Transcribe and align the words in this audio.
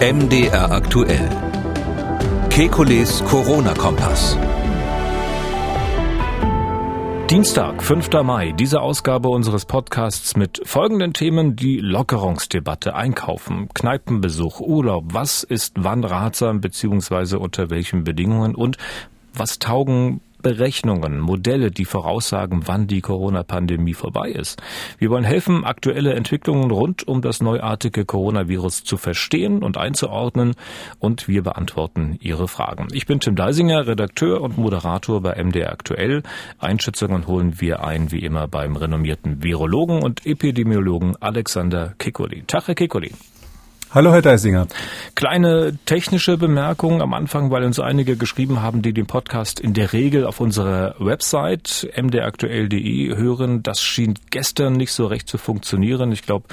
MDR 0.00 0.70
aktuell. 0.70 1.28
Kekules 2.50 3.24
Corona-Kompass. 3.24 4.36
Dienstag, 7.30 7.82
5. 7.82 8.22
Mai, 8.22 8.52
diese 8.52 8.80
Ausgabe 8.80 9.28
unseres 9.28 9.66
Podcasts 9.66 10.36
mit 10.36 10.62
folgenden 10.64 11.12
Themen. 11.12 11.56
Die 11.56 11.78
Lockerungsdebatte, 11.78 12.94
Einkaufen, 12.94 13.68
Kneipenbesuch, 13.74 14.60
Urlaub. 14.60 15.12
Was 15.12 15.42
ist 15.42 15.74
wann 15.76 16.04
ratsam 16.04 16.60
bzw. 16.60 17.36
unter 17.36 17.70
welchen 17.70 18.04
Bedingungen 18.04 18.54
und 18.54 18.78
was 19.34 19.58
taugen 19.58 20.20
Berechnungen, 20.42 21.18
Modelle, 21.20 21.70
die 21.70 21.84
voraussagen, 21.84 22.62
wann 22.66 22.86
die 22.86 23.00
Corona-Pandemie 23.00 23.94
vorbei 23.94 24.30
ist. 24.30 24.62
Wir 24.98 25.10
wollen 25.10 25.24
helfen, 25.24 25.64
aktuelle 25.64 26.14
Entwicklungen 26.14 26.70
rund 26.70 27.06
um 27.06 27.22
das 27.22 27.40
neuartige 27.42 28.04
Coronavirus 28.04 28.84
zu 28.84 28.96
verstehen 28.96 29.62
und 29.62 29.76
einzuordnen 29.76 30.54
und 30.98 31.28
wir 31.28 31.42
beantworten 31.42 32.16
Ihre 32.20 32.48
Fragen. 32.48 32.88
Ich 32.92 33.06
bin 33.06 33.20
Tim 33.20 33.36
Deisinger, 33.36 33.86
Redakteur 33.86 34.40
und 34.40 34.58
Moderator 34.58 35.20
bei 35.20 35.42
MDR 35.42 35.72
Aktuell. 35.72 36.22
Einschätzungen 36.58 37.26
holen 37.26 37.60
wir 37.60 37.84
ein, 37.84 38.10
wie 38.12 38.24
immer, 38.24 38.48
beim 38.48 38.76
renommierten 38.76 39.42
Virologen 39.42 40.02
und 40.02 40.26
Epidemiologen 40.26 41.16
Alexander 41.20 41.94
Kikoli. 41.98 42.44
Tag, 42.46 42.68
Herr 42.68 42.74
Kikoli. 42.74 43.12
Hallo, 43.90 44.12
Herr 44.12 44.20
Deisinger. 44.20 44.66
Kleine 45.14 45.78
technische 45.86 46.36
Bemerkung 46.36 47.00
am 47.00 47.14
Anfang, 47.14 47.50
weil 47.50 47.64
uns 47.64 47.80
einige 47.80 48.18
geschrieben 48.18 48.60
haben, 48.60 48.82
die 48.82 48.92
den 48.92 49.06
Podcast 49.06 49.60
in 49.60 49.72
der 49.72 49.94
Regel 49.94 50.26
auf 50.26 50.40
unserer 50.40 50.94
Website 50.98 51.88
mdaktuell.de 51.96 53.16
hören. 53.16 53.62
Das 53.62 53.80
schien 53.80 54.18
gestern 54.28 54.74
nicht 54.74 54.92
so 54.92 55.06
recht 55.06 55.26
zu 55.26 55.38
funktionieren. 55.38 56.12
Ich 56.12 56.20
glaube, 56.20 56.48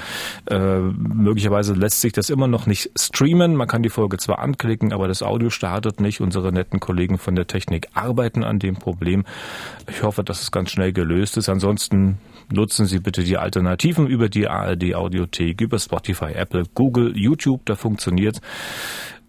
äh, 0.46 0.78
möglicherweise 0.78 1.74
lässt 1.74 2.00
sich 2.00 2.14
das 2.14 2.30
immer 2.30 2.48
noch 2.48 2.64
nicht 2.64 2.90
streamen. 2.98 3.54
Man 3.54 3.68
kann 3.68 3.82
die 3.82 3.90
Folge 3.90 4.16
zwar 4.16 4.38
anklicken, 4.38 4.94
aber 4.94 5.06
das 5.06 5.22
Audio 5.22 5.50
startet 5.50 6.00
nicht. 6.00 6.22
Unsere 6.22 6.52
netten 6.52 6.80
Kollegen 6.80 7.18
von 7.18 7.36
der 7.36 7.46
Technik 7.46 7.88
arbeiten 7.92 8.44
an 8.44 8.60
dem 8.60 8.76
Problem. 8.76 9.26
Ich 9.90 10.02
hoffe, 10.02 10.24
dass 10.24 10.40
es 10.40 10.52
ganz 10.52 10.70
schnell 10.70 10.94
gelöst 10.94 11.36
ist. 11.36 11.50
Ansonsten 11.50 12.16
nutzen 12.50 12.86
Sie 12.86 12.98
bitte 12.98 13.24
die 13.24 13.36
Alternativen 13.36 14.06
über 14.06 14.28
die 14.28 14.48
ARD 14.48 14.94
Audiothek, 14.94 15.60
über 15.60 15.78
Spotify, 15.78 16.32
Apple, 16.32 16.64
Google, 16.74 17.16
YouTube, 17.26 17.62
da 17.64 17.76
funktioniert. 17.76 18.40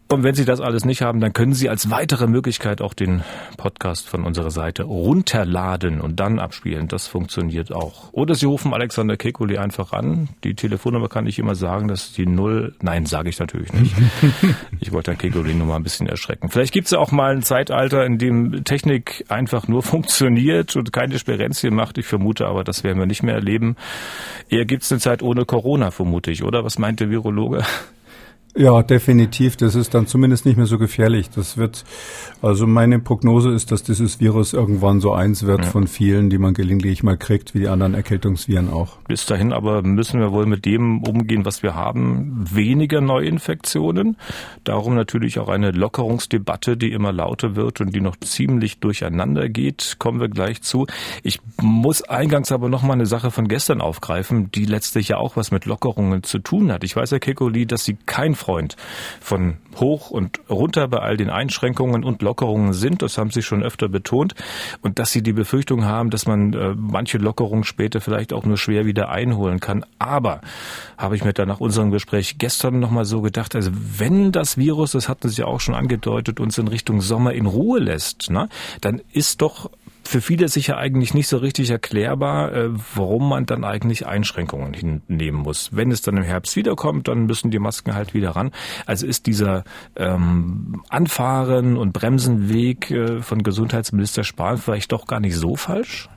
Und 0.10 0.24
wenn 0.24 0.36
Sie 0.36 0.46
das 0.46 0.62
alles 0.62 0.86
nicht 0.86 1.02
haben, 1.02 1.20
dann 1.20 1.34
können 1.34 1.54
Sie 1.54 1.68
als 1.68 1.90
weitere 1.90 2.28
Möglichkeit 2.28 2.82
auch 2.82 2.94
den 2.94 3.24
Podcast 3.58 4.08
von 4.08 4.24
unserer 4.24 4.52
Seite 4.52 4.84
runterladen 4.84 6.00
und 6.00 6.20
dann 6.22 6.40
abspielen. 6.40 6.88
Das 6.88 7.08
funktioniert 7.08 7.74
auch. 7.74 8.14
Oder 8.14 8.36
Sie 8.36 8.46
rufen 8.46 8.74
Alexander 8.74 9.18
Kekuli 9.18 9.58
einfach 9.58 9.92
an. 9.92 10.30
Die 10.46 10.56
Telefonnummer 10.56 11.10
kann 11.10 11.28
ich 11.28 11.40
immer 11.40 11.56
sagen, 11.56 11.90
das 11.90 12.06
ist 12.06 12.18
die 12.18 12.26
Null. 12.26 12.74
Nein, 12.82 13.06
sage 13.06 13.28
ich 13.28 13.38
natürlich 13.40 13.74
nicht. 13.74 13.94
ich 14.80 14.94
wollte 14.94 15.12
Herrn 15.12 15.18
Kekuli 15.18 15.54
nur 15.54 15.68
mal 15.68 15.76
ein 15.76 15.84
bisschen 15.84 16.08
erschrecken. 16.08 16.50
Vielleicht 16.50 16.74
gibt 16.74 16.86
es 16.86 16.92
ja 16.92 17.00
auch 17.00 17.12
mal 17.12 17.36
ein 17.36 17.44
Zeitalter, 17.44 18.06
in 18.06 18.18
dem 18.18 18.64
Technik 18.64 19.26
einfach 19.28 19.68
nur 19.68 19.84
funktioniert 19.88 20.78
und 20.78 20.94
keine 20.94 21.20
Sperenzien 21.20 21.76
macht. 21.76 21.98
Ich 21.98 22.06
vermute 22.06 22.48
aber, 22.48 22.64
das 22.64 22.86
werden 22.86 23.00
wir 23.00 23.08
nicht 23.08 23.24
mehr 23.24 23.36
erleben. 23.36 23.76
Eher 24.48 24.64
gibt 24.64 24.84
es 24.84 24.92
eine 24.92 25.02
Zeit 25.02 25.22
ohne 25.22 25.44
Corona, 25.44 25.92
vermute 25.92 26.32
ich, 26.32 26.44
oder? 26.44 26.64
Was 26.64 26.80
meint 26.80 27.02
der 27.02 27.10
Virologe? 27.10 27.66
Ja, 28.58 28.82
definitiv. 28.82 29.56
Das 29.56 29.76
ist 29.76 29.94
dann 29.94 30.08
zumindest 30.08 30.48
nicht 30.48 30.58
mehr 30.58 30.66
so 30.66 30.80
gefährlich. 30.80 31.30
Das 31.30 31.58
wird, 31.58 31.86
also 32.42 32.66
meine 32.66 32.98
Prognose 32.98 33.52
ist, 33.52 33.72
dass 33.72 33.84
dieses 33.84 34.20
Virus 34.20 34.54
irgendwann 34.54 35.00
so 35.00 35.14
eins 35.14 35.46
wird 35.46 35.66
ja. 35.66 35.70
von 35.70 35.86
vielen, 35.86 36.32
die 36.32 36.40
man 36.40 36.56
gelegentlich 36.56 37.04
mal 37.04 37.18
kriegt, 37.18 37.54
wie 37.54 37.60
die 37.60 37.68
anderen 37.68 37.94
Erkältungsviren 37.94 38.74
auch. 38.74 38.98
Bis 39.08 39.28
dahin 39.28 39.54
aber 39.54 39.84
müssen 39.84 40.20
wir 40.20 40.32
wohl 40.32 40.48
mit 40.48 40.66
dem 40.66 41.04
umgehen, 41.04 41.46
was 41.46 41.62
wir 41.62 41.76
haben. 41.76 42.46
Weniger 42.52 43.00
Neuinfektionen. 43.00 44.18
Darum 44.64 44.96
natürlich 44.96 45.38
auch 45.38 45.50
eine 45.50 45.70
Lockerungsdebatte, 45.70 46.78
die 46.78 46.92
immer 46.94 47.14
lauter 47.14 47.56
wird 47.56 47.80
und 47.80 47.94
die 47.94 48.02
noch 48.02 48.16
ziemlich 48.16 48.80
durcheinander 48.80 49.50
geht. 49.50 49.98
Kommen 50.00 50.20
wir 50.20 50.30
gleich 50.30 50.64
zu. 50.64 50.88
Ich 51.22 51.42
muss 51.62 52.02
eingangs 52.02 52.52
aber 52.52 52.70
noch 52.70 52.82
mal 52.82 52.94
eine 52.94 53.06
Sache 53.06 53.30
von 53.30 53.48
gestern 53.48 53.82
aufgreifen, 53.82 54.50
die 54.50 54.66
letztlich 54.66 55.10
ja 55.10 55.18
auch 55.18 55.36
was 55.38 55.52
mit 55.52 55.66
Lockerungen 55.66 56.24
zu 56.24 56.40
tun 56.40 56.72
hat. 56.72 56.84
Ich 56.84 56.96
weiß, 56.96 57.12
Herr 57.12 57.20
Kekoli, 57.20 57.68
dass 57.68 57.86
Sie 57.86 57.98
kein 58.08 58.34
Freund 58.48 58.78
von 59.20 59.58
hoch 59.76 60.10
und 60.10 60.40
runter 60.50 60.88
bei 60.88 61.00
all 61.00 61.18
den 61.18 61.30
Einschränkungen 61.30 62.06
und 62.06 62.22
Lockerungen 62.22 62.72
sind. 62.72 63.02
Das 63.02 63.18
haben 63.18 63.30
Sie 63.30 63.42
schon 63.42 63.62
öfter 63.62 63.90
betont. 63.90 64.36
Und 64.82 65.00
dass 65.00 65.12
Sie 65.12 65.22
die 65.22 65.34
Befürchtung 65.34 65.84
haben, 65.84 66.12
dass 66.12 66.26
man 66.26 66.54
äh, 66.54 66.74
manche 66.74 67.18
Lockerungen 67.18 67.66
später 67.66 68.00
vielleicht 68.00 68.32
auch 68.32 68.46
nur 68.46 68.58
schwer 68.58 68.86
wieder 68.86 69.10
einholen 69.10 69.60
kann. 69.60 69.86
Aber 70.00 70.40
habe 70.98 71.18
ich 71.18 71.26
mir 71.26 71.34
dann 71.34 71.50
nach 71.50 71.60
unserem 71.60 71.92
Gespräch 71.92 72.38
gestern 72.38 72.80
nochmal 72.80 73.04
so 73.04 73.22
gedacht, 73.22 73.54
also 73.54 73.72
wenn 73.74 74.32
das 74.32 74.58
Virus, 74.58 74.94
das 74.94 75.10
hatten 75.10 75.28
Sie 75.28 75.44
auch 75.44 75.60
schon 75.60 75.76
angedeutet, 75.76 76.40
uns 76.40 76.58
in 76.58 76.70
Richtung 76.70 77.02
Sommer 77.02 77.34
in 77.34 77.48
Ruhe 77.48 77.80
lässt, 77.80 78.30
ne, 78.30 78.48
dann 78.80 79.02
ist 79.12 79.42
doch 79.42 79.70
für 80.08 80.22
viele 80.22 80.48
sicher 80.48 80.78
eigentlich 80.78 81.14
nicht 81.14 81.28
so 81.28 81.38
richtig 81.38 81.70
erklärbar, 81.70 82.54
äh, 82.54 82.70
warum 82.96 83.30
man 83.30 83.46
dann 83.46 83.64
eigentlich 83.64 84.08
Einschränkungen 84.08 84.74
hinnehmen 84.74 85.42
muss. 85.42 85.70
Wenn 85.74 85.92
es 85.92 86.02
dann 86.02 86.18
im 86.18 86.24
Herbst 86.24 86.56
wiederkommt, 86.56 87.08
dann 87.08 87.26
müssen 87.26 87.52
die 87.52 87.60
Masken 87.60 87.94
halt 87.94 88.14
wieder 88.14 88.32
ran. 88.32 88.52
Also 88.86 89.06
ist 89.06 89.28
dieser 89.28 89.64
ähm, 89.96 90.82
Anfahren- 90.90 91.78
und 91.78 91.94
Bremsenweg 91.94 92.92
äh, 92.92 93.22
von 93.22 93.44
Gesundheitsminister 93.44 94.24
Spahn 94.24 94.58
vielleicht 94.58 94.92
doch 94.92 95.08
gar 95.08 95.20
nicht 95.20 95.36
so 95.36 95.56
falsch? 95.56 96.10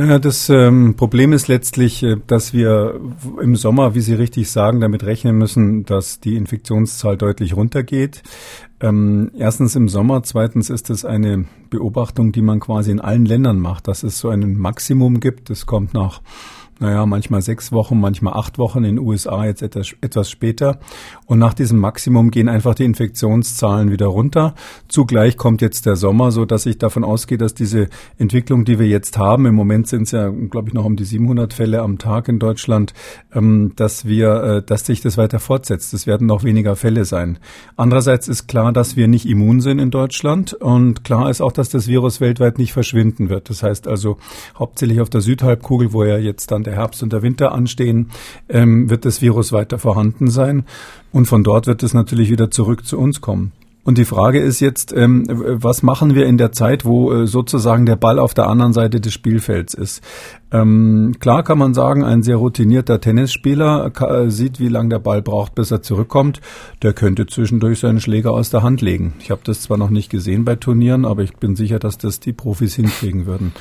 Ja, 0.00 0.20
das 0.20 0.48
ähm, 0.48 0.94
Problem 0.94 1.32
ist 1.32 1.48
letztlich, 1.48 2.04
äh, 2.04 2.18
dass 2.28 2.52
wir 2.52 3.00
im 3.42 3.56
Sommer, 3.56 3.96
wie 3.96 4.00
Sie 4.00 4.14
richtig 4.14 4.48
sagen, 4.48 4.80
damit 4.80 5.02
rechnen 5.02 5.36
müssen, 5.36 5.84
dass 5.86 6.20
die 6.20 6.36
Infektionszahl 6.36 7.16
deutlich 7.16 7.56
runtergeht. 7.56 8.22
Ähm, 8.78 9.32
erstens 9.36 9.74
im 9.74 9.88
Sommer, 9.88 10.22
zweitens 10.22 10.70
ist 10.70 10.88
es 10.90 11.04
eine 11.04 11.46
Beobachtung, 11.68 12.30
die 12.30 12.42
man 12.42 12.60
quasi 12.60 12.92
in 12.92 13.00
allen 13.00 13.24
Ländern 13.24 13.58
macht, 13.58 13.88
dass 13.88 14.04
es 14.04 14.20
so 14.20 14.28
ein 14.28 14.56
Maximum 14.56 15.18
gibt. 15.18 15.50
Es 15.50 15.66
kommt 15.66 15.94
nach 15.94 16.22
naja, 16.80 17.06
manchmal 17.06 17.42
sechs 17.42 17.72
Wochen, 17.72 17.98
manchmal 17.98 18.34
acht 18.34 18.58
Wochen, 18.58 18.78
in 18.84 18.96
den 18.96 18.98
USA 18.98 19.44
jetzt 19.44 19.62
etwas, 19.62 19.94
etwas 20.00 20.30
später. 20.30 20.78
Und 21.26 21.38
nach 21.38 21.54
diesem 21.54 21.78
Maximum 21.78 22.30
gehen 22.30 22.48
einfach 22.48 22.74
die 22.74 22.84
Infektionszahlen 22.84 23.90
wieder 23.90 24.06
runter. 24.06 24.54
Zugleich 24.86 25.36
kommt 25.36 25.60
jetzt 25.60 25.86
der 25.86 25.96
Sommer, 25.96 26.30
so 26.30 26.44
dass 26.44 26.66
ich 26.66 26.78
davon 26.78 27.04
ausgehe, 27.04 27.38
dass 27.38 27.54
diese 27.54 27.88
Entwicklung, 28.16 28.64
die 28.64 28.78
wir 28.78 28.86
jetzt 28.86 29.18
haben, 29.18 29.46
im 29.46 29.54
Moment 29.54 29.88
sind 29.88 30.02
es 30.02 30.12
ja, 30.12 30.28
glaube 30.28 30.68
ich, 30.68 30.74
noch 30.74 30.84
um 30.84 30.96
die 30.96 31.04
700 31.04 31.52
Fälle 31.52 31.82
am 31.82 31.98
Tag 31.98 32.28
in 32.28 32.38
Deutschland, 32.38 32.94
ähm, 33.34 33.72
dass 33.76 34.06
wir, 34.06 34.42
äh, 34.42 34.62
dass 34.62 34.86
sich 34.86 35.00
das 35.00 35.16
weiter 35.18 35.40
fortsetzt. 35.40 35.92
Es 35.94 36.06
werden 36.06 36.26
noch 36.26 36.44
weniger 36.44 36.76
Fälle 36.76 37.04
sein. 37.04 37.38
Andererseits 37.76 38.28
ist 38.28 38.46
klar, 38.46 38.72
dass 38.72 38.96
wir 38.96 39.08
nicht 39.08 39.26
immun 39.28 39.60
sind 39.60 39.78
in 39.80 39.90
Deutschland 39.90 40.54
und 40.54 41.04
klar 41.04 41.30
ist 41.30 41.40
auch, 41.40 41.52
dass 41.52 41.68
das 41.68 41.88
Virus 41.88 42.20
weltweit 42.20 42.58
nicht 42.58 42.72
verschwinden 42.72 43.28
wird. 43.28 43.50
Das 43.50 43.62
heißt 43.62 43.88
also 43.88 44.18
hauptsächlich 44.58 45.00
auf 45.00 45.10
der 45.10 45.20
Südhalbkugel, 45.20 45.92
wo 45.92 46.04
ja 46.04 46.18
jetzt 46.18 46.50
dann 46.50 46.62
der 46.68 46.76
Herbst 46.76 47.02
und 47.02 47.12
der 47.12 47.22
Winter 47.22 47.52
anstehen, 47.52 48.10
ähm, 48.48 48.90
wird 48.90 49.04
das 49.04 49.22
Virus 49.22 49.52
weiter 49.52 49.78
vorhanden 49.78 50.28
sein. 50.28 50.64
Und 51.12 51.26
von 51.26 51.42
dort 51.42 51.66
wird 51.66 51.82
es 51.82 51.94
natürlich 51.94 52.30
wieder 52.30 52.50
zurück 52.50 52.86
zu 52.86 52.98
uns 52.98 53.20
kommen. 53.20 53.52
Und 53.84 53.96
die 53.96 54.04
Frage 54.04 54.38
ist 54.38 54.60
jetzt, 54.60 54.92
ähm, 54.94 55.24
was 55.28 55.82
machen 55.82 56.14
wir 56.14 56.26
in 56.26 56.36
der 56.36 56.52
Zeit, 56.52 56.84
wo 56.84 57.12
äh, 57.12 57.26
sozusagen 57.26 57.86
der 57.86 57.96
Ball 57.96 58.18
auf 58.18 58.34
der 58.34 58.46
anderen 58.46 58.74
Seite 58.74 59.00
des 59.00 59.14
Spielfelds 59.14 59.72
ist? 59.72 60.02
Ähm, 60.50 61.16
klar 61.20 61.42
kann 61.42 61.58
man 61.58 61.74
sagen, 61.74 62.04
ein 62.04 62.22
sehr 62.22 62.36
routinierter 62.36 63.00
Tennisspieler 63.00 63.92
äh, 64.00 64.30
sieht, 64.30 64.60
wie 64.60 64.68
lange 64.68 64.88
der 64.88 64.98
Ball 64.98 65.20
braucht, 65.20 65.54
bis 65.54 65.70
er 65.70 65.82
zurückkommt. 65.82 66.40
Der 66.82 66.94
könnte 66.94 67.26
zwischendurch 67.26 67.80
seinen 67.80 68.00
Schläger 68.00 68.32
aus 68.32 68.48
der 68.48 68.62
Hand 68.62 68.80
legen. 68.80 69.14
Ich 69.20 69.30
habe 69.30 69.42
das 69.44 69.60
zwar 69.60 69.76
noch 69.76 69.90
nicht 69.90 70.10
gesehen 70.10 70.44
bei 70.44 70.56
Turnieren, 70.56 71.04
aber 71.04 71.22
ich 71.22 71.36
bin 71.36 71.54
sicher, 71.54 71.78
dass 71.78 71.98
das 71.98 72.20
die 72.20 72.32
Profis 72.32 72.74
hinkriegen 72.74 73.26
würden. 73.26 73.52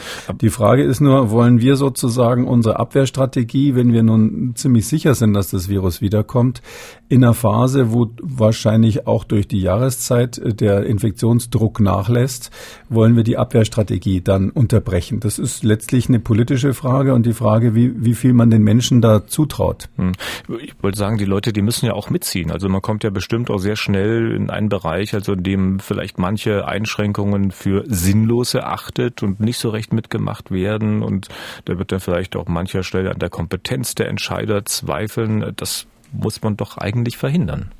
Die 0.41 0.49
Frage 0.49 0.83
ist 0.83 1.01
nur, 1.01 1.29
wollen 1.29 1.59
wir 1.59 1.75
sozusagen 1.75 2.47
unsere 2.47 2.79
Abwehrstrategie, 2.79 3.75
wenn 3.75 3.91
wir 3.91 4.03
nun 4.03 4.53
ziemlich 4.55 4.87
sicher 4.87 5.13
sind, 5.13 5.33
dass 5.33 5.49
das 5.49 5.67
Virus 5.67 6.01
wiederkommt, 6.01 6.61
in 7.09 7.23
einer 7.23 7.33
Phase, 7.33 7.91
wo 7.91 8.11
wahrscheinlich 8.21 9.07
auch 9.07 9.25
durch 9.25 9.47
die 9.47 9.61
Jahreszeit 9.61 10.16
äh, 10.25 10.53
der 10.53 10.85
Infektionsdruck 10.85 11.79
nachlässt, 11.79 12.51
wollen 12.89 13.15
wir 13.15 13.23
die 13.23 13.37
Abwehrstrategie 13.37 14.21
dann 14.21 14.49
unterbrechen. 14.49 15.19
Das 15.19 15.39
ist 15.39 15.63
letztlich 15.63 16.09
eine 16.09 16.19
politische 16.19 16.73
Frage 16.73 17.13
und 17.13 17.25
die 17.25 17.33
Frage, 17.33 17.75
wie, 17.75 17.93
wie 18.03 18.15
viel 18.15 18.33
man 18.33 18.49
den 18.49 18.63
Menschen 18.63 19.01
da 19.01 19.27
zutraut. 19.27 19.89
Hm. 19.97 20.13
Ich 20.61 20.75
wollte 20.81 20.97
sagen, 20.97 21.17
die 21.17 21.25
Leute, 21.25 21.53
die 21.53 21.61
müssen 21.61 21.85
ja 21.85 21.93
auch 21.93 22.09
mitziehen. 22.09 22.51
Also 22.51 22.69
man 22.69 22.81
kommt 22.81 23.03
ja 23.03 23.09
bestimmt 23.09 23.49
auch 23.49 23.59
sehr 23.59 23.75
schnell 23.75 24.31
in 24.31 24.49
einen 24.49 24.69
Bereich, 24.69 25.13
also 25.13 25.33
in 25.33 25.43
dem 25.43 25.79
vielleicht 25.79 26.17
manche 26.17 26.67
Einschränkungen 26.67 27.51
für 27.51 27.83
sinnlos 27.87 28.53
erachtet 28.53 29.23
und 29.23 29.39
nicht 29.39 29.59
so 29.59 29.69
recht 29.69 29.93
mitgemacht 29.93 30.51
werden. 30.51 31.03
Und 31.03 31.27
da 31.65 31.77
wird 31.77 31.91
dann 31.91 31.99
vielleicht 31.99 32.35
auch 32.35 32.47
mancher 32.47 32.83
Stelle 32.83 33.11
an 33.11 33.19
der 33.19 33.29
Kompetenz 33.29 33.95
der 33.95 34.09
Entscheider 34.09 34.65
zweifeln. 34.65 35.53
Das 35.55 35.87
muss 36.11 36.41
man 36.41 36.57
doch 36.57 36.77
eigentlich 36.77 37.17
verhindern. 37.17 37.71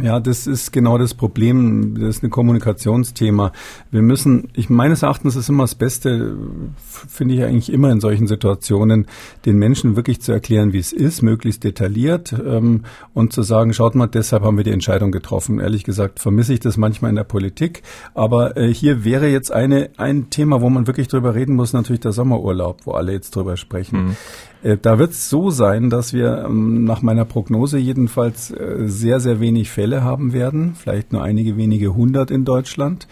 Ja, 0.00 0.20
das 0.20 0.46
ist 0.46 0.72
genau 0.72 0.96
das 0.96 1.12
Problem. 1.12 1.98
Das 1.98 2.16
ist 2.16 2.22
ein 2.22 2.30
Kommunikationsthema. 2.30 3.52
Wir 3.90 4.00
müssen, 4.00 4.48
ich 4.54 4.70
meines 4.70 5.02
Erachtens 5.02 5.36
ist 5.36 5.50
immer 5.50 5.64
das 5.64 5.74
Beste, 5.74 6.34
finde 6.76 7.34
ich 7.34 7.44
eigentlich 7.44 7.70
immer 7.70 7.90
in 7.90 8.00
solchen 8.00 8.26
Situationen, 8.26 9.06
den 9.44 9.58
Menschen 9.58 9.94
wirklich 9.94 10.22
zu 10.22 10.32
erklären, 10.32 10.72
wie 10.72 10.78
es 10.78 10.92
ist, 10.92 11.20
möglichst 11.20 11.62
detailliert 11.64 12.32
ähm, 12.32 12.84
und 13.12 13.34
zu 13.34 13.42
sagen, 13.42 13.74
schaut 13.74 13.94
mal, 13.94 14.06
deshalb 14.06 14.44
haben 14.44 14.56
wir 14.56 14.64
die 14.64 14.70
Entscheidung 14.70 15.12
getroffen. 15.12 15.60
Ehrlich 15.60 15.84
gesagt 15.84 16.20
vermisse 16.20 16.54
ich 16.54 16.60
das 16.60 16.78
manchmal 16.78 17.10
in 17.10 17.16
der 17.16 17.24
Politik. 17.24 17.82
Aber 18.14 18.56
äh, 18.56 18.72
hier 18.72 19.04
wäre 19.04 19.28
jetzt 19.28 19.52
eine 19.52 19.90
ein 19.98 20.30
Thema, 20.30 20.62
wo 20.62 20.70
man 20.70 20.86
wirklich 20.86 21.08
drüber 21.08 21.34
reden 21.34 21.54
muss, 21.54 21.74
natürlich 21.74 22.00
der 22.00 22.12
Sommerurlaub, 22.12 22.86
wo 22.86 22.92
alle 22.92 23.12
jetzt 23.12 23.36
drüber 23.36 23.58
sprechen. 23.58 24.06
Mhm. 24.06 24.16
Äh, 24.62 24.78
da 24.80 24.98
wird 24.98 25.12
es 25.12 25.28
so 25.28 25.50
sein, 25.50 25.90
dass 25.90 26.12
wir 26.12 26.44
ähm, 26.46 26.84
nach 26.84 27.02
meiner 27.02 27.24
Prognose 27.24 27.78
jedenfalls 27.78 28.50
äh, 28.50 28.84
sehr, 28.86 29.20
sehr 29.20 29.40
wenig 29.40 29.70
Fälle 29.70 30.02
haben 30.02 30.32
werden, 30.32 30.74
vielleicht 30.74 31.12
nur 31.12 31.22
einige 31.22 31.56
wenige 31.56 31.94
hundert 31.94 32.30
in 32.30 32.44
Deutschland. 32.44 33.06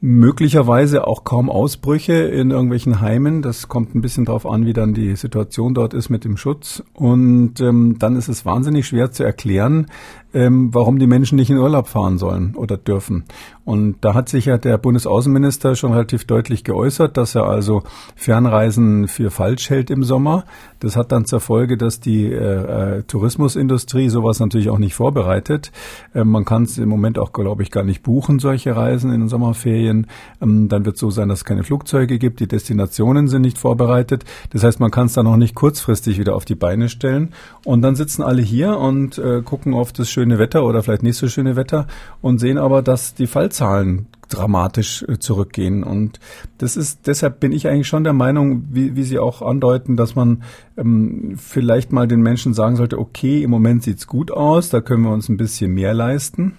Möglicherweise 0.00 1.08
auch 1.08 1.24
kaum 1.24 1.50
Ausbrüche 1.50 2.12
in 2.12 2.52
irgendwelchen 2.52 3.00
Heimen. 3.00 3.42
Das 3.42 3.66
kommt 3.66 3.96
ein 3.96 4.00
bisschen 4.00 4.26
darauf 4.26 4.46
an, 4.46 4.64
wie 4.64 4.72
dann 4.72 4.94
die 4.94 5.16
Situation 5.16 5.74
dort 5.74 5.92
ist 5.92 6.08
mit 6.08 6.22
dem 6.22 6.36
Schutz. 6.36 6.84
Und 6.94 7.60
ähm, 7.60 7.96
dann 7.98 8.14
ist 8.14 8.28
es 8.28 8.46
wahnsinnig 8.46 8.86
schwer 8.86 9.10
zu 9.10 9.24
erklären, 9.24 9.86
ähm, 10.34 10.74
warum 10.74 10.98
die 10.98 11.06
Menschen 11.06 11.36
nicht 11.36 11.50
in 11.50 11.58
Urlaub 11.58 11.88
fahren 11.88 12.18
sollen 12.18 12.54
oder 12.54 12.76
dürfen. 12.76 13.24
Und 13.64 13.96
da 14.00 14.14
hat 14.14 14.30
sich 14.30 14.46
ja 14.46 14.56
der 14.56 14.78
Bundesaußenminister 14.78 15.76
schon 15.76 15.92
relativ 15.92 16.24
deutlich 16.24 16.64
geäußert, 16.64 17.18
dass 17.18 17.34
er 17.34 17.44
also 17.44 17.82
Fernreisen 18.16 19.08
für 19.08 19.30
falsch 19.30 19.68
hält 19.68 19.90
im 19.90 20.04
Sommer. 20.04 20.44
Das 20.80 20.96
hat 20.96 21.12
dann 21.12 21.26
zur 21.26 21.40
Folge, 21.40 21.76
dass 21.76 22.00
die 22.00 22.32
äh, 22.32 22.98
äh, 22.98 23.02
Tourismusindustrie 23.02 24.08
sowas 24.08 24.40
natürlich 24.40 24.70
auch 24.70 24.78
nicht 24.78 24.94
vorbereitet. 24.94 25.70
Äh, 26.14 26.24
man 26.24 26.46
kann 26.46 26.62
es 26.62 26.78
im 26.78 26.88
Moment 26.88 27.18
auch, 27.18 27.32
glaube 27.32 27.62
ich, 27.62 27.70
gar 27.70 27.84
nicht 27.84 28.02
buchen, 28.02 28.38
solche 28.38 28.74
Reisen 28.74 29.12
in 29.12 29.20
den 29.20 29.28
Sommerferien. 29.28 30.06
Ähm, 30.40 30.68
dann 30.68 30.86
wird 30.86 30.94
es 30.94 31.00
so 31.00 31.10
sein, 31.10 31.28
dass 31.28 31.40
es 31.40 31.44
keine 31.44 31.62
Flugzeuge 31.62 32.18
gibt, 32.18 32.40
die 32.40 32.48
Destinationen 32.48 33.28
sind 33.28 33.42
nicht 33.42 33.58
vorbereitet. 33.58 34.24
Das 34.50 34.62
heißt, 34.62 34.80
man 34.80 34.90
kann 34.90 35.06
es 35.06 35.12
dann 35.12 35.26
auch 35.26 35.36
nicht 35.36 35.54
kurzfristig 35.54 36.18
wieder 36.18 36.36
auf 36.36 36.46
die 36.46 36.54
Beine 36.54 36.88
stellen. 36.88 37.34
Und 37.66 37.82
dann 37.82 37.96
sitzen 37.96 38.22
alle 38.22 38.40
hier 38.40 38.78
und 38.78 39.18
äh, 39.18 39.42
gucken 39.42 39.74
auf 39.74 39.92
das 39.92 40.08
schöne 40.18 40.40
Wetter 40.40 40.64
oder 40.64 40.82
vielleicht 40.82 41.04
nicht 41.04 41.16
so 41.16 41.28
schöne 41.28 41.54
Wetter 41.54 41.86
und 42.20 42.38
sehen 42.38 42.58
aber, 42.58 42.82
dass 42.82 43.14
die 43.14 43.28
Fallzahlen 43.28 44.06
dramatisch 44.28 45.04
äh, 45.06 45.20
zurückgehen. 45.20 45.84
Und 45.84 46.18
das 46.58 46.76
ist, 46.76 47.06
deshalb 47.06 47.38
bin 47.38 47.52
ich 47.52 47.68
eigentlich 47.68 47.86
schon 47.86 48.02
der 48.02 48.12
Meinung, 48.12 48.64
wie, 48.68 48.96
wie 48.96 49.04
Sie 49.04 49.20
auch 49.20 49.42
andeuten, 49.42 49.96
dass 49.96 50.16
man 50.16 50.42
ähm, 50.76 51.34
vielleicht 51.36 51.92
mal 51.92 52.08
den 52.08 52.20
Menschen 52.20 52.52
sagen 52.52 52.74
sollte, 52.74 52.98
okay, 52.98 53.44
im 53.44 53.50
Moment 53.50 53.84
sieht's 53.84 54.08
gut 54.08 54.32
aus, 54.32 54.70
da 54.70 54.80
können 54.80 55.04
wir 55.04 55.12
uns 55.12 55.28
ein 55.28 55.36
bisschen 55.36 55.72
mehr 55.72 55.94
leisten. 55.94 56.58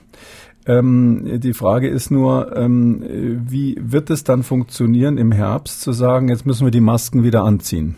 Ähm, 0.65 1.39
die 1.41 1.53
Frage 1.53 1.89
ist 1.89 2.11
nur, 2.11 2.55
ähm, 2.55 3.03
wie 3.45 3.75
wird 3.79 4.09
es 4.09 4.23
dann 4.23 4.43
funktionieren 4.43 5.17
im 5.17 5.33
Herbst 5.33 5.81
zu 5.81 5.91
sagen, 5.91 6.29
jetzt 6.29 6.45
müssen 6.45 6.65
wir 6.65 6.71
die 6.71 6.79
Masken 6.79 7.23
wieder 7.23 7.43
anziehen? 7.43 7.97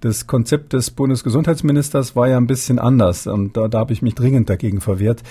Das 0.00 0.28
Konzept 0.28 0.74
des 0.74 0.92
Bundesgesundheitsministers 0.92 2.14
war 2.14 2.28
ja 2.28 2.36
ein 2.36 2.46
bisschen 2.46 2.78
anders 2.78 3.26
und 3.26 3.56
da, 3.56 3.66
da 3.66 3.80
habe 3.80 3.92
ich 3.92 4.00
mich 4.00 4.14
dringend 4.14 4.48
dagegen 4.48 4.80
verwehrt. 4.80 5.24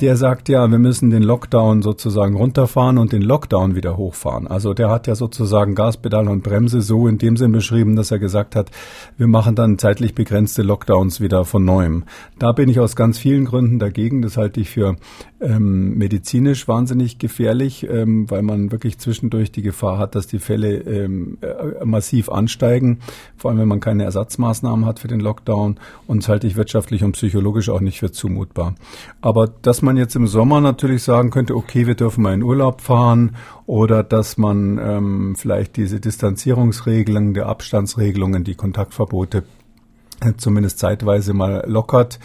Der 0.00 0.16
sagt 0.16 0.48
ja, 0.48 0.70
wir 0.70 0.78
müssen 0.78 1.10
den 1.10 1.24
Lockdown 1.24 1.82
sozusagen 1.82 2.36
runterfahren 2.36 2.98
und 2.98 3.12
den 3.12 3.22
Lockdown 3.22 3.74
wieder 3.74 3.96
hochfahren. 3.96 4.46
Also 4.46 4.74
der 4.74 4.90
hat 4.90 5.08
ja 5.08 5.16
sozusagen 5.16 5.74
Gaspedal 5.74 6.28
und 6.28 6.44
Bremse 6.44 6.82
so 6.82 7.08
in 7.08 7.18
dem 7.18 7.36
Sinn 7.36 7.50
beschrieben, 7.50 7.96
dass 7.96 8.12
er 8.12 8.20
gesagt 8.20 8.54
hat, 8.54 8.70
wir 9.16 9.26
machen 9.26 9.56
dann 9.56 9.78
zeitlich 9.78 10.14
begrenzte 10.14 10.62
Lockdowns 10.62 11.20
wieder 11.20 11.44
von 11.44 11.64
neuem. 11.64 12.04
Da 12.38 12.52
bin 12.52 12.68
ich 12.68 12.78
aus 12.78 12.94
ganz 12.94 13.18
vielen 13.18 13.44
Gründen 13.44 13.80
dagegen. 13.80 14.22
Das 14.22 14.36
halte 14.36 14.60
ich 14.60 14.70
für 14.70 14.96
ähm, 15.40 15.98
medizinisch 15.98 16.68
wahnsinnig 16.68 17.18
gefährlich, 17.18 17.86
ähm, 17.90 18.30
weil 18.30 18.42
man 18.42 18.70
wirklich 18.70 18.98
zwischendurch 18.98 19.50
die 19.50 19.62
Gefahr 19.62 19.98
hat, 19.98 20.14
dass 20.14 20.28
die 20.28 20.38
Fälle 20.38 20.76
ähm, 20.76 21.38
äh, 21.40 21.84
massiv 21.84 22.28
ansteigen, 22.28 23.00
vor 23.36 23.50
allem 23.50 23.60
wenn 23.60 23.68
man 23.68 23.80
keine 23.80 24.04
Ersatzmaßnahmen 24.12 24.84
hat 24.84 24.98
für 24.98 25.08
den 25.08 25.20
Lockdown 25.20 25.78
und 26.06 26.22
das 26.22 26.28
halte 26.28 26.46
ich 26.46 26.56
wirtschaftlich 26.56 27.02
und 27.02 27.12
psychologisch 27.12 27.70
auch 27.70 27.80
nicht 27.80 27.98
für 27.98 28.12
zumutbar. 28.12 28.74
Aber 29.22 29.48
dass 29.62 29.80
man 29.80 29.96
jetzt 29.96 30.14
im 30.16 30.26
Sommer 30.26 30.60
natürlich 30.60 31.02
sagen 31.02 31.30
könnte, 31.30 31.56
okay, 31.56 31.86
wir 31.86 31.94
dürfen 31.94 32.22
mal 32.22 32.34
in 32.34 32.42
Urlaub 32.42 32.82
fahren 32.82 33.36
oder 33.66 34.02
dass 34.02 34.36
man 34.36 34.78
ähm, 34.78 35.34
vielleicht 35.36 35.76
diese 35.76 35.98
Distanzierungsregelungen, 35.98 37.32
die 37.32 37.40
Abstandsregelungen, 37.40 38.44
die 38.44 38.54
Kontaktverbote 38.54 39.44
äh, 40.20 40.34
zumindest 40.36 40.78
zeitweise 40.78 41.32
mal 41.32 41.64
lockert, 41.66 42.18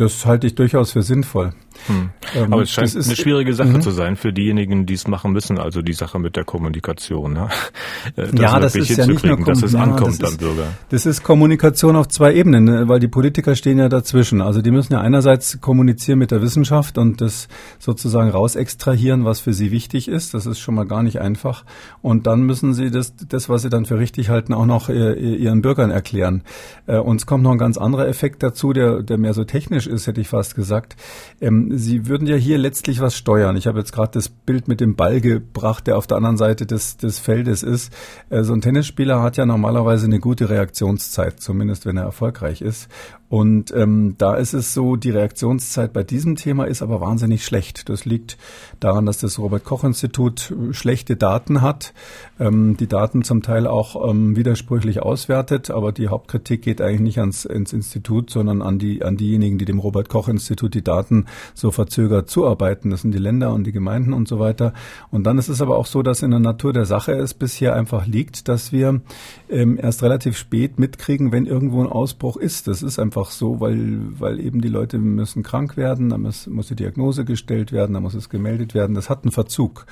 das 0.00 0.24
halte 0.24 0.46
ich 0.46 0.54
durchaus 0.54 0.92
für 0.92 1.02
sinnvoll. 1.02 1.52
Hm. 1.86 2.10
Ähm, 2.34 2.52
Aber 2.52 2.62
es 2.62 2.70
scheint 2.70 2.94
ist, 2.94 3.06
eine 3.06 3.16
schwierige 3.16 3.54
Sache 3.54 3.70
mhm. 3.70 3.80
zu 3.80 3.90
sein 3.90 4.16
für 4.16 4.32
diejenigen, 4.32 4.86
die 4.86 4.94
es 4.94 5.06
machen 5.06 5.32
müssen, 5.32 5.58
also 5.58 5.82
die 5.82 5.92
Sache 5.92 6.18
mit 6.18 6.36
der 6.36 6.44
Kommunikation. 6.44 7.36
Ja, 7.36 7.44
äh, 8.16 8.28
das 8.32 8.40
ja 8.40 8.60
das 8.60 8.76
ist 8.76 8.96
ja 8.96 9.06
nicht 9.06 9.24
nur 9.24 9.38
dass 9.44 9.62
es 9.62 9.74
ankommt 9.74 10.18
ja, 10.18 10.24
das 10.24 10.32
am 10.32 10.36
Bürger. 10.38 10.66
das 10.90 11.06
ist 11.06 11.22
Kommunikation 11.22 11.96
auf 11.96 12.08
zwei 12.08 12.34
Ebenen, 12.34 12.64
ne, 12.64 12.88
weil 12.88 13.00
die 13.00 13.08
Politiker 13.08 13.54
stehen 13.54 13.78
ja 13.78 13.88
dazwischen. 13.88 14.40
Also 14.42 14.62
die 14.62 14.70
müssen 14.70 14.92
ja 14.92 15.00
einerseits 15.00 15.60
kommunizieren 15.60 16.18
mit 16.18 16.30
der 16.30 16.42
Wissenschaft 16.42 16.98
und 16.98 17.20
das 17.20 17.48
sozusagen 17.78 18.30
rausextrahieren, 18.30 19.24
was 19.24 19.40
für 19.40 19.52
sie 19.52 19.70
wichtig 19.70 20.08
ist. 20.08 20.34
Das 20.34 20.46
ist 20.46 20.58
schon 20.58 20.74
mal 20.74 20.86
gar 20.86 21.02
nicht 21.02 21.20
einfach. 21.20 21.64
Und 22.02 22.26
dann 22.26 22.42
müssen 22.42 22.74
sie 22.74 22.90
das, 22.90 23.14
das 23.16 23.48
was 23.48 23.62
sie 23.62 23.70
dann 23.70 23.86
für 23.86 23.98
richtig 23.98 24.28
halten, 24.28 24.52
auch 24.52 24.66
noch 24.66 24.88
äh, 24.88 25.14
ihren 25.14 25.62
Bürgern 25.62 25.90
erklären. 25.90 26.42
Äh, 26.86 26.98
und 26.98 27.20
es 27.20 27.26
kommt 27.26 27.42
noch 27.42 27.52
ein 27.52 27.58
ganz 27.58 27.78
anderer 27.78 28.06
Effekt 28.08 28.42
dazu, 28.42 28.72
der, 28.72 29.02
der 29.02 29.18
mehr 29.18 29.34
so 29.34 29.44
technisch 29.44 29.86
ist, 29.90 30.06
hätte 30.06 30.20
ich 30.20 30.28
fast 30.28 30.54
gesagt. 30.54 30.96
Ähm, 31.40 31.76
Sie 31.76 32.06
würden 32.06 32.26
ja 32.26 32.36
hier 32.36 32.58
letztlich 32.58 33.00
was 33.00 33.16
steuern. 33.16 33.56
Ich 33.56 33.66
habe 33.66 33.78
jetzt 33.78 33.92
gerade 33.92 34.12
das 34.12 34.28
Bild 34.28 34.68
mit 34.68 34.80
dem 34.80 34.96
Ball 34.96 35.20
gebracht, 35.20 35.86
der 35.86 35.98
auf 35.98 36.06
der 36.06 36.16
anderen 36.16 36.36
Seite 36.36 36.66
des, 36.66 36.96
des 36.96 37.18
Feldes 37.18 37.62
ist. 37.62 37.92
Äh, 38.30 38.42
so 38.44 38.52
ein 38.52 38.60
Tennisspieler 38.60 39.22
hat 39.22 39.36
ja 39.36 39.46
normalerweise 39.46 40.06
eine 40.06 40.20
gute 40.20 40.48
Reaktionszeit, 40.48 41.40
zumindest 41.40 41.86
wenn 41.86 41.96
er 41.96 42.04
erfolgreich 42.04 42.62
ist. 42.62 42.88
Und 43.30 43.72
ähm, 43.76 44.16
da 44.18 44.34
ist 44.34 44.54
es 44.54 44.74
so, 44.74 44.96
die 44.96 45.10
Reaktionszeit 45.10 45.92
bei 45.92 46.02
diesem 46.02 46.34
Thema 46.34 46.64
ist 46.64 46.82
aber 46.82 47.00
wahnsinnig 47.00 47.44
schlecht. 47.44 47.88
Das 47.88 48.04
liegt 48.04 48.36
daran, 48.80 49.06
dass 49.06 49.18
das 49.18 49.38
Robert 49.38 49.62
Koch 49.62 49.84
Institut 49.84 50.50
äh, 50.50 50.74
schlechte 50.74 51.14
Daten 51.14 51.62
hat, 51.62 51.94
ähm, 52.40 52.76
die 52.76 52.88
Daten 52.88 53.22
zum 53.22 53.42
Teil 53.42 53.68
auch 53.68 54.10
ähm, 54.10 54.34
widersprüchlich 54.34 55.00
auswertet, 55.02 55.70
aber 55.70 55.92
die 55.92 56.08
Hauptkritik 56.08 56.62
geht 56.62 56.80
eigentlich 56.80 57.00
nicht 57.00 57.18
ans 57.20 57.44
ins 57.44 57.72
Institut, 57.72 58.30
sondern 58.30 58.62
an 58.62 58.80
die 58.80 59.04
an 59.04 59.16
diejenigen, 59.16 59.58
die 59.58 59.64
dem 59.64 59.78
Robert 59.78 60.08
Koch 60.08 60.26
Institut 60.26 60.74
die 60.74 60.82
Daten 60.82 61.26
so 61.54 61.70
verzögert 61.70 62.28
zuarbeiten. 62.28 62.90
Das 62.90 63.02
sind 63.02 63.12
die 63.14 63.18
Länder 63.18 63.52
und 63.52 63.62
die 63.62 63.72
Gemeinden 63.72 64.12
und 64.12 64.26
so 64.26 64.40
weiter. 64.40 64.72
Und 65.12 65.22
dann 65.22 65.38
ist 65.38 65.48
es 65.48 65.62
aber 65.62 65.78
auch 65.78 65.86
so, 65.86 66.02
dass 66.02 66.22
in 66.22 66.32
der 66.32 66.40
Natur 66.40 66.72
der 66.72 66.84
Sache 66.84 67.12
es 67.12 67.34
bisher 67.34 67.76
einfach 67.76 68.08
liegt, 68.08 68.48
dass 68.48 68.72
wir 68.72 69.02
ähm, 69.48 69.78
erst 69.80 70.02
relativ 70.02 70.36
spät 70.36 70.80
mitkriegen, 70.80 71.30
wenn 71.30 71.46
irgendwo 71.46 71.80
ein 71.80 71.88
Ausbruch 71.88 72.36
ist. 72.36 72.66
Das 72.66 72.82
ist 72.82 72.98
einfach 72.98 73.19
einfach 73.20 73.30
so, 73.30 73.60
weil, 73.60 73.98
weil 74.18 74.40
eben 74.40 74.60
die 74.60 74.68
Leute 74.68 74.98
müssen 74.98 75.42
krank 75.42 75.76
werden, 75.76 76.08
dann 76.08 76.22
muss, 76.22 76.46
muss 76.46 76.68
die 76.68 76.76
Diagnose 76.76 77.24
gestellt 77.24 77.72
werden, 77.72 77.94
dann 77.94 78.02
muss 78.02 78.14
es 78.14 78.28
gemeldet 78.28 78.74
werden. 78.74 78.94
Das 78.94 79.10
hat 79.10 79.24
einen 79.24 79.32
Verzug. 79.32 79.86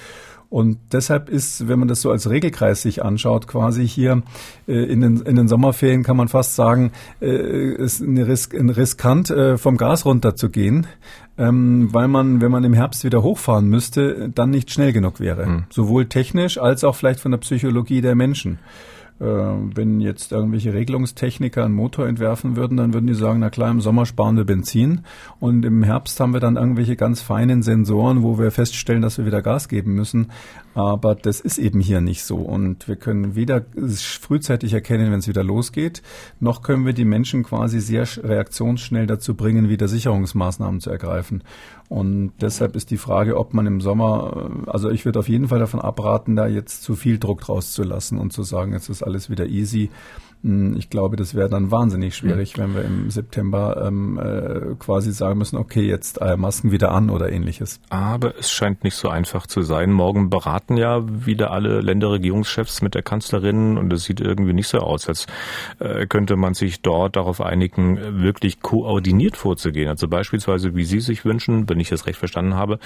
Und 0.51 0.79
deshalb 0.93 1.29
ist, 1.29 1.69
wenn 1.69 1.79
man 1.79 1.89
das 1.89 2.01
so 2.01 2.11
als 2.11 2.31
Regelkreis 2.31 2.81
sich 2.81 3.05
anschaut, 3.05 3.47
quasi 3.47 3.87
hier 3.87 4.23
äh, 4.67 4.73
in, 4.73 5.03
den, 5.03 5.21
in 5.21 5.37
den 5.37 5.47
Sommerferien 5.47 6.05
kann 6.05 6.17
man 6.17 6.29
fast 6.29 6.55
sagen, 6.55 6.93
äh, 7.21 7.75
ist 7.75 8.01
ein, 8.01 8.17
Risk, 8.17 8.55
ein 8.55 8.71
riskant, 8.71 9.29
äh, 9.29 9.59
vom 9.59 9.77
Gas 9.77 10.07
runterzugehen, 10.07 10.87
ähm, 11.37 11.89
weil 11.93 12.09
man, 12.09 12.41
wenn 12.41 12.51
man 12.51 12.65
im 12.65 12.73
Herbst 12.73 13.05
wieder 13.05 13.23
hochfahren 13.23 13.69
müsste, 13.69 14.31
dann 14.35 14.49
nicht 14.49 14.71
schnell 14.71 14.95
genug 14.95 15.21
wäre. 15.21 15.47
Mhm. 15.47 15.65
Sowohl 15.69 16.07
technisch 16.07 16.57
als 16.57 16.83
auch 16.83 16.97
vielleicht 16.97 17.21
von 17.21 17.33
der 17.33 17.39
Psychologie 17.39 18.01
der 18.01 18.15
Menschen. 18.15 18.59
Äh, 19.21 19.25
wenn 19.25 20.01
jetzt 20.01 20.31
irgendwelche 20.31 20.73
Regelungstechniker 20.73 21.65
einen 21.65 21.75
Motor 21.75 22.07
entwerfen 22.07 22.57
würden, 22.57 22.77
dann 22.77 22.95
würden 22.95 23.09
die 23.09 23.15
sagen, 23.15 23.41
na 23.41 23.51
klar, 23.51 23.71
im 23.71 23.81
Sommer 23.81 24.07
sparen 24.07 24.37
wir 24.37 24.45
Benzin 24.45 25.01
und 25.41 25.65
im 25.65 25.83
Herbst 25.83 26.21
haben 26.21 26.33
wir 26.33 26.41
dann 26.41 26.57
irgendwelche 26.57 26.95
ganz 26.95 27.21
feinen 27.21 27.63
Sensoren, 27.63 28.23
wo 28.23 28.39
wir 28.39 28.53
feststellen, 28.53 29.03
dass 29.03 29.19
wir 29.19 29.27
wieder 29.27 29.43
Gas 29.43 29.69
geben 29.69 29.95
müssen. 29.95 30.31
Aber 30.79 31.17
das 31.17 31.41
ist 31.41 31.59
eben 31.59 31.81
hier 31.81 32.01
nicht 32.01 32.23
so. 32.23 32.37
Und 32.37 32.87
wir 32.87 32.95
können 32.95 33.35
weder 33.35 33.65
frühzeitig 33.97 34.75
erkennen, 34.75 35.11
wenn 35.11 35.19
es 35.19 35.27
wieder 35.27 35.43
losgeht, 35.43 36.03
noch 36.39 36.63
können 36.63 36.87
wir 36.87 36.93
die 36.93 37.05
Menschen 37.05 37.43
quasi 37.43 37.81
sehr 37.81 38.07
reaktionsschnell 38.23 39.09
dazu 39.09 39.35
bringen, 39.35 39.69
wieder 39.69 39.89
Sicherungsmaßnahmen 39.89 40.79
zu 40.79 40.91
ergreifen. 40.91 41.43
Und 41.89 42.31
deshalb 42.41 42.77
ist 42.77 42.93
die 42.93 42.97
Frage, 42.97 43.39
ob 43.39 43.55
man 43.55 43.67
im 43.67 43.81
Sommer, 43.81 44.51
äh, 44.67 44.71
also 44.71 44.89
ich 44.89 45.05
würde 45.05 45.19
auf 45.19 45.29
jeden 45.29 45.49
Fall 45.49 45.59
davon 45.59 45.81
abraten, 45.81 46.37
da 46.37 46.47
jetzt 46.47 46.85
zu 46.85 46.95
viel 46.95 47.19
Druck 47.19 47.41
draus 47.41 47.73
zu 47.73 47.83
lassen 47.83 48.17
und 48.17 48.33
zu 48.33 48.45
sagen, 48.45 48.73
jetzt 48.73 48.89
ist 48.89 49.03
alles 49.03 49.31
wieder 49.31 49.47
easy. 49.47 49.91
Hm, 50.43 50.77
ich 50.77 50.89
glaube, 50.89 51.17
das 51.17 51.35
wäre 51.35 51.49
dann 51.49 51.71
wahnsinnig 51.71 52.17
schwierig, 52.17 52.57
mhm. 52.57 52.63
wenn 52.63 52.75
wir 52.75 52.85
im 52.85 53.11
September 53.11 53.85
ähm, 53.87 54.19
äh, 54.19 54.75
quasi 54.79 55.13
sagen 55.13 55.39
müssen, 55.39 55.57
okay, 55.57 55.83
jetzt 55.83 56.21
äh, 56.21 56.37
Masken 56.37 56.71
wieder 56.71 56.93
an 56.93 57.11
oder 57.11 57.31
ähnliches. 57.33 57.81
Aber 57.91 58.35
es 58.39 58.51
scheint 58.51 58.85
nicht 58.85 58.95
so 58.95 59.09
einfach 59.09 59.47
zu 59.47 59.63
sein. 59.63 59.93
Morgen 59.93 60.31
beraten 60.31 60.77
ja 60.77 61.03
wieder 61.27 61.51
alle 61.51 61.81
Länderregierungschefs 61.81 62.83
mit 62.83 62.95
der 62.95 63.03
Kanzlerin 63.03 63.77
und 63.79 63.93
es 63.93 64.05
sieht 64.05 64.21
irgendwie 64.21 64.53
nicht 64.53 64.69
so 64.69 64.79
aus, 64.79 65.09
als 65.09 65.27
äh, 65.81 66.07
könnte 66.07 66.37
man 66.37 66.55
sich 66.55 66.83
dort 66.83 67.17
darauf 67.17 67.41
einigen, 67.41 68.23
wirklich 68.23 68.61
koordiniert 68.61 69.37
vorzugehen. 69.37 69.89
Also 69.89 70.09
beispielsweise, 70.09 70.77
wie 70.77 70.85
Sie 70.85 71.01
sich 71.01 71.25
wünschen, 71.25 71.69
wenn 71.69 71.81
ich 71.81 71.89
das 71.89 72.07
recht 72.07 72.19
verstanden 72.19 72.55
habe, 72.55 72.79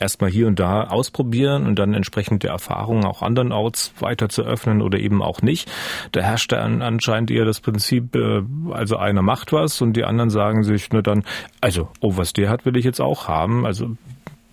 erstmal 0.00 0.30
hier 0.30 0.46
und 0.46 0.58
da 0.58 0.84
ausprobieren 0.84 1.66
und 1.66 1.78
dann 1.78 1.94
entsprechend 1.94 2.42
der 2.42 2.50
Erfahrungen 2.50 3.04
auch 3.04 3.22
andernorts 3.22 3.92
weiter 4.00 4.28
zu 4.28 4.42
öffnen 4.42 4.82
oder 4.82 4.98
eben 4.98 5.22
auch 5.22 5.42
nicht. 5.42 5.70
Da 6.12 6.20
herrscht 6.20 6.52
dann 6.52 6.82
anscheinend 6.82 7.30
eher 7.30 7.44
das 7.44 7.60
Prinzip, 7.60 8.14
äh, 8.16 8.42
also 8.70 8.96
einer 8.96 9.22
macht 9.22 9.52
was 9.52 9.80
und 9.80 9.94
die 9.94 10.04
anderen 10.04 10.30
sagen 10.30 10.64
sich 10.64 10.90
nur 10.90 11.02
dann, 11.02 11.24
also, 11.60 11.88
oh, 12.00 12.16
was 12.16 12.32
der 12.32 12.48
hat, 12.48 12.64
will 12.64 12.76
ich 12.76 12.84
jetzt 12.84 13.00
auch 13.00 13.28
haben. 13.28 13.66
Also 13.66 13.96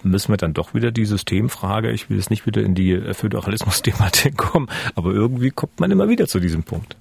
müssen 0.04 0.32
wir 0.32 0.38
dann 0.38 0.54
doch 0.54 0.74
wieder 0.74 0.92
die 0.92 1.06
Systemfrage, 1.06 1.92
ich 1.92 2.10
will 2.10 2.18
jetzt 2.18 2.30
nicht 2.30 2.46
wieder 2.46 2.62
in 2.62 2.76
die 2.76 3.14
Föderalismus-Thematik 3.14 4.38
kommen, 4.38 4.68
aber 4.96 5.12
irgendwie 5.12 5.52
kommt 5.52 5.80
man 5.80 5.92
immer 5.92 6.10
wieder 6.10 6.28
zu 6.28 6.40
diesem 6.40 6.64
Punkt. 6.64 6.98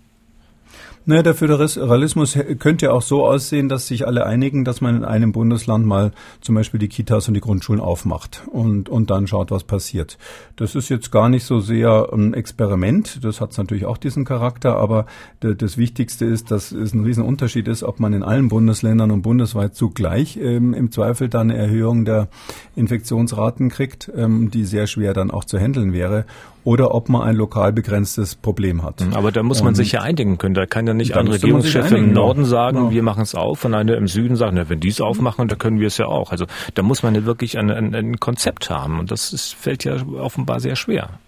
Naja, 1.08 1.22
der 1.22 1.36
Föderalismus 1.36 2.36
könnte 2.58 2.86
ja 2.86 2.92
auch 2.92 3.00
so 3.00 3.24
aussehen, 3.24 3.68
dass 3.68 3.86
sich 3.86 4.08
alle 4.08 4.26
einigen, 4.26 4.64
dass 4.64 4.80
man 4.80 4.96
in 4.96 5.04
einem 5.04 5.30
Bundesland 5.30 5.86
mal 5.86 6.10
zum 6.40 6.56
Beispiel 6.56 6.80
die 6.80 6.88
Kitas 6.88 7.28
und 7.28 7.34
die 7.34 7.40
Grundschulen 7.40 7.80
aufmacht 7.80 8.42
und, 8.50 8.88
und 8.88 9.08
dann 9.08 9.28
schaut, 9.28 9.52
was 9.52 9.62
passiert. 9.62 10.18
Das 10.56 10.74
ist 10.74 10.88
jetzt 10.88 11.12
gar 11.12 11.28
nicht 11.28 11.44
so 11.44 11.60
sehr 11.60 12.08
ein 12.12 12.34
Experiment. 12.34 13.24
Das 13.24 13.40
hat 13.40 13.56
natürlich 13.56 13.86
auch 13.86 13.98
diesen 13.98 14.24
Charakter, 14.24 14.78
aber 14.78 15.06
das 15.38 15.78
Wichtigste 15.78 16.24
ist, 16.24 16.50
dass 16.50 16.72
es 16.72 16.92
ein 16.92 17.04
Riesenunterschied 17.04 17.68
ist, 17.68 17.84
ob 17.84 18.00
man 18.00 18.12
in 18.12 18.24
allen 18.24 18.48
Bundesländern 18.48 19.12
und 19.12 19.22
bundesweit 19.22 19.76
zugleich 19.76 20.36
ähm, 20.38 20.74
im 20.74 20.90
Zweifel 20.90 21.28
dann 21.28 21.52
eine 21.52 21.60
Erhöhung 21.60 22.04
der 22.04 22.26
Infektionsraten 22.74 23.68
kriegt, 23.68 24.10
ähm, 24.12 24.50
die 24.50 24.64
sehr 24.64 24.88
schwer 24.88 25.14
dann 25.14 25.30
auch 25.30 25.44
zu 25.44 25.56
handeln 25.56 25.92
wäre 25.92 26.24
oder 26.66 26.92
ob 26.96 27.08
man 27.08 27.22
ein 27.22 27.36
lokal 27.36 27.72
begrenztes 27.72 28.34
Problem 28.34 28.82
hat. 28.82 29.00
Aber 29.14 29.30
da 29.30 29.44
muss 29.44 29.60
man 29.60 29.68
und 29.68 29.74
sich 29.76 29.92
ja 29.92 30.02
einigen 30.02 30.36
können. 30.36 30.54
Da 30.54 30.66
kann 30.66 30.84
ja 30.84 30.94
nicht 30.94 31.16
ein 31.16 31.28
Regierungschef 31.28 31.92
im 31.92 32.12
Norden 32.12 32.44
sagen, 32.44 32.86
ja. 32.86 32.90
wir 32.90 33.02
machen 33.04 33.22
es 33.22 33.36
auf 33.36 33.64
und 33.64 33.72
einer 33.72 33.96
im 33.96 34.08
Süden 34.08 34.34
sagen, 34.34 34.56
na, 34.56 34.68
wenn 34.68 34.80
die 34.80 34.88
es 34.88 35.00
aufmachen, 35.00 35.46
dann 35.46 35.58
können 35.58 35.78
wir 35.78 35.86
es 35.86 35.96
ja 35.96 36.06
auch. 36.06 36.32
Also 36.32 36.46
da 36.74 36.82
muss 36.82 37.04
man 37.04 37.14
ja 37.14 37.24
wirklich 37.24 37.56
ein, 37.56 37.70
ein, 37.70 37.94
ein 37.94 38.18
Konzept 38.18 38.68
haben 38.68 38.98
und 38.98 39.12
das 39.12 39.32
ist, 39.32 39.54
fällt 39.54 39.84
ja 39.84 39.94
offenbar 40.18 40.58
sehr 40.58 40.74
schwer. 40.74 41.20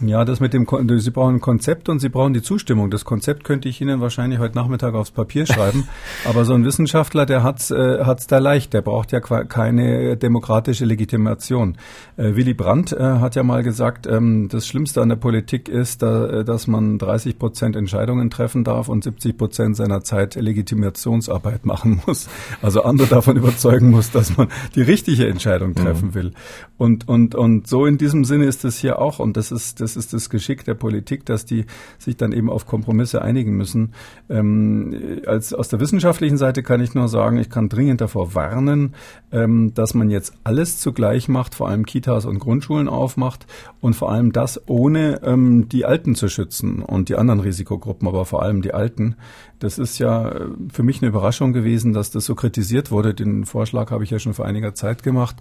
Ja, 0.00 0.26
das 0.26 0.40
mit 0.40 0.52
dem, 0.52 0.66
Sie 0.98 1.10
brauchen 1.10 1.36
ein 1.36 1.40
Konzept 1.40 1.88
und 1.88 2.00
Sie 2.00 2.10
brauchen 2.10 2.34
die 2.34 2.42
Zustimmung. 2.42 2.90
Das 2.90 3.06
Konzept 3.06 3.44
könnte 3.44 3.70
ich 3.70 3.80
Ihnen 3.80 4.02
wahrscheinlich 4.02 4.38
heute 4.38 4.54
Nachmittag 4.54 4.94
aufs 4.94 5.10
Papier 5.10 5.46
schreiben. 5.46 5.88
aber 6.26 6.44
so 6.44 6.52
ein 6.52 6.66
Wissenschaftler, 6.66 7.24
der 7.24 7.42
hat's, 7.42 7.70
äh, 7.70 8.04
hat's 8.04 8.26
da 8.26 8.36
leicht. 8.36 8.74
Der 8.74 8.82
braucht 8.82 9.12
ja 9.12 9.20
keine 9.20 10.18
demokratische 10.18 10.84
Legitimation. 10.84 11.78
Äh, 12.18 12.34
Willy 12.36 12.52
Brandt 12.52 12.92
äh, 12.92 12.98
hat 12.98 13.36
ja 13.36 13.42
mal 13.42 13.62
gesagt, 13.62 14.06
ähm, 14.06 14.48
das 14.50 14.66
Schlimmste 14.66 15.00
an 15.00 15.08
der 15.08 15.16
Politik 15.16 15.70
ist, 15.70 16.02
da, 16.02 16.26
äh, 16.26 16.44
dass 16.44 16.66
man 16.66 16.98
30 16.98 17.38
Prozent 17.38 17.74
Entscheidungen 17.74 18.28
treffen 18.28 18.64
darf 18.64 18.90
und 18.90 19.02
70 19.02 19.38
Prozent 19.38 19.76
seiner 19.76 20.02
Zeit 20.02 20.34
Legitimationsarbeit 20.34 21.64
machen 21.64 22.02
muss. 22.06 22.28
Also 22.60 22.82
andere 22.82 23.08
davon 23.08 23.36
überzeugen 23.38 23.90
muss, 23.90 24.10
dass 24.10 24.36
man 24.36 24.48
die 24.74 24.82
richtige 24.82 25.26
Entscheidung 25.26 25.74
treffen 25.74 26.08
mhm. 26.08 26.14
will. 26.14 26.32
Und, 26.76 27.08
und, 27.08 27.34
und 27.34 27.66
so 27.66 27.86
in 27.86 27.96
diesem 27.96 28.24
Sinne 28.24 28.44
ist 28.44 28.66
es 28.66 28.76
hier 28.76 28.98
auch. 29.00 29.20
Und 29.20 29.38
das 29.38 29.50
ist, 29.50 29.80
das 29.80 29.85
ist 29.94 30.12
das 30.12 30.30
Geschick 30.30 30.64
der 30.64 30.74
Politik, 30.74 31.24
dass 31.26 31.44
die 31.44 31.66
sich 31.98 32.16
dann 32.16 32.32
eben 32.32 32.50
auf 32.50 32.66
Kompromisse 32.66 33.22
einigen 33.22 33.56
müssen. 33.56 33.92
Ähm, 34.28 35.20
als, 35.26 35.52
aus 35.52 35.68
der 35.68 35.78
wissenschaftlichen 35.78 36.38
Seite 36.38 36.64
kann 36.64 36.80
ich 36.80 36.94
nur 36.94 37.06
sagen, 37.06 37.38
ich 37.38 37.50
kann 37.50 37.68
dringend 37.68 38.00
davor 38.00 38.34
warnen, 38.34 38.94
ähm, 39.30 39.74
dass 39.74 39.94
man 39.94 40.10
jetzt 40.10 40.32
alles 40.42 40.78
zugleich 40.78 41.28
macht, 41.28 41.54
vor 41.54 41.68
allem 41.68 41.86
Kitas 41.86 42.24
und 42.24 42.40
Grundschulen 42.40 42.88
aufmacht 42.88 43.46
und 43.80 43.94
vor 43.94 44.10
allem 44.10 44.32
das 44.32 44.60
ohne 44.66 45.20
ähm, 45.22 45.68
die 45.68 45.84
Alten 45.84 46.16
zu 46.16 46.28
schützen 46.28 46.82
und 46.82 47.08
die 47.08 47.14
anderen 47.14 47.40
Risikogruppen, 47.40 48.08
aber 48.08 48.24
vor 48.24 48.42
allem 48.42 48.62
die 48.62 48.74
Alten. 48.74 49.16
Das 49.58 49.78
ist 49.78 49.98
ja 49.98 50.28
äh, 50.28 50.46
für 50.70 50.82
mich 50.82 51.00
eine 51.00 51.08
Überraschung 51.08 51.52
gewesen, 51.52 51.92
dass 51.92 52.10
das 52.10 52.26
so 52.26 52.34
kritisiert 52.34 52.90
wurde. 52.90 53.14
Den 53.14 53.46
Vorschlag 53.46 53.90
habe 53.90 54.04
ich 54.04 54.10
ja 54.10 54.18
schon 54.18 54.34
vor 54.34 54.44
einiger 54.44 54.74
Zeit 54.74 55.02
gemacht. 55.02 55.36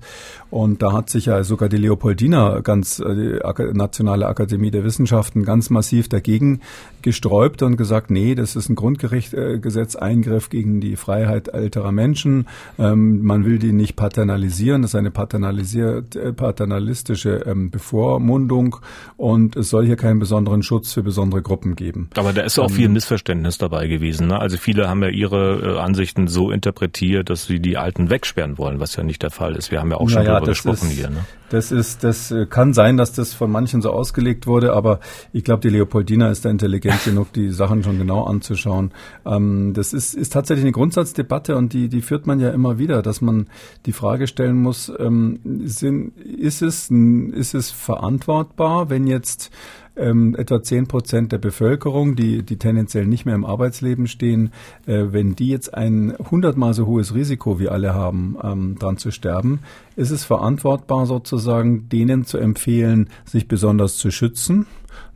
Und 0.50 0.82
da 0.82 0.94
hat 0.94 1.10
sich 1.10 1.26
ja 1.26 1.44
sogar 1.44 1.68
die 1.70 1.78
Leopoldina, 1.78 2.62
ganz 2.62 3.00
äh, 3.00 3.14
die 3.14 3.74
Nationale 3.74 4.28
Akademie 4.28 4.72
der 4.72 4.84
Wissenschaften, 4.84 5.44
ganz 5.44 5.70
massiv 5.70 6.08
dagegen 6.08 6.62
gesträubt 7.02 7.62
und 7.62 7.76
gesagt, 7.76 8.10
nee, 8.10 8.36
das 8.36 8.56
ist 8.56 8.70
ein 8.70 8.76
Grundgesetzeingriff 8.76 10.50
gegen 10.50 10.80
die 10.80 10.96
Freiheit 10.96 11.50
älterer 11.50 11.92
Menschen. 11.92 12.48
Ähm, 12.80 13.24
man 13.24 13.46
will 13.46 13.60
die 13.60 13.74
nicht 13.74 13.96
paternalisieren. 13.96 14.82
Das 14.82 14.92
ist 14.92 14.96
eine 14.96 15.12
paternalisiert, 15.12 16.16
äh, 16.16 16.32
paternalistische 16.32 17.44
ähm, 17.46 17.70
Bevormundung 17.70 18.78
und 19.18 19.56
es 19.56 19.70
soll 19.70 19.86
hier 19.86 19.98
keinen 19.98 20.20
besonderen 20.20 20.64
Schutz 20.64 20.94
für 20.94 21.04
besondere 21.04 21.42
Gruppen 21.42 21.76
geben. 21.76 22.10
Aber 22.16 22.32
da 22.32 22.44
ist 22.44 22.58
auch 22.60 22.72
viel 22.72 22.86
ähm, 22.86 22.94
Missverständnis 22.94 23.58
dabei 23.58 23.88
gewesen 23.88 24.05
gewesen. 24.06 24.28
Ne? 24.28 24.40
Also 24.40 24.58
viele 24.58 24.88
haben 24.88 25.04
ja 25.04 25.10
ihre 25.10 25.76
äh, 25.76 25.80
Ansichten 25.80 26.28
so 26.28 26.52
interpretiert, 26.52 27.30
dass 27.30 27.46
sie 27.46 27.60
die 27.60 27.78
Alten 27.78 28.10
wegsperren 28.10 28.58
wollen, 28.58 28.80
was 28.80 28.96
ja 28.96 29.04
nicht 29.04 29.24
der 29.24 29.32
Fall 29.32 29.56
ist. 29.56 29.72
Wir 29.72 29.80
haben 29.80 29.92
ja 29.92 29.98
auch 29.98 30.10
schon 30.10 30.24
naja, 30.24 30.34
darüber 30.36 30.52
gesprochen 30.52 30.90
ist, 30.90 30.96
hier. 30.96 31.10
Ne? 31.10 31.26
Das 31.56 31.72
ist, 31.72 32.04
das 32.04 32.32
äh, 32.32 32.46
kann 32.48 32.74
sein, 32.74 32.98
dass 32.98 33.14
das 33.14 33.34
von 33.34 33.50
manchen 33.50 33.82
so 33.82 33.92
ausgelegt 33.92 34.46
wurde, 34.46 34.74
aber 34.74 35.00
ich 35.32 35.46
glaube, 35.46 35.62
die 35.62 35.70
Leopoldina 35.70 36.30
ist 36.30 36.44
da 36.44 36.50
intelligent 36.50 37.02
genug, 37.06 37.32
die 37.32 37.50
Sachen 37.50 37.82
schon 37.82 37.98
genau 37.98 38.26
anzuschauen. 38.26 38.92
Ähm, 39.26 39.72
das 39.74 39.94
ist, 39.94 40.16
ist 40.16 40.34
tatsächlich 40.34 40.66
eine 40.66 40.74
Grundsatzdebatte 40.74 41.56
und 41.56 41.72
die, 41.72 41.88
die 41.88 42.02
führt 42.02 42.28
man 42.28 42.42
ja 42.42 42.50
immer 42.50 42.78
wieder, 42.78 43.02
dass 43.02 43.22
man 43.22 43.48
die 43.86 43.94
Frage 43.94 44.28
stellen 44.28 44.62
muss, 44.62 44.92
ähm, 45.00 45.40
sind, 45.64 46.18
ist 46.18 46.62
es, 46.62 46.90
ist 46.92 47.56
es 47.56 47.72
verantwortbar, 47.72 48.90
wenn 48.90 49.08
jetzt 49.08 49.50
ähm, 49.96 50.36
etwa 50.38 50.62
zehn 50.62 50.88
Prozent 50.88 51.32
der 51.32 51.38
Bevölkerung, 51.38 52.16
die, 52.16 52.44
die 52.44 52.58
tendenziell 52.58 53.06
nicht 53.06 53.26
mehr 53.26 53.36
im 53.36 53.46
Arbeitsleben 53.46 54.08
stehen, 54.08 54.52
äh, 54.86 55.06
wenn 55.12 55.36
die 55.36 55.48
jetzt 55.48 55.74
ein 55.74 56.16
hundertmal 56.32 56.74
so 56.74 56.86
hohes 56.86 57.16
Risiko 57.16 57.60
wie 57.60 57.70
alle 57.70 57.94
haben, 57.94 58.38
ähm, 58.44 58.76
dran 58.78 58.98
zu 58.98 59.12
sterben, 59.12 59.60
ist 59.96 60.12
es 60.12 60.26
verantwortbar 60.26 61.06
sozusagen, 61.06 61.45
denen 61.90 62.26
zu 62.26 62.38
empfehlen, 62.38 63.10
sich 63.26 63.48
besonders 63.48 63.98
zu 63.98 64.12
schützen 64.12 64.66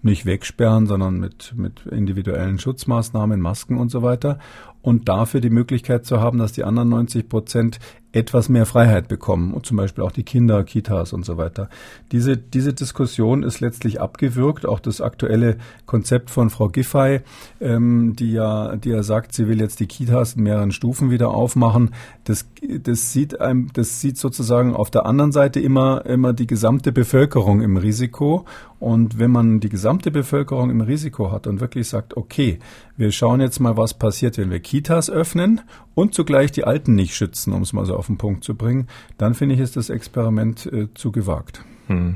nicht 0.01 0.25
wegsperren, 0.25 0.87
sondern 0.87 1.19
mit, 1.19 1.53
mit 1.55 1.85
individuellen 1.85 2.59
Schutzmaßnahmen, 2.59 3.39
Masken 3.39 3.77
und 3.77 3.89
so 3.89 4.01
weiter. 4.01 4.39
Und 4.81 5.09
dafür 5.09 5.41
die 5.41 5.49
Möglichkeit 5.49 6.05
zu 6.05 6.21
haben, 6.21 6.39
dass 6.39 6.53
die 6.53 6.63
anderen 6.63 6.89
90 6.89 7.27
Prozent 7.27 7.79
etwas 8.11 8.49
mehr 8.49 8.65
Freiheit 8.65 9.07
bekommen 9.07 9.53
und 9.53 9.67
zum 9.67 9.77
Beispiel 9.77 10.03
auch 10.03 10.11
die 10.11 10.23
Kinder, 10.23 10.63
Kitas 10.63 11.13
und 11.13 11.25
so 11.25 11.37
weiter. 11.37 11.69
Diese, 12.11 12.37
diese 12.37 12.73
Diskussion 12.73 13.43
ist 13.43 13.59
letztlich 13.59 14.01
abgewürgt. 14.01 14.65
Auch 14.65 14.79
das 14.79 14.99
aktuelle 14.99 15.57
Konzept 15.85 16.31
von 16.31 16.49
Frau 16.49 16.69
Giffey, 16.69 17.21
ähm, 17.61 18.15
die 18.15 18.31
ja, 18.31 18.75
die 18.77 18.89
ja 18.89 19.03
sagt, 19.03 19.33
sie 19.33 19.47
will 19.47 19.61
jetzt 19.61 19.79
die 19.79 19.85
Kitas 19.85 20.33
in 20.33 20.43
mehreren 20.43 20.71
Stufen 20.71 21.11
wieder 21.11 21.29
aufmachen. 21.29 21.91
Das, 22.23 22.47
das 22.83 23.13
sieht 23.13 23.39
einem, 23.39 23.69
das 23.73 24.01
sieht 24.01 24.17
sozusagen 24.17 24.75
auf 24.75 24.89
der 24.89 25.05
anderen 25.05 25.31
Seite 25.31 25.59
immer, 25.59 26.03
immer 26.07 26.33
die 26.33 26.47
gesamte 26.47 26.91
Bevölkerung 26.91 27.61
im 27.61 27.77
Risiko. 27.77 28.45
Und 28.79 29.19
wenn 29.19 29.31
man 29.31 29.59
die 29.59 29.69
gesamte 29.69 30.09
Bevölkerung 30.09 30.69
im 30.69 30.81
Risiko 30.81 31.31
hat 31.31 31.47
und 31.47 31.59
wirklich 31.59 31.89
sagt, 31.89 32.15
okay, 32.15 32.59
wir 32.95 33.11
schauen 33.11 33.41
jetzt 33.41 33.59
mal, 33.59 33.75
was 33.75 33.93
passiert, 33.93 34.37
wenn 34.37 34.51
wir 34.51 34.59
Kitas 34.59 35.09
öffnen 35.09 35.61
und 35.95 36.13
zugleich 36.13 36.51
die 36.51 36.63
Alten 36.63 36.95
nicht 36.95 37.13
schützen, 37.13 37.53
um 37.53 37.61
es 37.61 37.73
mal 37.73 37.85
so 37.85 37.95
auf 37.95 38.07
den 38.07 38.17
Punkt 38.17 38.43
zu 38.43 38.55
bringen, 38.55 38.87
dann 39.17 39.33
finde 39.33 39.55
ich, 39.55 39.61
ist 39.61 39.75
das 39.75 39.89
Experiment 39.89 40.65
äh, 40.65 40.87
zu 40.93 41.11
gewagt. 41.11 41.61
Hm. 41.87 42.13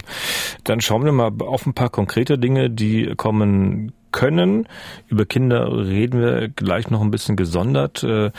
Dann 0.64 0.82
schauen 0.82 1.04
wir 1.04 1.12
mal 1.12 1.32
auf 1.40 1.66
ein 1.66 1.74
paar 1.74 1.90
konkrete 1.90 2.38
Dinge, 2.38 2.70
die 2.70 3.14
kommen 3.18 3.92
können. 4.12 4.68
Über 5.08 5.26
Kinder 5.26 5.70
reden 5.86 6.22
wir 6.22 6.48
gleich 6.48 6.90
noch 6.90 7.02
ein 7.02 7.12
bisschen 7.12 7.36
gesondert. 7.36 8.04
Äh, 8.04 8.32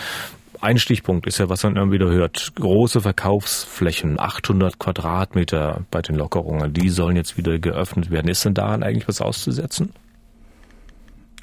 ein 0.61 0.79
Stichpunkt 0.79 1.27
ist 1.27 1.39
ja, 1.39 1.49
was 1.49 1.63
man 1.65 1.77
immer 1.77 1.93
wieder 1.93 2.07
hört. 2.07 2.53
Große 2.55 3.01
Verkaufsflächen, 3.01 4.19
800 4.19 4.79
Quadratmeter 4.79 5.83
bei 5.91 6.03
den 6.03 6.17
Lockerungen, 6.17 6.73
die 6.73 6.91
sollen 6.91 7.17
jetzt 7.17 7.37
wieder 7.37 7.59
geöffnet 7.59 8.11
werden. 8.11 8.29
Ist 8.29 8.45
denn 8.45 8.55
daran 8.55 8.83
eigentlich 8.83 9.09
was 9.09 9.21
auszusetzen? 9.21 9.93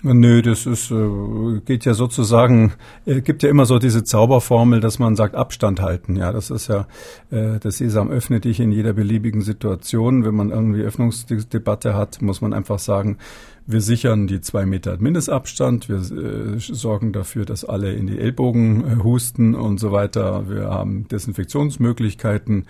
Nö, 0.03 0.41
das 0.41 0.65
ist, 0.65 0.89
äh, 0.89 1.59
geht 1.63 1.85
ja 1.85 1.93
sozusagen, 1.93 2.73
äh, 3.05 3.21
gibt 3.21 3.43
ja 3.43 3.49
immer 3.49 3.65
so 3.65 3.77
diese 3.77 4.03
Zauberformel, 4.03 4.79
dass 4.79 4.97
man 4.97 5.15
sagt 5.15 5.35
Abstand 5.35 5.79
halten. 5.79 6.15
Ja, 6.15 6.31
das 6.31 6.49
ist 6.49 6.69
ja, 6.69 6.87
äh, 7.29 7.59
das 7.59 7.77
Sesam 7.77 8.09
öffnet 8.09 8.45
dich 8.45 8.59
in 8.59 8.71
jeder 8.71 8.93
beliebigen 8.93 9.41
Situation. 9.41 10.25
Wenn 10.25 10.33
man 10.33 10.49
irgendwie 10.49 10.81
Öffnungsdebatte 10.81 11.93
hat, 11.93 12.19
muss 12.21 12.41
man 12.41 12.51
einfach 12.53 12.79
sagen, 12.79 13.19
wir 13.67 13.81
sichern 13.81 14.25
die 14.25 14.41
zwei 14.41 14.65
Meter 14.65 14.97
Mindestabstand. 14.97 15.87
Wir 15.87 15.97
äh, 15.97 16.57
sorgen 16.57 17.13
dafür, 17.13 17.45
dass 17.45 17.63
alle 17.63 17.93
in 17.93 18.07
die 18.07 18.17
Ellbogen 18.17 18.83
äh, 18.83 19.03
husten 19.03 19.53
und 19.53 19.79
so 19.79 19.91
weiter. 19.91 20.49
Wir 20.49 20.63
haben 20.63 21.07
Desinfektionsmöglichkeiten 21.09 22.65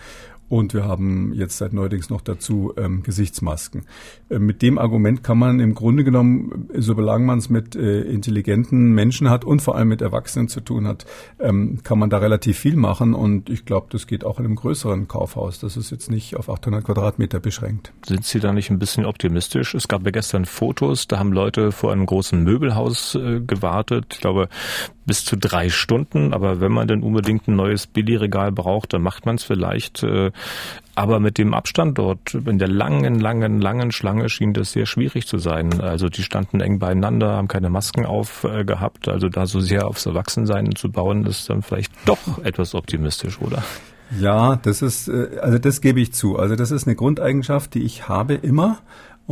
Und 0.51 0.73
wir 0.73 0.83
haben 0.83 1.31
jetzt 1.33 1.59
seit 1.59 1.71
neuerdings 1.71 2.09
noch 2.09 2.19
dazu 2.19 2.73
ähm, 2.75 3.03
Gesichtsmasken. 3.03 3.85
Äh, 4.29 4.37
mit 4.37 4.61
dem 4.61 4.77
Argument 4.77 5.23
kann 5.23 5.37
man 5.37 5.61
im 5.61 5.73
Grunde 5.73 6.03
genommen, 6.03 6.67
solange 6.77 7.25
man 7.25 7.39
es 7.39 7.49
mit 7.49 7.77
äh, 7.77 8.01
intelligenten 8.01 8.91
Menschen 8.91 9.29
hat 9.29 9.45
und 9.45 9.61
vor 9.61 9.77
allem 9.77 9.87
mit 9.87 10.01
Erwachsenen 10.01 10.49
zu 10.49 10.59
tun 10.59 10.89
hat, 10.89 11.05
ähm, 11.39 11.79
kann 11.83 11.97
man 11.97 12.09
da 12.09 12.17
relativ 12.17 12.59
viel 12.59 12.75
machen. 12.75 13.13
Und 13.13 13.49
ich 13.49 13.63
glaube, 13.63 13.87
das 13.91 14.07
geht 14.07 14.25
auch 14.25 14.39
in 14.39 14.45
einem 14.45 14.57
größeren 14.57 15.07
Kaufhaus. 15.07 15.61
Das 15.61 15.77
ist 15.77 15.89
jetzt 15.89 16.11
nicht 16.11 16.35
auf 16.35 16.49
800 16.49 16.83
Quadratmeter 16.83 17.39
beschränkt. 17.39 17.93
Sind 18.05 18.25
Sie 18.25 18.41
da 18.41 18.51
nicht 18.51 18.69
ein 18.71 18.77
bisschen 18.77 19.05
optimistisch? 19.05 19.73
Es 19.73 19.87
gab 19.87 20.03
ja 20.03 20.11
gestern 20.11 20.43
Fotos, 20.43 21.07
da 21.07 21.17
haben 21.17 21.31
Leute 21.31 21.71
vor 21.71 21.93
einem 21.93 22.05
großen 22.05 22.43
Möbelhaus 22.43 23.15
äh, 23.15 23.39
gewartet. 23.39 24.07
Ich 24.15 24.19
glaube, 24.19 24.49
bis 25.05 25.25
zu 25.25 25.35
drei 25.35 25.69
Stunden. 25.69 26.33
Aber 26.33 26.59
wenn 26.61 26.71
man 26.71 26.87
denn 26.87 27.03
unbedingt 27.03 27.47
ein 27.47 27.55
neues 27.55 27.87
Billigregal 27.87 28.51
braucht, 28.51 28.93
dann 28.93 29.01
macht 29.01 29.25
man 29.25 29.35
es 29.35 29.43
vielleicht. 29.43 30.03
Äh, 30.03 30.31
aber 30.95 31.19
mit 31.19 31.37
dem 31.37 31.53
Abstand 31.53 31.97
dort, 31.97 32.33
in 32.33 32.59
der 32.59 32.67
langen, 32.67 33.19
langen, 33.19 33.61
langen 33.61 33.91
Schlange 33.91 34.29
schien 34.29 34.53
das 34.53 34.73
sehr 34.73 34.85
schwierig 34.85 35.25
zu 35.25 35.37
sein. 35.37 35.79
Also 35.79 36.09
die 36.09 36.23
standen 36.23 36.59
eng 36.59 36.79
beieinander, 36.79 37.35
haben 37.35 37.47
keine 37.47 37.69
Masken 37.69 38.05
auf 38.05 38.43
äh. 38.43 39.07
Also 39.07 39.29
da 39.29 39.45
so 39.45 39.59
sehr 39.59 39.87
aufs 39.87 40.05
Erwachsensein 40.05 40.75
zu 40.75 40.91
bauen, 40.91 41.25
ist 41.25 41.49
dann 41.49 41.61
vielleicht 41.61 41.91
doch 42.05 42.43
etwas 42.43 42.75
optimistisch, 42.75 43.39
oder? 43.41 43.63
Ja, 44.19 44.57
das 44.57 44.81
ist, 44.81 45.07
äh, 45.07 45.39
also 45.41 45.57
das 45.57 45.81
gebe 45.81 46.01
ich 46.01 46.13
zu. 46.13 46.37
Also 46.37 46.55
das 46.55 46.71
ist 46.71 46.85
eine 46.85 46.95
Grundeigenschaft, 46.95 47.73
die 47.73 47.83
ich 47.83 48.09
habe 48.09 48.33
immer. 48.33 48.79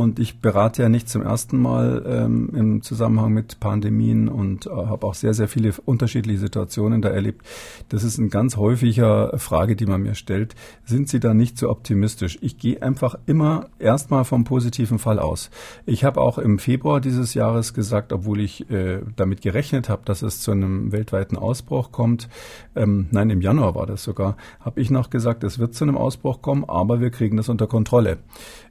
Und 0.00 0.18
ich 0.18 0.40
berate 0.40 0.80
ja 0.80 0.88
nicht 0.88 1.10
zum 1.10 1.20
ersten 1.20 1.60
Mal 1.60 2.02
ähm, 2.06 2.48
im 2.54 2.80
Zusammenhang 2.80 3.34
mit 3.34 3.60
Pandemien 3.60 4.30
und 4.30 4.64
äh, 4.64 4.70
habe 4.70 5.06
auch 5.06 5.12
sehr, 5.12 5.34
sehr 5.34 5.46
viele 5.46 5.74
unterschiedliche 5.84 6.38
Situationen 6.38 7.02
da 7.02 7.10
erlebt. 7.10 7.44
Das 7.90 8.02
ist 8.02 8.18
eine 8.18 8.30
ganz 8.30 8.56
häufiger 8.56 9.38
Frage, 9.38 9.76
die 9.76 9.84
man 9.84 10.00
mir 10.00 10.14
stellt. 10.14 10.54
Sind 10.86 11.10
Sie 11.10 11.20
da 11.20 11.34
nicht 11.34 11.58
so 11.58 11.68
optimistisch? 11.68 12.38
Ich 12.40 12.56
gehe 12.56 12.80
einfach 12.80 13.16
immer 13.26 13.68
erstmal 13.78 14.24
vom 14.24 14.44
positiven 14.44 14.98
Fall 14.98 15.18
aus. 15.18 15.50
Ich 15.84 16.02
habe 16.02 16.22
auch 16.22 16.38
im 16.38 16.58
Februar 16.58 17.02
dieses 17.02 17.34
Jahres 17.34 17.74
gesagt, 17.74 18.14
obwohl 18.14 18.40
ich 18.40 18.70
äh, 18.70 19.00
damit 19.16 19.42
gerechnet 19.42 19.90
habe, 19.90 20.00
dass 20.06 20.22
es 20.22 20.40
zu 20.40 20.52
einem 20.52 20.92
weltweiten 20.92 21.36
Ausbruch 21.36 21.92
kommt, 21.92 22.30
ähm, 22.74 23.08
nein, 23.10 23.28
im 23.28 23.42
Januar 23.42 23.74
war 23.74 23.84
das 23.84 24.02
sogar, 24.02 24.38
habe 24.60 24.80
ich 24.80 24.90
noch 24.90 25.10
gesagt, 25.10 25.44
es 25.44 25.58
wird 25.58 25.74
zu 25.74 25.84
einem 25.84 25.98
Ausbruch 25.98 26.40
kommen, 26.40 26.64
aber 26.66 27.02
wir 27.02 27.10
kriegen 27.10 27.36
das 27.36 27.50
unter 27.50 27.66
Kontrolle. 27.66 28.16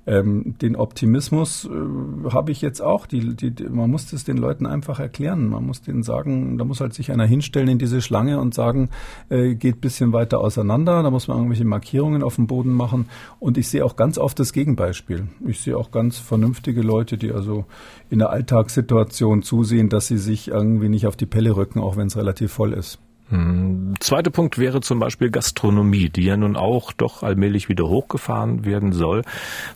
Ähm, 0.09 0.55
den 0.59 0.75
Optimismus 0.75 1.65
äh, 1.65 2.31
habe 2.31 2.51
ich 2.51 2.61
jetzt 2.61 2.81
auch. 2.81 3.05
Die, 3.05 3.35
die, 3.35 3.51
die, 3.51 3.65
man 3.65 3.91
muss 3.91 4.09
das 4.09 4.23
den 4.23 4.37
Leuten 4.37 4.65
einfach 4.65 4.99
erklären. 4.99 5.47
Man 5.47 5.63
muss 5.63 5.83
denen 5.83 6.01
sagen, 6.01 6.57
da 6.57 6.65
muss 6.65 6.81
halt 6.81 6.95
sich 6.95 7.11
einer 7.11 7.27
hinstellen 7.27 7.69
in 7.69 7.77
diese 7.77 8.01
Schlange 8.01 8.39
und 8.39 8.55
sagen, 8.55 8.89
äh, 9.29 9.53
geht 9.53 9.81
bisschen 9.81 10.11
weiter 10.11 10.39
auseinander. 10.39 11.03
Da 11.03 11.11
muss 11.11 11.27
man 11.27 11.37
irgendwelche 11.37 11.65
Markierungen 11.65 12.23
auf 12.23 12.37
dem 12.37 12.47
Boden 12.47 12.73
machen. 12.73 13.05
Und 13.39 13.59
ich 13.59 13.67
sehe 13.67 13.85
auch 13.85 13.95
ganz 13.95 14.17
oft 14.17 14.39
das 14.39 14.51
Gegenbeispiel. 14.51 15.27
Ich 15.45 15.61
sehe 15.61 15.77
auch 15.77 15.91
ganz 15.91 16.17
vernünftige 16.17 16.81
Leute, 16.81 17.19
die 17.19 17.31
also 17.31 17.65
in 18.09 18.17
der 18.17 18.31
Alltagssituation 18.31 19.43
zusehen, 19.43 19.89
dass 19.89 20.07
sie 20.07 20.17
sich 20.17 20.47
irgendwie 20.47 20.89
nicht 20.89 21.05
auf 21.05 21.17
die 21.17 21.27
Pelle 21.27 21.55
rücken, 21.55 21.79
auch 21.79 21.97
wenn 21.97 22.07
es 22.07 22.17
relativ 22.17 22.51
voll 22.51 22.73
ist. 22.73 22.97
Hm. 23.29 23.93
Zweiter 23.99 24.31
Punkt 24.31 24.57
wäre 24.57 24.81
zum 24.81 24.99
Beispiel 24.99 25.29
Gastronomie, 25.29 26.09
die 26.09 26.23
ja 26.23 26.37
nun 26.37 26.55
auch 26.55 26.93
doch 26.93 27.21
allmählich 27.21 27.69
wieder 27.69 27.87
hochgefahren 27.87 28.65
werden 28.65 28.91
soll. 28.91 29.23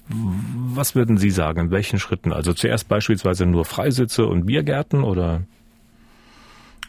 Was 0.07 0.95
würden 0.95 1.17
Sie 1.17 1.29
sagen, 1.29 1.59
in 1.59 1.71
welchen 1.71 1.99
Schritten? 1.99 2.33
Also 2.33 2.53
zuerst 2.53 2.87
beispielsweise 2.87 3.45
nur 3.45 3.65
Freisitze 3.65 4.25
und 4.25 4.45
Biergärten 4.45 5.03
oder? 5.03 5.41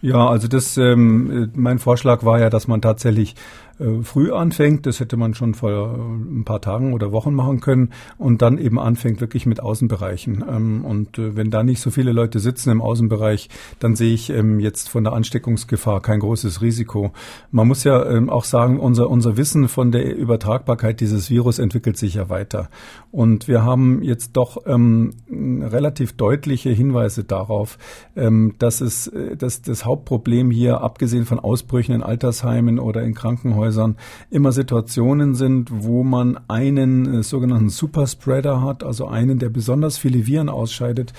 Ja, 0.01 0.29
also 0.29 0.49
das, 0.49 0.77
ähm, 0.77 1.51
mein 1.55 1.79
Vorschlag 1.79 2.25
war 2.25 2.39
ja, 2.39 2.51
dass 2.51 2.69
man 2.69 2.83
tatsächlich 2.83 3.37
äh, 3.79 4.03
früh 4.03 4.33
anfängt. 4.33 4.87
Das 4.87 5.01
hätte 5.01 5.17
man 5.17 5.35
schon 5.35 5.55
vor 5.55 5.71
äh, 5.71 6.39
ein 6.39 6.45
paar 6.45 6.61
Tagen 6.61 6.93
oder 6.93 7.13
Wochen 7.13 7.35
machen 7.35 7.61
können 7.61 7.91
und 8.19 8.43
dann 8.43 8.59
eben 8.59 8.79
anfängt 8.79 9.21
wirklich 9.21 9.47
mit 9.47 9.61
Außenbereichen. 9.61 10.45
Ähm, 10.49 10.85
und 10.85 11.19
äh, 11.19 11.37
wenn 11.37 11.51
da 11.51 11.65
nicht 11.65 11.81
so 11.81 11.91
viele 11.91 12.13
Leute 12.13 12.39
sitzen 12.39 12.71
im 12.71 12.81
Außenbereich, 12.81 13.49
dann 13.81 13.97
sehe 13.97 14.15
ich 14.15 14.31
ähm, 14.31 14.61
jetzt 14.61 14.89
von 14.89 15.05
der 15.05 15.13
Ansteckungsgefahr 15.13 16.01
kein 16.01 16.21
großes 16.21 16.63
Risiko. 16.63 17.13
Man 17.51 17.67
muss 17.67 17.85
ja 17.85 18.05
ähm, 18.09 18.31
auch 18.31 18.45
sagen, 18.45 18.79
unser, 18.79 19.11
unser 19.11 19.37
Wissen 19.37 19.69
von 19.69 19.91
der 19.91 20.17
Übertragbarkeit 20.17 21.01
dieses 21.01 21.31
Virus 21.31 21.59
entwickelt 21.59 21.97
sich 21.97 22.15
ja 22.15 22.29
weiter. 22.29 22.69
Und 23.11 23.49
wir 23.49 23.63
haben 23.63 24.03
jetzt 24.03 24.33
doch 24.37 24.59
relativ 24.67 26.15
deutliche 26.15 26.71
Hinweise 26.71 27.25
darauf, 27.25 27.79
dass 28.15 28.81
es 28.81 29.11
dass 29.39 29.63
das 29.63 29.85
Hauptproblem 29.85 30.51
hier, 30.51 30.81
abgesehen 30.81 31.25
von 31.25 31.39
Ausbrüchen 31.39 31.95
in 31.95 32.03
Altersheimen 32.03 32.79
oder 32.79 33.03
in 33.03 33.15
Krankenhäusern, 33.15 33.64
Krankenhäusern 33.65 33.97
immer 34.31 34.53
Situationen 34.53 35.35
sind, 35.35 35.71
wo 35.73 36.03
man 36.03 36.39
einen 36.49 37.21
äh, 37.21 37.23
sogenannten 37.23 37.69
Superspreader 37.69 38.63
hat, 38.63 38.85
also 38.85 39.07
einen, 39.07 39.39
der 39.39 39.49
besonders 39.49 39.99
viele 39.99 40.27
Viren 40.27 40.49
ausscheidet, 40.49 41.13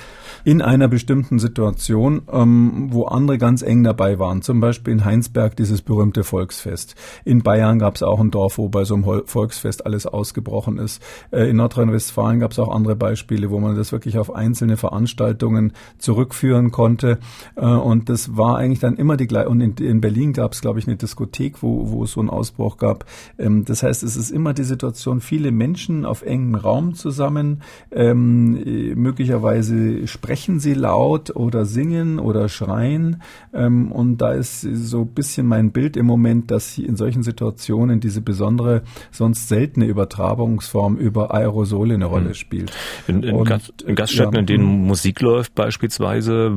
in 0.44 0.62
einer 0.62 0.88
bestimmten 0.88 1.40
Situation, 1.40 2.24
ähm, 2.32 2.88
wo 2.92 3.06
andere 3.06 3.38
ganz 3.38 3.62
eng 3.62 3.84
dabei 3.84 4.20
waren. 4.20 4.42
Zum 4.42 4.60
Beispiel 4.60 4.94
in 4.94 5.06
Heinsberg 5.06 5.56
dieses 5.56 5.82
berühmte 5.82 6.24
Volksfest. 6.24 6.96
In 7.24 7.42
Bayern 7.42 7.80
gab 7.80 7.96
es 7.96 8.04
auch 8.04 8.20
ein 8.20 8.32
Dorf, 8.32 8.58
wo 8.58 8.70
bei 8.70 8.84
so 8.84 8.96
einem 8.96 9.24
Volksfest 9.26 9.86
alles 9.86 10.06
ausgebrochen 10.06 10.78
ist. 10.78 11.02
Äh, 11.32 11.50
in 11.50 11.58
Nordrhein-Westfalen 11.58 12.40
gab 12.40 12.52
es 12.52 12.60
auch 12.60 12.74
andere 12.74 12.96
Beispiele, 12.96 13.50
wo 13.50 13.60
man 13.60 13.76
das 13.76 13.92
wirklich 13.92 14.18
auf 14.18 14.34
einzelne 14.34 14.78
Veranstaltungen 14.78 15.74
zurückführen 15.98 16.72
konnte. 16.72 17.20
Äh, 17.56 17.66
und 17.66 18.10
das 18.10 18.38
war 18.38 18.58
eigentlich 18.58 18.80
dann 18.80 18.98
immer 18.98 19.18
die 19.18 19.28
gleiche. 19.28 19.50
Und 19.50 19.62
in, 19.62 19.76
in 19.76 20.02
Berlin 20.02 20.34
gab 20.34 20.54
es, 20.54 20.62
glaube 20.62 20.80
ich, 20.80 20.88
eine 20.88 20.96
Diskothek, 20.96 21.62
wo, 21.62 21.92
wo 21.92 22.06
so 22.06 22.22
ein 22.22 22.30
Ausbruch 22.36 22.78
gab. 22.78 23.06
Ähm, 23.38 23.66
das 23.66 23.84
heißt, 23.84 24.04
es 24.04 24.16
ist 24.16 24.32
immer 24.32 24.54
die 24.54 24.64
Situation, 24.64 25.22
viele 25.22 25.52
Menschen 25.52 26.06
auf 26.06 26.22
engem 26.22 26.56
Raum 26.56 26.94
zusammen, 26.94 27.62
ähm, 27.92 28.62
äh, 28.66 28.96
möglicherweise 28.96 30.08
sprechen 30.08 30.60
sie 30.60 30.74
laut 30.74 31.36
oder 31.36 31.66
singen 31.66 32.20
oder 32.20 32.50
schreien. 32.50 33.22
Ähm, 33.54 33.92
und 33.92 34.18
da 34.18 34.34
ist 34.34 34.62
so 34.62 35.02
ein 35.02 35.08
bisschen 35.08 35.48
mein 35.48 35.72
Bild 35.72 35.98
im 35.98 36.06
Moment, 36.06 36.52
dass 36.52 36.78
in 36.78 36.96
solchen 36.96 37.24
Situationen 37.24 38.00
diese 38.00 38.22
besondere, 38.22 38.84
sonst 39.12 39.48
seltene 39.48 39.86
Übertragungsform 39.86 40.98
über 40.98 41.34
Aerosole 41.34 41.96
eine 41.96 42.06
Rolle 42.06 42.28
hm. 42.28 42.34
spielt. 42.34 42.72
In, 43.08 43.24
in, 43.24 43.44
Gast, 43.44 43.82
in 43.82 43.96
Gaststätten, 43.96 44.34
ja, 44.34 44.40
in 44.40 44.46
denen. 44.46 44.66
Musik 44.86 45.22
läuft 45.22 45.56
beispielsweise, 45.56 46.52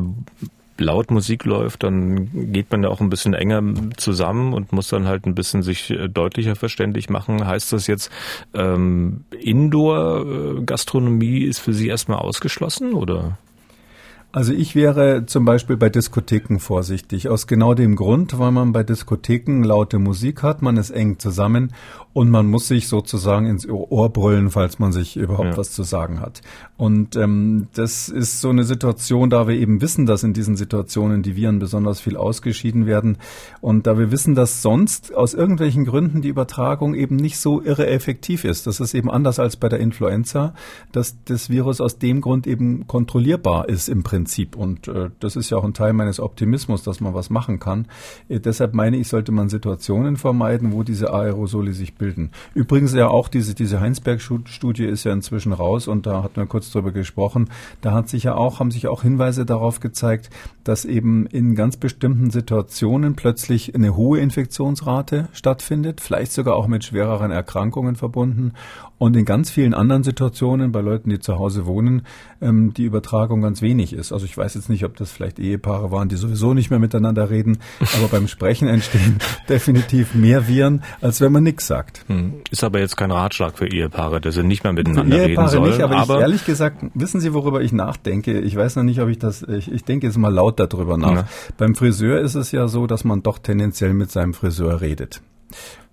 laut 0.81 1.11
Musik 1.11 1.45
läuft, 1.45 1.83
dann 1.83 2.53
geht 2.53 2.71
man 2.71 2.83
ja 2.83 2.89
auch 2.89 3.01
ein 3.01 3.11
bisschen 3.11 3.35
enger 3.35 3.63
zusammen 3.97 4.53
und 4.53 4.73
muss 4.73 4.89
dann 4.89 5.07
halt 5.07 5.27
ein 5.27 5.35
bisschen 5.35 5.63
sich 5.63 5.91
äh, 5.91 6.09
deutlicher 6.09 6.57
verständlich 6.57 7.11
machen. 7.11 7.47
Heißt 7.47 7.73
das 7.73 7.87
jetzt, 7.87 8.11
ähm, 8.55 9.25
Indoor-Gastronomie 9.39 11.41
ist 11.41 11.59
für 11.59 11.75
Sie 11.75 11.89
erstmal 11.89 12.19
ausgeschlossen 12.19 12.95
oder? 12.95 13.39
Also 14.31 14.53
ich 14.53 14.75
wäre 14.75 15.25
zum 15.25 15.47
Beispiel 15.47 15.79
bei 15.79 15.89
Diskotheken 15.89 16.59
vorsichtig. 16.59 17.31
Aus 17.31 17.47
genau 17.47 17.73
dem 17.73 17.97
Grund, 17.97 18.39
weil 18.39 18.53
man 18.53 18.73
bei 18.73 18.83
Diskotheken 18.83 19.63
laute 19.63 19.99
Musik 19.99 20.43
hat, 20.43 20.61
man 20.61 20.77
ist 20.77 20.91
eng 20.91 21.19
zusammen 21.19 21.73
und 22.19 22.31
man 22.31 22.49
muss 22.49 22.67
sich 22.67 22.89
sozusagen 22.89 23.47
ins 23.47 23.69
Ohr 23.69 24.09
brüllen, 24.13 24.51
falls 24.51 24.81
man 24.81 24.91
sich 24.91 25.17
überhaupt 25.17 25.51
ja. 25.51 25.57
was 25.57 25.71
zu 25.71 25.85
sagen 25.85 26.19
hat. 26.19 26.41
Und 26.77 27.15
ähm, 27.15 27.69
das 27.75 28.09
ist 28.09 28.41
so 28.41 28.49
eine 28.49 28.65
Situation, 28.65 29.31
da 29.31 29.47
wir 29.47 29.55
eben 29.55 29.81
wissen, 29.81 30.05
dass 30.05 30.25
in 30.25 30.33
diesen 30.33 30.57
Situationen 30.57 31.23
die 31.23 31.37
Viren 31.37 31.61
besonders 31.61 32.01
viel 32.01 32.17
ausgeschieden 32.17 32.87
werden 32.87 33.19
und 33.61 33.87
da 33.87 33.99
wir 33.99 34.11
wissen, 34.11 34.35
dass 34.35 34.63
sonst 34.63 35.15
aus 35.15 35.33
irgendwelchen 35.33 35.85
Gründen 35.85 36.21
die 36.21 36.29
Übertragung 36.29 36.95
eben 36.95 37.15
nicht 37.15 37.39
so 37.39 37.63
irre 37.63 37.87
effektiv 37.87 38.43
ist. 38.43 38.67
Das 38.67 38.81
ist 38.81 38.95
eben 38.95 39.13
anders 39.13 39.39
als 39.39 39.55
bei 39.55 39.69
der 39.69 39.79
Influenza, 39.79 40.55
dass 40.91 41.23
das 41.25 41.51
Virus 41.51 41.81
aus 41.81 41.99
dem 41.99 42.21
Grund 42.21 42.49
eben 42.49 42.89
kontrollierbar 42.89 43.69
ist 43.69 43.89
im 43.89 44.03
Prinzip. 44.03 44.57
Und 44.57 44.89
äh, 44.89 45.11
das 45.21 45.37
ist 45.37 45.51
ja 45.51 45.57
auch 45.59 45.65
ein 45.65 45.75
Teil 45.75 45.93
meines 45.93 46.19
Optimismus, 46.19 46.83
dass 46.83 47.01
man 47.01 47.15
was 47.15 47.31
machen 47.31 47.61
kann. 47.61 47.87
Äh, 48.29 48.41
deshalb 48.41 48.75
meine 48.75 48.97
ich, 48.97 49.07
sollte 49.07 49.31
man 49.31 49.49
Situationen 49.49 50.17
vermeiden, 50.17 50.73
wo 50.73 50.83
diese 50.83 51.13
Aerosole 51.13 51.75
sich 51.75 51.95
bilden. 51.95 52.08
Übrigens 52.55 52.95
ja 52.95 53.09
auch 53.09 53.29
diese, 53.29 53.55
diese 53.55 53.81
Heinsberg-Studie 53.81 54.85
ist 54.85 55.05
ja 55.05 55.13
inzwischen 55.13 55.53
raus 55.53 55.89
und 55.89 56.07
da 56.07 56.23
hatten 56.23 56.37
wir 56.37 56.47
kurz 56.47 56.71
drüber 56.71 56.93
gesprochen. 56.93 57.51
Da 57.81 57.93
hat 57.93 58.09
sich 58.09 58.25
ja 58.25 58.35
auch, 58.35 58.61
haben 58.61 58.71
sich 58.71 58.89
auch 58.89 59.03
Hinweise 59.03 59.45
darauf 59.45 59.81
gezeigt, 59.81 60.31
dass 60.65 60.85
eben 60.85 61.27
in 61.27 61.55
ganz 61.55 61.77
bestimmten 61.77 62.31
Situationen 62.31 63.15
plötzlich 63.17 63.75
eine 63.75 63.97
hohe 63.97 64.21
Infektionsrate 64.21 65.29
stattfindet, 65.33 66.01
vielleicht 66.01 66.33
sogar 66.33 66.57
auch 66.57 66.67
mit 66.67 66.85
schwereren 66.85 67.31
Erkrankungen 67.31 67.97
verbunden. 67.97 68.53
Und 68.99 69.17
in 69.17 69.25
ganz 69.25 69.51
vielen 69.51 69.75
anderen 69.75 70.03
Situationen, 70.03 70.73
bei 70.73 70.81
Leuten, 70.81 71.09
die 71.11 71.21
zu 71.21 71.39
Hause 71.39 71.67
wohnen, 71.67 72.03
ähm, 72.41 72.75
die 72.75 72.85
Übertragung 72.85 73.43
ganz 73.43 73.63
wenig 73.63 73.93
ist. 73.93 74.13
Also 74.13 74.27
ich 74.27 74.37
weiß 74.37 74.55
jetzt 74.55 74.69
nicht, 74.69 74.85
ob 74.85 74.97
das 74.97 75.13
vielleicht 75.13 75.39
Ehepaare 75.39 75.93
waren, 75.93 76.09
die 76.09 76.17
sowieso 76.17 76.53
nicht 76.53 76.71
mehr 76.71 76.81
miteinander 76.81 77.31
reden, 77.31 77.59
aber 77.97 78.09
beim 78.09 78.27
Sprechen 78.27 78.67
entstehen 78.67 79.19
definitiv 79.49 80.15
mehr 80.15 80.49
Viren, 80.49 80.83
als 81.01 81.21
wenn 81.21 81.33
man 81.33 81.45
nichts 81.45 81.69
sagt. 81.69 82.05
Hm. 82.09 82.43
Ist 82.51 82.65
aber 82.65 82.81
jetzt 82.81 82.97
kein 82.97 83.13
Ratschlag 83.13 83.57
für 83.57 83.69
Ehepaare, 83.69 84.21
dass 84.21 84.35
sie 84.35 84.43
nicht 84.43 84.65
mehr 84.65 84.73
miteinander 84.73 85.17
Ehepaare 85.17 85.29
reden 85.29 85.49
sollen. 85.49 85.71
Nicht, 85.71 85.83
aber, 85.83 85.97
aber 85.97 86.17
ich, 86.17 86.21
ehrlich 86.23 86.45
gesagt, 86.45 86.85
wissen 86.95 87.21
Sie, 87.21 87.33
worüber 87.35 87.63
ich 87.63 87.73
nachdenke? 87.73 88.41
Ich 88.41 88.57
weiß 88.57 88.77
noch 88.77 88.83
nicht, 88.83 89.01
ob 89.01 89.09
ich 89.09 89.19
das, 89.19 89.43
ich, 89.43 89.71
ich 89.71 89.85
denke 89.85 90.09
jetzt 90.09 90.19
mal 90.19 90.33
laut 90.33 90.59
darüber 90.59 90.97
nach. 90.97 91.15
Ja. 91.15 91.29
Beim 91.57 91.77
Friseur 91.77 92.21
ist 92.21 92.35
es 92.35 92.51
ja 92.51 92.67
so, 92.67 92.87
dass 92.87 93.05
man 93.05 93.23
doch 93.23 93.39
tendenziell 93.39 93.95
mit 93.95 94.11
seinem 94.11 94.35
Friseur 94.35 94.81
redet. 94.81 95.23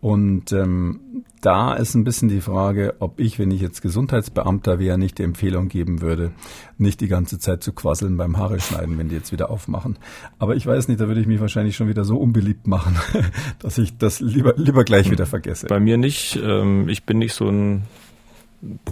Und 0.05 0.51
ähm, 0.51 1.23
da 1.41 1.73
ist 1.73 1.95
ein 1.95 2.03
bisschen 2.03 2.29
die 2.29 2.39
Frage, 2.39 2.93
ob 2.99 3.19
ich, 3.19 3.39
wenn 3.39 3.49
ich 3.49 3.59
jetzt 3.59 3.81
Gesundheitsbeamter 3.81 4.77
wäre, 4.77 4.99
nicht 4.99 5.17
die 5.17 5.23
Empfehlung 5.23 5.67
geben 5.67 5.99
würde, 5.99 6.31
nicht 6.77 7.01
die 7.01 7.07
ganze 7.07 7.39
Zeit 7.39 7.63
zu 7.63 7.73
quasseln 7.73 8.15
beim 8.15 8.37
Haare 8.37 8.59
schneiden, 8.59 8.99
wenn 8.99 9.09
die 9.09 9.15
jetzt 9.15 9.31
wieder 9.31 9.49
aufmachen. 9.49 9.97
Aber 10.37 10.55
ich 10.55 10.67
weiß 10.67 10.89
nicht, 10.89 11.01
da 11.01 11.07
würde 11.07 11.21
ich 11.21 11.25
mich 11.25 11.39
wahrscheinlich 11.39 11.75
schon 11.75 11.87
wieder 11.87 12.05
so 12.05 12.17
unbeliebt 12.17 12.67
machen, 12.67 12.95
dass 13.59 13.79
ich 13.79 13.97
das 13.97 14.19
lieber, 14.19 14.53
lieber 14.57 14.83
gleich 14.83 15.09
wieder 15.09 15.25
vergesse. 15.25 15.65
Bei 15.65 15.79
mir 15.79 15.97
nicht. 15.97 16.39
Ähm, 16.39 16.87
ich 16.87 17.05
bin 17.05 17.17
nicht 17.17 17.33
so 17.33 17.49
ein 17.49 17.81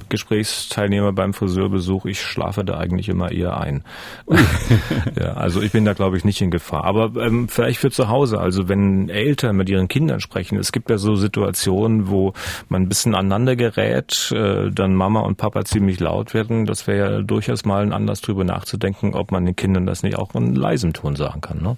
Gesprächsteilnehmer 0.09 1.13
beim 1.13 1.33
Friseurbesuch, 1.33 2.05
ich 2.05 2.21
schlafe 2.21 2.63
da 2.63 2.77
eigentlich 2.77 3.09
immer 3.09 3.31
eher 3.31 3.59
ein. 3.59 3.83
ja, 5.19 5.33
also 5.33 5.61
ich 5.61 5.71
bin 5.71 5.85
da, 5.85 5.93
glaube 5.93 6.17
ich, 6.17 6.25
nicht 6.25 6.41
in 6.41 6.51
Gefahr. 6.51 6.83
Aber 6.85 7.19
ähm, 7.21 7.47
vielleicht 7.49 7.79
für 7.79 7.91
zu 7.91 8.09
Hause, 8.09 8.39
also 8.39 8.69
wenn 8.69 9.09
Eltern 9.09 9.55
mit 9.55 9.69
ihren 9.69 9.87
Kindern 9.87 10.19
sprechen, 10.19 10.57
es 10.57 10.71
gibt 10.71 10.89
ja 10.89 10.97
so 10.97 11.15
Situationen, 11.15 12.07
wo 12.07 12.33
man 12.69 12.83
ein 12.83 12.89
bisschen 12.89 13.15
aneinander 13.15 13.55
gerät, 13.55 14.31
äh, 14.35 14.69
dann 14.71 14.95
Mama 14.95 15.21
und 15.21 15.37
Papa 15.37 15.65
ziemlich 15.65 15.99
laut 15.99 16.33
werden. 16.33 16.65
Das 16.65 16.87
wäre 16.87 17.15
ja 17.15 17.21
durchaus 17.21 17.65
mal 17.65 17.83
ein 17.83 17.93
Anlass 17.93 18.21
drüber 18.21 18.43
nachzudenken, 18.43 19.13
ob 19.13 19.31
man 19.31 19.45
den 19.45 19.55
Kindern 19.55 19.85
das 19.85 20.03
nicht 20.03 20.17
auch 20.17 20.35
in 20.35 20.55
leisem 20.55 20.93
Ton 20.93 21.15
sagen 21.15 21.41
kann. 21.41 21.61
Ne? 21.61 21.77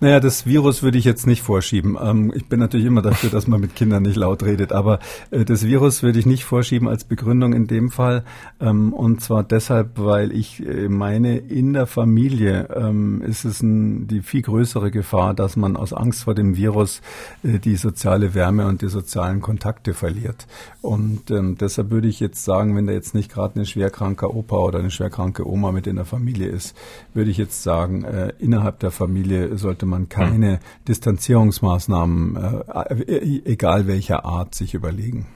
Naja, 0.00 0.20
das 0.20 0.46
Virus 0.46 0.84
würde 0.84 0.96
ich 0.96 1.04
jetzt 1.04 1.26
nicht 1.26 1.42
vorschieben. 1.42 1.98
Ähm, 2.00 2.32
ich 2.32 2.46
bin 2.46 2.60
natürlich 2.60 2.86
immer 2.86 3.02
dafür, 3.02 3.30
dass 3.30 3.48
man 3.48 3.60
mit 3.60 3.74
Kindern 3.74 4.04
nicht 4.04 4.14
laut 4.14 4.44
redet, 4.44 4.72
aber 4.72 5.00
äh, 5.32 5.44
das 5.44 5.66
Virus 5.66 6.04
würde 6.04 6.20
ich 6.20 6.26
nicht 6.26 6.44
vorschieben 6.44 6.86
als 6.86 7.02
Begründung 7.02 7.52
in 7.52 7.66
dem 7.66 7.90
Fall. 7.90 8.22
Ähm, 8.60 8.92
und 8.92 9.22
zwar 9.22 9.42
deshalb, 9.42 9.98
weil 9.98 10.30
ich 10.30 10.64
äh, 10.64 10.88
meine, 10.88 11.38
in 11.38 11.72
der 11.72 11.88
Familie 11.88 12.68
ähm, 12.76 13.22
ist 13.22 13.44
es 13.44 13.60
ein, 13.60 14.06
die 14.06 14.22
viel 14.22 14.42
größere 14.42 14.92
Gefahr, 14.92 15.34
dass 15.34 15.56
man 15.56 15.76
aus 15.76 15.92
Angst 15.92 16.22
vor 16.22 16.36
dem 16.36 16.56
Virus 16.56 17.02
äh, 17.42 17.58
die 17.58 17.74
soziale 17.74 18.34
Wärme 18.34 18.68
und 18.68 18.82
die 18.82 18.88
sozialen 18.88 19.40
Kontakte 19.40 19.94
verliert. 19.94 20.46
Und 20.80 21.32
ähm, 21.32 21.56
deshalb 21.58 21.90
würde 21.90 22.06
ich 22.06 22.20
jetzt 22.20 22.44
sagen, 22.44 22.76
wenn 22.76 22.86
da 22.86 22.92
jetzt 22.92 23.16
nicht 23.16 23.32
gerade 23.32 23.58
ein 23.58 23.66
schwerkranker 23.66 24.32
Opa 24.32 24.58
oder 24.58 24.78
eine 24.78 24.92
schwerkranke 24.92 25.44
Oma 25.44 25.72
mit 25.72 25.88
in 25.88 25.96
der 25.96 26.04
Familie 26.04 26.46
ist, 26.46 26.76
würde 27.14 27.32
ich 27.32 27.36
jetzt 27.36 27.64
sagen, 27.64 28.04
äh, 28.04 28.32
innerhalb 28.38 28.78
der 28.78 28.92
Familie 28.92 29.58
sollte 29.58 29.87
man 29.88 30.08
keine 30.08 30.52
hm. 30.54 30.58
Distanzierungsmaßnahmen, 30.88 32.36
äh, 32.36 32.94
äh, 32.94 33.42
egal 33.44 33.86
welcher 33.86 34.24
Art, 34.24 34.54
sich 34.54 34.74
überlegen. 34.74 35.26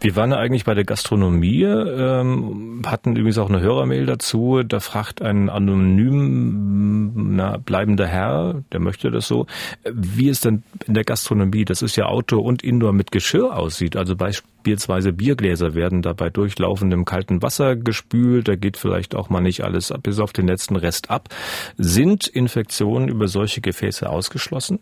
Wir 0.00 0.14
waren 0.14 0.30
ja 0.30 0.36
eigentlich 0.36 0.64
bei 0.64 0.74
der 0.74 0.84
Gastronomie, 0.84 1.64
ähm, 1.64 2.82
hatten 2.86 3.16
übrigens 3.16 3.38
auch 3.38 3.48
eine 3.48 3.60
Hörermail 3.60 4.06
dazu. 4.06 4.62
Da 4.62 4.78
fragt 4.78 5.22
ein 5.22 5.50
anonym 5.50 7.34
na, 7.36 7.56
bleibender 7.56 8.06
Herr, 8.06 8.62
der 8.72 8.80
möchte 8.80 9.10
das 9.10 9.26
so, 9.26 9.46
wie 9.92 10.28
es 10.28 10.40
denn 10.40 10.62
in 10.86 10.94
der 10.94 11.04
Gastronomie, 11.04 11.64
das 11.64 11.82
ist 11.82 11.96
ja 11.96 12.06
Outdoor 12.06 12.44
und 12.44 12.62
Indoor 12.62 12.92
mit 12.92 13.10
Geschirr 13.10 13.56
aussieht. 13.56 13.96
Also 13.96 14.14
beispielsweise 14.14 15.12
Biergläser 15.12 15.74
werden 15.74 16.02
da 16.02 16.12
bei 16.12 16.30
durchlaufendem 16.30 17.04
kalten 17.04 17.42
Wasser 17.42 17.74
gespült. 17.74 18.46
Da 18.46 18.54
geht 18.54 18.76
vielleicht 18.76 19.16
auch 19.16 19.30
mal 19.30 19.40
nicht 19.40 19.64
alles 19.64 19.92
bis 20.02 20.20
auf 20.20 20.32
den 20.32 20.46
letzten 20.46 20.76
Rest 20.76 21.10
ab. 21.10 21.28
Sind 21.76 22.26
Infektionen 22.28 23.08
über 23.08 23.26
solche 23.26 23.60
Gefäße 23.60 24.08
ausgeschlossen? 24.08 24.78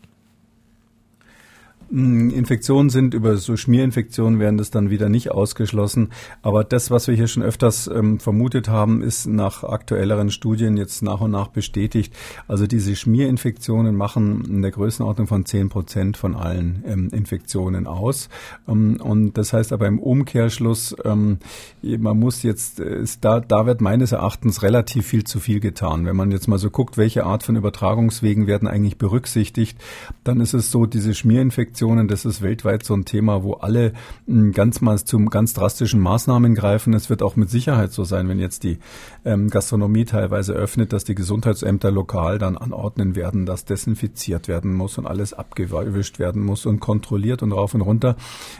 Hm, 1.91 2.31
Infektionen 2.31 2.91
sind 2.91 3.15
über 3.15 3.37
so 3.37 3.57
Schmierinfektionen 3.57 4.41
werden 4.41 4.59
das 4.59 4.71
dann 4.71 4.91
wieder 4.91 5.09
nicht 5.09 5.31
ausgeschlossen. 5.31 6.11
Aber 6.43 6.65
das, 6.65 6.91
was 6.91 7.07
wir 7.07 7.15
hier 7.15 7.29
schon 7.29 7.45
öfters 7.45 7.87
ähm, 7.87 8.19
vermutet 8.19 8.69
haben, 8.69 9.03
ist 9.03 9.27
nach 9.27 9.63
aktuelleren 9.63 10.31
Studien 10.31 10.77
jetzt 10.77 11.03
nach 11.03 11.21
und 11.21 11.31
nach 11.31 11.49
bestätigt. 11.49 12.13
Also 12.49 12.67
diese 12.67 12.97
Schmierinfektionen 12.97 13.95
machen 13.95 14.45
in 14.47 14.63
der 14.63 14.73
Größenordnung 14.73 15.29
von 15.29 15.47
zehn 15.47 15.69
Prozent 15.69 16.17
von 16.17 16.35
allen 16.35 16.83
ähm, 16.87 17.11
Infektionen 17.13 17.87
aus. 17.87 18.29
Ähm, 18.69 19.01
und 19.01 19.35
das 19.39 19.53
heißt 19.53 19.73
aber 19.73 19.87
im 19.87 20.01
Umkehrschluss, 20.01 20.97
ähm, 21.05 21.39
man 21.83 22.19
muss 22.19 22.43
jetzt, 22.43 22.81
ist 22.81 23.25
da, 23.25 23.39
da 23.39 23.65
wird 23.67 23.81
meines 23.81 24.11
Erachtens 24.11 24.63
relativ 24.63 25.07
viel 25.07 25.23
zu 25.23 25.39
viel 25.39 25.61
getan. 25.61 26.05
Wenn 26.05 26.17
man 26.17 26.33
jetzt 26.33 26.49
mal 26.49 26.59
so 26.59 26.71
guckt, 26.71 26.97
welche 26.97 27.25
Art 27.25 27.45
von 27.45 27.55
Übertragungswegen 27.55 28.49
werden 28.49 28.67
eigentlich 28.67 28.99
berücksichtigt, 28.99 29.79
dann 30.25 30.41
ist 30.41 30.53
es 30.53 30.73
so, 30.73 30.87
diese 30.87 31.15
Schmierinfektionen 31.15 31.76
Infektionen, 31.77 32.09
das 32.09 32.25
ist 32.25 32.41
weltweit 32.41 32.85
so 32.85 32.95
ein 32.95 33.05
Thema, 33.05 33.43
wo 33.43 33.53
alle 33.53 33.93
hm, 34.27 34.53
ganz 34.53 34.81
mal 34.81 34.99
zu 34.99 35.23
ganz 35.27 35.53
drastischen 35.53 36.01
Maßnahmen 36.01 36.55
greifen. 36.55 36.95
Es 36.95 37.11
wird 37.11 37.23
auch 37.23 37.37
mit 37.37 37.51
Sicherheit 37.51 37.93
so 37.93 38.03
sein, 38.03 38.31
wenn 38.31 38.39
jetzt 38.39 38.65
die 38.65 38.79
ähm, 39.27 39.51
Gastronomie 39.51 40.07
teilweise 40.07 40.55
öffnet, 40.55 40.95
dass 40.95 41.05
die 41.05 41.15
Gesundheitsämter 41.15 41.91
lokal 41.91 42.39
dann 42.39 42.57
anordnen 42.57 43.15
werden, 43.15 43.45
dass 43.45 43.67
desinfiziert 43.67 44.49
werden 44.49 44.73
muss 44.73 44.97
und 44.97 45.07
alles 45.07 45.35
abgewischt 45.35 46.19
werden 46.19 46.43
muss 46.43 46.65
und 46.65 46.81
kontrolliert 46.81 47.43
und 47.43 47.53
rauf 47.53 47.75
und 47.75 47.83
runter. 47.83 48.17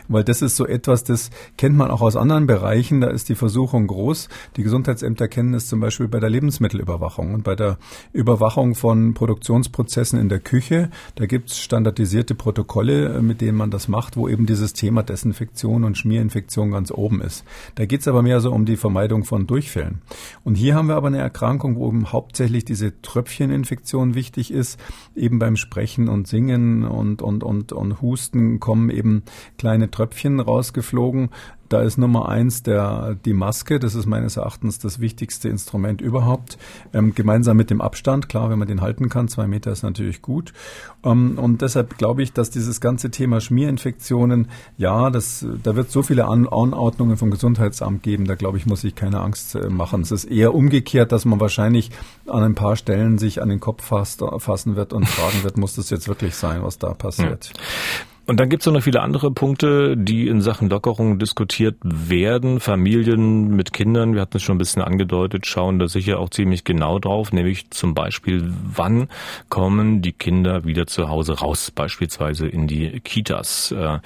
Weil 0.07 0.23
das 0.23 0.43
ist 0.43 0.55
so 0.55 0.67
etwas, 0.67 1.03
das 1.03 1.31
kennt 1.57 1.75
man 1.75 1.89
auch 1.89 2.01
aus 2.01 2.15
anderen 2.15 2.45
Bereichen. 2.45 3.01
Da 3.01 3.07
ist 3.07 3.29
die 3.29 3.35
Versuchung 3.35 3.87
groß. 3.87 4.29
Die 4.57 4.63
Gesundheitsämter 4.63 5.27
kennen 5.27 5.55
es 5.55 5.65
zum 5.65 5.79
Beispiel 5.79 6.07
bei 6.07 6.19
der 6.19 6.29
Lebensmittelüberwachung 6.29 7.33
und 7.33 7.43
bei 7.43 7.55
der 7.55 7.79
Überwachung 8.13 8.75
von 8.75 9.15
Produktionsprozessen 9.15 10.19
in 10.19 10.29
der 10.29 10.39
Küche. 10.39 10.91
Da 11.15 11.25
gibt 11.25 11.49
es 11.49 11.57
standardisierte 11.57 12.35
Protokolle, 12.35 13.06
mit 13.21 13.41
denen 13.41 13.57
man 13.57 13.71
das 13.71 13.87
macht, 13.87 14.17
wo 14.17 14.27
eben 14.27 14.45
dieses 14.45 14.73
Thema 14.73 15.03
Desinfektion 15.03 15.83
und 15.83 15.97
Schmierinfektion 15.97 16.71
ganz 16.71 16.91
oben 16.91 17.21
ist. 17.21 17.43
Da 17.75 17.85
geht 17.85 18.01
es 18.01 18.07
aber 18.07 18.21
mehr 18.21 18.39
so 18.41 18.51
um 18.51 18.65
die 18.65 18.77
Vermeidung 18.77 19.23
von 19.23 19.47
Durchfällen. 19.47 20.01
Und 20.43 20.55
hier 20.55 20.75
haben 20.75 20.87
wir 20.87 20.95
aber 20.95 21.07
eine 21.07 21.19
Erkrankung, 21.19 21.75
wo 21.75 21.87
eben 21.87 22.11
hauptsächlich 22.11 22.65
diese 22.65 23.01
Tröpfcheninfektion 23.01 24.15
wichtig 24.15 24.51
ist. 24.51 24.79
Eben 25.15 25.39
beim 25.39 25.55
Sprechen 25.55 26.09
und 26.09 26.27
Singen 26.27 26.83
und, 26.83 27.21
und, 27.21 27.43
und, 27.43 27.71
und 27.71 28.01
Husten 28.01 28.59
kommen 28.59 28.89
eben 28.89 29.23
kleine 29.57 29.89
Tröpfchen 29.89 30.39
rausgeflogen. 30.39 31.29
Da 31.69 31.81
ist 31.81 31.97
Nummer 31.97 32.29
eins 32.29 32.63
der, 32.63 33.15
die 33.25 33.33
Maske. 33.33 33.79
Das 33.79 33.95
ist 33.95 34.05
meines 34.05 34.37
Erachtens 34.37 34.79
das 34.79 34.99
wichtigste 34.99 35.49
Instrument 35.49 36.01
überhaupt. 36.01 36.57
Ähm, 36.93 37.13
gemeinsam 37.13 37.57
mit 37.57 37.69
dem 37.69 37.81
Abstand. 37.81 38.29
Klar, 38.29 38.49
wenn 38.49 38.59
man 38.59 38.67
den 38.67 38.81
halten 38.81 39.09
kann, 39.09 39.27
zwei 39.27 39.47
Meter 39.47 39.71
ist 39.71 39.83
natürlich 39.83 40.21
gut. 40.21 40.53
Ähm, 41.03 41.37
und 41.37 41.61
deshalb 41.61 41.97
glaube 41.97 42.23
ich, 42.23 42.33
dass 42.33 42.49
dieses 42.49 42.81
ganze 42.81 43.11
Thema 43.11 43.41
Schmierinfektionen, 43.41 44.47
ja, 44.77 45.09
das, 45.09 45.45
da 45.63 45.75
wird 45.75 45.91
so 45.91 46.03
viele 46.03 46.25
An 46.25 46.47
Anordnungen 46.47 47.17
vom 47.17 47.31
Gesundheitsamt 47.31 48.03
geben. 48.03 48.25
Da 48.25 48.35
glaube 48.35 48.57
ich, 48.57 48.65
muss 48.65 48.83
ich 48.83 48.95
keine 48.95 49.21
Angst 49.21 49.55
äh, 49.55 49.69
machen. 49.69 50.01
Es 50.01 50.11
ist 50.11 50.25
eher 50.25 50.53
umgekehrt, 50.53 51.11
dass 51.11 51.25
man 51.25 51.39
wahrscheinlich 51.39 51.91
an 52.27 52.43
ein 52.43 52.55
paar 52.55 52.75
Stellen 52.75 53.17
sich 53.17 53.41
an 53.41 53.49
den 53.49 53.59
Kopf 53.59 53.83
fasst, 53.83 54.23
fassen 54.37 54.75
wird 54.75 54.93
und 54.93 55.07
fragen 55.07 55.43
wird, 55.43 55.57
muss 55.57 55.75
das 55.75 55.89
jetzt 55.89 56.07
wirklich 56.07 56.35
sein, 56.35 56.63
was 56.63 56.77
da 56.77 56.93
passiert? 56.93 57.51
Ja. 57.53 57.61
Und 58.27 58.41
dann 58.41 58.49
gibt 58.49 58.61
es 58.61 58.71
noch 58.71 58.81
viele 58.81 59.01
andere 59.01 59.31
Punkte, 59.31 59.95
die 59.95 60.27
in 60.27 60.41
Sachen 60.41 60.69
Lockerung 60.69 61.17
diskutiert 61.17 61.77
werden. 61.81 62.59
Familien 62.59 63.55
mit 63.55 63.71
Kindern, 63.71 64.15
wir 64.15 64.21
hatten 64.21 64.35
es 64.35 64.43
schon 64.43 64.55
ein 64.55 64.57
bisschen 64.57 64.81
angedeutet, 64.81 65.45
schauen 65.45 65.79
da 65.79 65.87
sicher 65.87 66.19
auch 66.19 66.29
ziemlich 66.29 66.65
genau 66.65 66.99
drauf, 66.99 67.31
nämlich 67.31 67.71
zum 67.71 67.93
Beispiel, 67.93 68.53
wann 68.75 69.07
kommen 69.47 70.01
die 70.01 70.11
Kinder 70.11 70.65
wieder 70.65 70.87
zu 70.87 71.07
Hause 71.07 71.39
raus, 71.39 71.71
beispielsweise 71.71 72.49
in 72.49 72.67
die 72.67 72.99
Kitas. 72.99 73.71
Äh, 73.71 73.99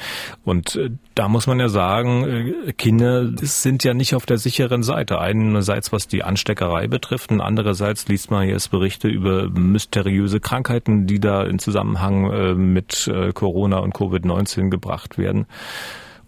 und 0.46 0.76
äh, 0.76 0.92
da 1.16 1.28
muss 1.28 1.48
man 1.48 1.60
ja 1.60 1.68
sagen, 1.68 2.54
äh, 2.68 2.74
Kinder 2.74 3.28
sind 3.38 3.84
ja 3.84 3.96
nicht 3.96 4.14
auf 4.14 4.28
der 4.28 4.38
sicheren 4.38 4.84
Seite. 4.84 5.20
Einerseits 5.20 5.92
was 5.92 6.08
die 6.08 6.24
Ansteckerei 6.24 6.86
betrifft 6.88 7.32
und 7.32 7.42
andererseits 7.42 8.08
liest 8.08 8.30
man 8.30 8.48
jetzt 8.48 8.70
Berichte 8.70 9.08
über 9.08 9.50
mysteriöse 9.50 10.40
Krankheiten, 10.40 11.08
die 11.08 11.20
da 11.20 11.44
in 11.44 11.58
Zusammenhang 11.58 12.66
mit 12.74 13.12
Corona 13.34 13.80
und 13.80 13.94
Covid 13.94 14.11
Covid-19 14.12 14.70
gebracht 14.70 15.18
werden, 15.18 15.46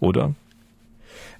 oder? 0.00 0.34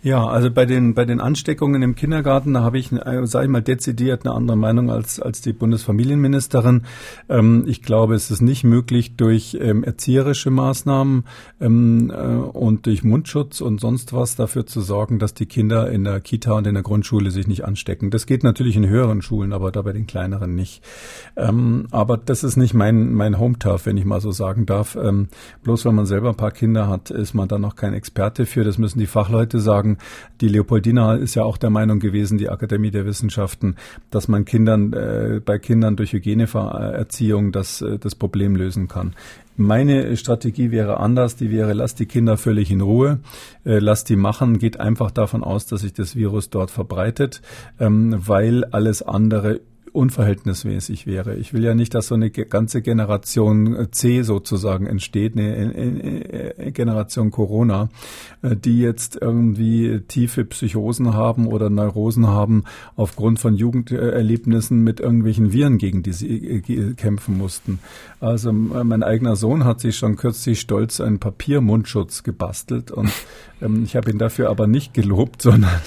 Ja, 0.05 0.27
also 0.27 0.51
bei 0.51 0.67
den 0.67 0.93
bei 0.93 1.07
den 1.07 1.19
Ansteckungen 1.19 1.81
im 1.81 1.95
Kindergarten, 1.95 2.53
da 2.53 2.61
habe 2.61 2.77
ich, 2.77 2.93
äh, 2.93 3.27
sage 3.27 3.47
ich 3.47 3.51
mal, 3.51 3.63
dezidiert 3.63 4.27
eine 4.27 4.35
andere 4.35 4.55
Meinung 4.55 4.91
als 4.91 5.19
als 5.19 5.41
die 5.41 5.55
Bundesfamilienministerin. 5.55 6.83
Ähm, 7.31 7.65
ich 7.67 7.81
glaube, 7.81 8.15
es 8.15 8.31
ist 8.31 8.43
nicht 8.43 8.65
möglich 8.65 9.17
durch 9.17 9.57
ähm, 9.59 9.83
erzieherische 9.83 10.51
Maßnahmen 10.51 11.25
ähm, 11.59 12.13
äh, 12.15 12.19
und 12.19 12.85
durch 12.85 13.03
Mundschutz 13.03 13.63
und 13.63 13.81
sonst 13.81 14.13
was 14.13 14.37
dafür 14.37 14.67
zu 14.67 14.83
sorgen, 14.83 15.19
dass 15.19 15.33
die 15.33 15.47
Kinder 15.47 15.91
in 15.91 16.05
der 16.05 16.21
Kita 16.21 16.53
und 16.53 16.67
in 16.67 16.75
der 16.75 16.83
Grundschule 16.83 17.31
sich 17.31 17.47
nicht 17.47 17.65
anstecken. 17.65 18.11
Das 18.11 18.27
geht 18.27 18.45
natürlich 18.45 18.77
in 18.77 18.87
höheren 18.87 19.23
Schulen, 19.23 19.55
aber 19.55 19.73
da 19.73 19.81
bei 19.81 19.95
den 19.95 20.07
kleineren 20.07 20.55
nicht. 20.55 20.83
Ähm, 21.35 21.87
aber 21.93 22.19
das 22.19 22.45
ist 22.45 22.59
nicht 22.59 22.75
mein 22.75 23.15
mein 23.15 23.39
Home 23.39 23.59
Turf, 23.59 23.87
wenn 23.87 23.97
ich 23.97 24.05
mal 24.05 24.21
so 24.21 24.33
sagen 24.33 24.67
darf. 24.67 24.97
Ähm, 24.97 25.29
bloß 25.63 25.87
weil 25.87 25.95
man 25.95 26.05
selber 26.05 26.29
ein 26.29 26.37
paar 26.37 26.51
Kinder 26.51 26.89
hat, 26.89 27.11
ist 27.11 27.33
man 27.33 27.49
da 27.49 27.59
noch 27.59 27.75
kein 27.75 27.95
Experte 27.95 28.45
für. 28.45 28.65
Das 28.65 28.77
müssen 28.77 28.99
die 28.99 29.07
Fachleute 29.07 29.61
sagen 29.61 29.94
die 30.41 30.49
Leopoldina 30.49 31.15
ist 31.15 31.35
ja 31.35 31.45
auch 31.45 31.57
der 31.57 31.71
Meinung 31.71 32.01
gewesen, 32.01 32.39
die 32.39 32.49
Akademie 32.49 32.91
der 32.91 33.07
Wissenschaften, 33.07 33.77
dass 34.11 34.29
man 34.29 34.45
Kindern, 34.45 34.93
äh, 34.93 35.41
bei 35.45 35.59
Kindern 35.59 35.97
durch 35.97 36.13
Hygieneerziehung 36.13 37.53
das, 37.53 37.83
äh, 37.83 37.99
das 37.99 38.15
Problem 38.15 38.57
lösen 38.57 38.89
kann. 38.89 39.15
Meine 39.57 40.17
Strategie 40.17 40.73
wäre 40.73 40.99
anders, 40.99 41.37
die 41.37 41.51
wäre, 41.51 41.75
lass 41.75 41.95
die 41.95 42.07
Kinder 42.07 42.37
völlig 42.37 42.73
in 42.73 42.81
Ruhe, 42.81 43.21
äh, 43.65 43.79
lass 43.79 44.03
die 44.03 44.17
machen, 44.17 44.59
geht 44.59 44.81
einfach 44.81 45.13
davon 45.13 45.45
aus, 45.45 45.67
dass 45.67 45.83
sich 45.83 45.93
das 45.93 46.17
Virus 46.17 46.51
dort 46.51 46.73
verbreitet, 46.73 47.41
ähm, 47.79 48.15
weil 48.17 48.65
alles 48.65 49.03
andere 49.03 49.61
unverhältnismäßig 49.95 51.07
wäre. 51.07 51.37
Ich 51.37 51.55
will 51.55 51.63
ja 51.63 51.75
nicht, 51.75 51.95
dass 51.95 52.09
so 52.09 52.17
eine 52.17 52.31
ganze 52.31 52.83
Generation 52.83 53.89
C 53.93 54.23
sozusagen 54.23 54.87
entsteht, 54.87 55.39
eine 55.39 56.73
Generation 56.73 57.31
Corona, 57.31 57.89
die 58.43 58.81
jetzt 58.81 59.17
irgendwie 59.21 60.01
tiefe 60.09 60.45
Psychosen 60.45 61.15
haben 61.15 61.47
oder 61.47 61.71
Neurosen 61.71 62.27
haben 62.27 62.65
aufgrund 62.97 63.39
von 63.39 63.55
Jugenderlebnissen 63.55 64.83
mit 64.83 64.99
irgendwelchen 64.99 65.53
Viren, 65.53 65.79
gegen 65.79 66.03
die 66.03 66.13
sie 66.13 66.63
kämpfen 66.97 67.39
mussten. 67.39 67.79
Also 68.19 68.53
mein 68.53 69.05
eigener 69.05 69.37
Sohn 69.37 69.65
hat 69.65 69.81
sich 69.81 69.97
schon 69.97 70.17
kürzlich 70.17 70.59
stolz 70.59 71.01
einen 71.01 71.21
Papiermundschutz 71.21 72.25
gebastelt 72.25 72.91
und 72.91 73.13
ich 73.61 73.97
habe 73.97 74.11
ihn 74.11 74.19
dafür 74.19 74.51
aber 74.51 74.67
nicht 74.67 74.95
gelobt, 74.95 75.43
sondern 75.55 75.81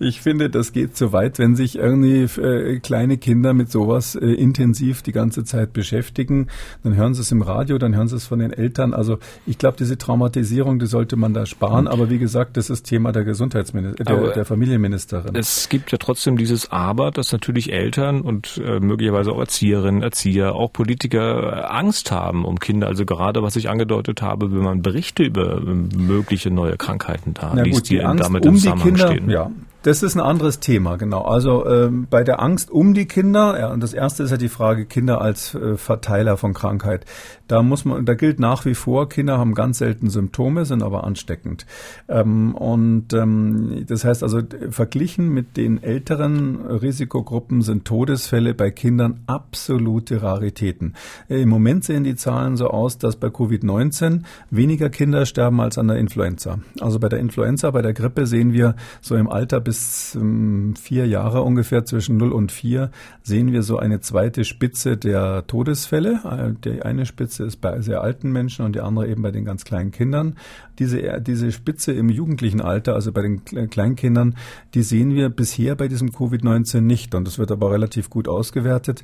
ich 0.00 0.20
finde, 0.20 0.50
das 0.50 0.72
geht 0.72 0.96
zu 0.96 1.12
weit, 1.12 1.38
wenn 1.38 1.56
sich 1.56 1.76
irgendwie 1.76 2.22
äh, 2.40 2.80
kleine 2.80 3.18
Kinder 3.18 3.52
mit 3.52 3.70
sowas 3.70 4.14
äh, 4.14 4.26
intensiv 4.26 5.02
die 5.02 5.12
ganze 5.12 5.44
Zeit 5.44 5.72
beschäftigen. 5.72 6.48
Dann 6.82 6.96
hören 6.96 7.14
sie 7.14 7.20
es 7.20 7.30
im 7.32 7.42
Radio, 7.42 7.78
dann 7.78 7.94
hören 7.94 8.08
sie 8.08 8.16
es 8.16 8.26
von 8.26 8.38
den 8.38 8.52
Eltern. 8.52 8.94
Also 8.94 9.18
ich 9.46 9.58
glaube, 9.58 9.76
diese 9.78 9.98
Traumatisierung, 9.98 10.78
die 10.78 10.86
sollte 10.86 11.16
man 11.16 11.34
da 11.34 11.46
sparen. 11.46 11.86
Aber 11.88 12.10
wie 12.10 12.18
gesagt, 12.18 12.56
das 12.56 12.70
ist 12.70 12.84
Thema 12.84 13.12
der 13.12 13.24
Gesundheitsministerin, 13.24 14.22
der, 14.22 14.32
der, 14.32 14.44
Familienministerin. 14.44 15.34
Es 15.34 15.68
gibt 15.68 15.92
ja 15.92 15.98
trotzdem 15.98 16.36
dieses 16.36 16.70
Aber, 16.72 17.10
dass 17.10 17.32
natürlich 17.32 17.72
Eltern 17.72 18.20
und 18.20 18.60
äh, 18.64 18.80
möglicherweise 18.80 19.32
auch 19.32 19.40
Erzieherinnen, 19.40 20.02
Erzieher, 20.02 20.54
auch 20.54 20.72
Politiker 20.72 21.70
Angst 21.72 22.10
haben 22.10 22.44
um 22.44 22.58
Kinder. 22.58 22.86
Also 22.88 23.04
gerade, 23.04 23.42
was 23.42 23.56
ich 23.56 23.68
angedeutet 23.68 24.22
habe, 24.22 24.52
wenn 24.52 24.62
man 24.62 24.82
Berichte 24.82 25.22
über 25.22 25.58
äh, 25.58 25.64
mögliche 25.64 26.50
neue 26.50 26.71
Krankheiten 26.76 27.34
da 27.34 27.52
Na 27.54 27.62
liest, 27.62 27.80
gut, 27.80 27.90
die, 27.90 27.98
die 27.98 28.16
damit 28.16 28.44
um 28.44 28.54
im 28.54 28.56
Zusammenhang 28.56 28.94
Kinder, 28.94 29.08
stehen. 29.08 29.30
Ja, 29.30 29.50
das 29.82 30.02
ist 30.02 30.14
ein 30.14 30.20
anderes 30.20 30.60
Thema, 30.60 30.96
genau. 30.96 31.22
Also 31.22 31.66
ähm, 31.66 32.06
bei 32.08 32.22
der 32.22 32.40
Angst 32.40 32.70
um 32.70 32.94
die 32.94 33.06
Kinder, 33.06 33.58
ja, 33.58 33.72
und 33.72 33.82
das 33.82 33.94
erste 33.94 34.22
ist 34.22 34.30
ja 34.30 34.36
die 34.36 34.48
Frage 34.48 34.86
Kinder 34.86 35.20
als 35.20 35.54
äh, 35.54 35.76
Verteiler 35.76 36.36
von 36.36 36.54
Krankheit. 36.54 37.04
Da 37.48 37.62
muss 37.62 37.84
man, 37.84 38.06
da 38.06 38.14
gilt 38.14 38.38
nach 38.38 38.64
wie 38.64 38.74
vor, 38.74 39.08
Kinder 39.08 39.38
haben 39.38 39.54
ganz 39.54 39.78
selten 39.78 40.08
Symptome, 40.08 40.64
sind 40.64 40.82
aber 40.82 41.04
ansteckend. 41.04 41.66
Ähm, 42.08 42.54
und 42.54 43.12
ähm, 43.12 43.84
das 43.88 44.04
heißt 44.04 44.22
also, 44.22 44.40
verglichen 44.70 45.28
mit 45.30 45.56
den 45.56 45.82
älteren 45.82 46.64
Risikogruppen 46.64 47.62
sind 47.62 47.84
Todesfälle 47.84 48.54
bei 48.54 48.70
Kindern 48.70 49.20
absolute 49.26 50.22
Raritäten. 50.22 50.94
Äh, 51.28 51.42
Im 51.42 51.48
Moment 51.48 51.84
sehen 51.84 52.04
die 52.04 52.14
Zahlen 52.14 52.56
so 52.56 52.68
aus, 52.68 52.98
dass 52.98 53.16
bei 53.16 53.28
Covid-19 53.28 54.22
weniger 54.50 54.90
Kinder 54.90 55.26
sterben 55.26 55.60
als 55.60 55.76
an 55.76 55.88
der 55.88 55.98
Influenza. 55.98 56.60
Also 56.80 57.00
bei 57.00 57.08
der 57.08 57.18
Influenza, 57.18 57.70
bei 57.70 57.82
der 57.82 57.94
Grippe 57.94 58.26
sehen 58.26 58.52
wir 58.52 58.76
so 59.00 59.16
im 59.16 59.28
Alter 59.28 59.60
bis 59.60 59.71
bis 59.72 60.14
ähm, 60.16 60.74
vier 60.76 61.06
Jahre 61.06 61.40
ungefähr, 61.40 61.86
zwischen 61.86 62.18
0 62.18 62.30
und 62.32 62.52
4, 62.52 62.90
sehen 63.22 63.52
wir 63.52 63.62
so 63.62 63.78
eine 63.78 64.00
zweite 64.00 64.44
Spitze 64.44 64.98
der 64.98 65.46
Todesfälle. 65.46 66.20
Äh, 66.24 66.52
die 66.62 66.82
eine 66.82 67.06
Spitze 67.06 67.44
ist 67.44 67.62
bei 67.62 67.80
sehr 67.80 68.02
alten 68.02 68.30
Menschen 68.32 68.66
und 68.66 68.74
die 68.74 68.82
andere 68.82 69.08
eben 69.08 69.22
bei 69.22 69.30
den 69.30 69.46
ganz 69.46 69.64
kleinen 69.64 69.90
Kindern. 69.90 70.36
Diese, 70.78 71.22
diese 71.22 71.52
Spitze 71.52 71.92
im 71.92 72.10
jugendlichen 72.10 72.60
Alter, 72.60 72.94
also 72.94 73.12
bei 73.12 73.22
den 73.22 73.44
Kleinkindern, 73.70 74.36
die 74.74 74.82
sehen 74.82 75.14
wir 75.14 75.30
bisher 75.30 75.74
bei 75.74 75.88
diesem 75.88 76.10
Covid-19 76.10 76.82
nicht. 76.82 77.14
Und 77.14 77.26
das 77.26 77.38
wird 77.38 77.50
aber 77.50 77.70
relativ 77.70 78.10
gut 78.10 78.28
ausgewertet. 78.28 79.02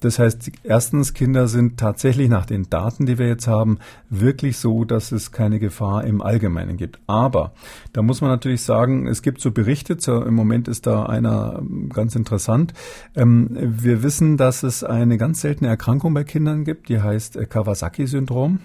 Das 0.00 0.18
heißt, 0.18 0.50
erstens, 0.62 1.14
Kinder 1.14 1.48
sind 1.48 1.78
tatsächlich 1.78 2.28
nach 2.28 2.46
den 2.46 2.68
Daten, 2.68 3.06
die 3.06 3.18
wir 3.18 3.26
jetzt 3.26 3.46
haben, 3.46 3.78
wirklich 4.10 4.58
so, 4.58 4.84
dass 4.84 5.12
es 5.12 5.32
keine 5.32 5.58
Gefahr 5.58 6.04
im 6.04 6.20
Allgemeinen 6.20 6.76
gibt. 6.76 7.00
Aber 7.06 7.52
da 7.92 8.02
muss 8.02 8.20
man 8.20 8.30
natürlich 8.30 8.62
sagen, 8.62 9.06
es 9.06 9.22
gibt 9.22 9.40
so 9.40 9.50
Berichte, 9.50 9.96
im 10.06 10.34
Moment 10.34 10.68
ist 10.68 10.86
da 10.86 11.06
einer 11.06 11.56
ähm, 11.58 11.88
ganz 11.88 12.14
interessant. 12.14 12.74
Ähm, 13.14 13.48
wir 13.52 14.02
wissen, 14.02 14.36
dass 14.36 14.62
es 14.62 14.84
eine 14.84 15.16
ganz 15.16 15.40
seltene 15.40 15.70
Erkrankung 15.70 16.12
bei 16.14 16.24
Kindern 16.24 16.64
gibt, 16.64 16.88
die 16.88 17.00
heißt 17.00 17.36
äh, 17.36 17.46
Kawasaki-Syndrom. 17.46 18.60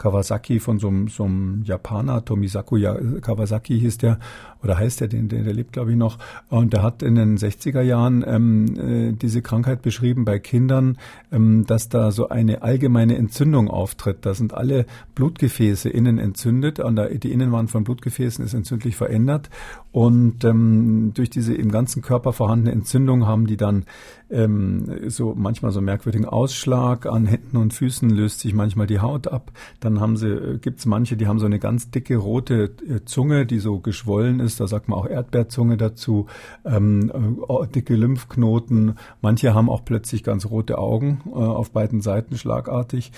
Kawasaki 0.00 0.60
von 0.60 0.78
so 0.78 0.88
einem, 0.88 1.08
so 1.08 1.24
einem 1.24 1.62
Japaner, 1.64 2.24
Tomisaku 2.24 2.78
Kawasaki 3.20 3.78
hieß 3.78 3.98
der, 3.98 4.18
oder 4.62 4.78
heißt 4.78 5.02
der, 5.02 5.08
der, 5.08 5.22
der 5.22 5.52
lebt 5.52 5.72
glaube 5.72 5.92
ich 5.92 5.96
noch, 5.96 6.18
und 6.48 6.72
der 6.72 6.82
hat 6.82 7.02
in 7.02 7.16
den 7.16 7.36
60er 7.36 7.82
Jahren 7.82 8.24
ähm, 8.26 9.10
äh, 9.10 9.12
diese 9.12 9.42
Krankheit 9.42 9.82
beschrieben 9.82 10.24
bei 10.24 10.38
Kindern, 10.38 10.96
ähm, 11.30 11.66
dass 11.66 11.90
da 11.90 12.12
so 12.12 12.30
eine 12.30 12.62
allgemeine 12.62 13.16
Entzündung 13.16 13.68
auftritt. 13.68 14.18
Da 14.22 14.32
sind 14.32 14.54
alle 14.54 14.86
Blutgefäße 15.14 15.90
innen 15.90 16.18
entzündet, 16.18 16.80
und 16.80 16.98
die 17.22 17.30
Innenwand 17.30 17.70
von 17.70 17.84
Blutgefäßen 17.84 18.42
ist 18.42 18.54
entzündlich 18.54 18.96
verändert 18.96 19.50
und 19.92 20.44
ähm, 20.44 21.12
durch 21.14 21.30
diese 21.30 21.52
im 21.52 21.70
ganzen 21.70 22.00
Körper 22.00 22.32
vorhandene 22.32 22.72
Entzündung 22.72 23.26
haben 23.26 23.46
die 23.46 23.56
dann 23.56 23.84
ähm, 24.30 25.10
so 25.10 25.34
manchmal 25.36 25.72
so 25.72 25.80
merkwürdigen 25.80 26.26
Ausschlag 26.26 27.06
an 27.06 27.26
Händen 27.26 27.56
und 27.56 27.74
Füßen, 27.74 28.08
löst 28.08 28.40
sich 28.40 28.54
manchmal 28.54 28.86
die 28.86 29.00
Haut 29.00 29.26
ab. 29.26 29.50
Dann 29.80 29.89
haben 29.98 30.16
sie, 30.16 30.28
äh, 30.28 30.58
gibt's 30.58 30.86
manche, 30.86 31.16
die 31.16 31.26
haben 31.26 31.40
so 31.40 31.46
eine 31.46 31.58
ganz 31.58 31.90
dicke 31.90 32.16
rote 32.16 32.70
äh, 32.88 33.04
Zunge, 33.04 33.46
die 33.46 33.58
so 33.58 33.80
geschwollen 33.80 34.38
ist. 34.38 34.60
Da 34.60 34.68
sagt 34.68 34.88
man 34.88 34.98
auch 34.98 35.06
Erdbeerzunge 35.06 35.76
dazu, 35.76 36.26
ähm, 36.64 37.10
äh, 37.48 37.66
dicke 37.66 37.96
Lymphknoten. 37.96 38.98
Manche 39.22 39.54
haben 39.54 39.68
auch 39.68 39.84
plötzlich 39.84 40.22
ganz 40.22 40.46
rote 40.46 40.78
Augen 40.78 41.22
äh, 41.26 41.30
auf 41.30 41.72
beiden 41.72 42.02
Seiten 42.02 42.36
schlagartig 42.36 43.10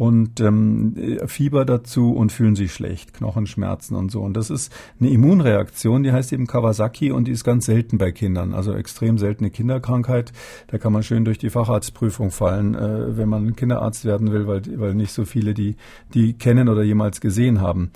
und 0.00 0.40
ähm, 0.40 0.94
Fieber 1.26 1.66
dazu 1.66 2.12
und 2.12 2.32
fühlen 2.32 2.56
sich 2.56 2.72
schlecht, 2.72 3.12
Knochenschmerzen 3.12 3.96
und 3.96 4.10
so. 4.10 4.22
Und 4.22 4.34
das 4.34 4.48
ist 4.48 4.72
eine 4.98 5.10
Immunreaktion, 5.10 6.02
die 6.02 6.10
heißt 6.10 6.32
eben 6.32 6.46
Kawasaki 6.46 7.12
und 7.12 7.28
die 7.28 7.32
ist 7.32 7.44
ganz 7.44 7.66
selten 7.66 7.98
bei 7.98 8.10
Kindern, 8.10 8.54
also 8.54 8.72
extrem 8.72 9.18
seltene 9.18 9.50
Kinderkrankheit. 9.50 10.32
Da 10.68 10.78
kann 10.78 10.94
man 10.94 11.02
schön 11.02 11.26
durch 11.26 11.36
die 11.36 11.50
Facharztprüfung 11.50 12.30
fallen, 12.30 12.74
äh, 12.74 13.18
wenn 13.18 13.28
man 13.28 13.54
Kinderarzt 13.54 14.06
werden 14.06 14.32
will, 14.32 14.46
weil, 14.46 14.62
weil 14.80 14.94
nicht 14.94 15.12
so 15.12 15.26
viele 15.26 15.52
die, 15.52 15.76
die 16.14 16.19
kennen 16.34 16.68
oder 16.68 16.82
jemals 16.82 17.20
gesehen 17.20 17.60
haben. 17.60 17.90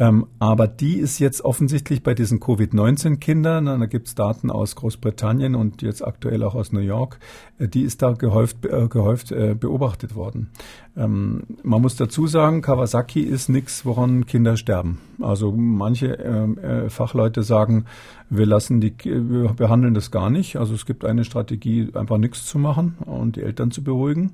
Ähm, 0.00 0.26
aber 0.38 0.66
die 0.66 0.96
ist 0.96 1.18
jetzt 1.18 1.42
offensichtlich 1.42 2.02
bei 2.02 2.14
diesen 2.14 2.40
Covid-19-Kindern, 2.40 3.66
da 3.66 3.84
gibt's 3.84 4.14
Daten 4.14 4.50
aus 4.50 4.74
Großbritannien 4.74 5.54
und 5.54 5.82
jetzt 5.82 6.02
aktuell 6.02 6.42
auch 6.42 6.54
aus 6.54 6.72
New 6.72 6.80
York, 6.80 7.18
äh, 7.58 7.68
die 7.68 7.82
ist 7.82 8.00
da 8.00 8.12
gehäuft, 8.12 8.64
äh, 8.64 8.88
gehäuft 8.88 9.30
äh, 9.30 9.54
beobachtet 9.54 10.14
worden. 10.14 10.48
Ähm, 10.96 11.42
man 11.62 11.82
muss 11.82 11.96
dazu 11.96 12.26
sagen, 12.26 12.62
Kawasaki 12.62 13.20
ist 13.20 13.50
nichts, 13.50 13.84
woran 13.84 14.24
Kinder 14.24 14.56
sterben. 14.56 15.00
Also 15.20 15.52
manche 15.52 16.14
ähm, 16.14 16.56
äh, 16.56 16.88
Fachleute 16.88 17.42
sagen, 17.42 17.84
wir 18.30 18.46
lassen 18.46 18.80
die, 18.80 18.94
wir 19.04 19.52
behandeln 19.52 19.92
das 19.92 20.10
gar 20.10 20.30
nicht. 20.30 20.56
Also 20.56 20.72
es 20.72 20.86
gibt 20.86 21.04
eine 21.04 21.24
Strategie, 21.24 21.90
einfach 21.92 22.16
nichts 22.16 22.46
zu 22.46 22.58
machen 22.58 22.96
und 23.04 23.36
die 23.36 23.42
Eltern 23.42 23.70
zu 23.70 23.84
beruhigen. 23.84 24.32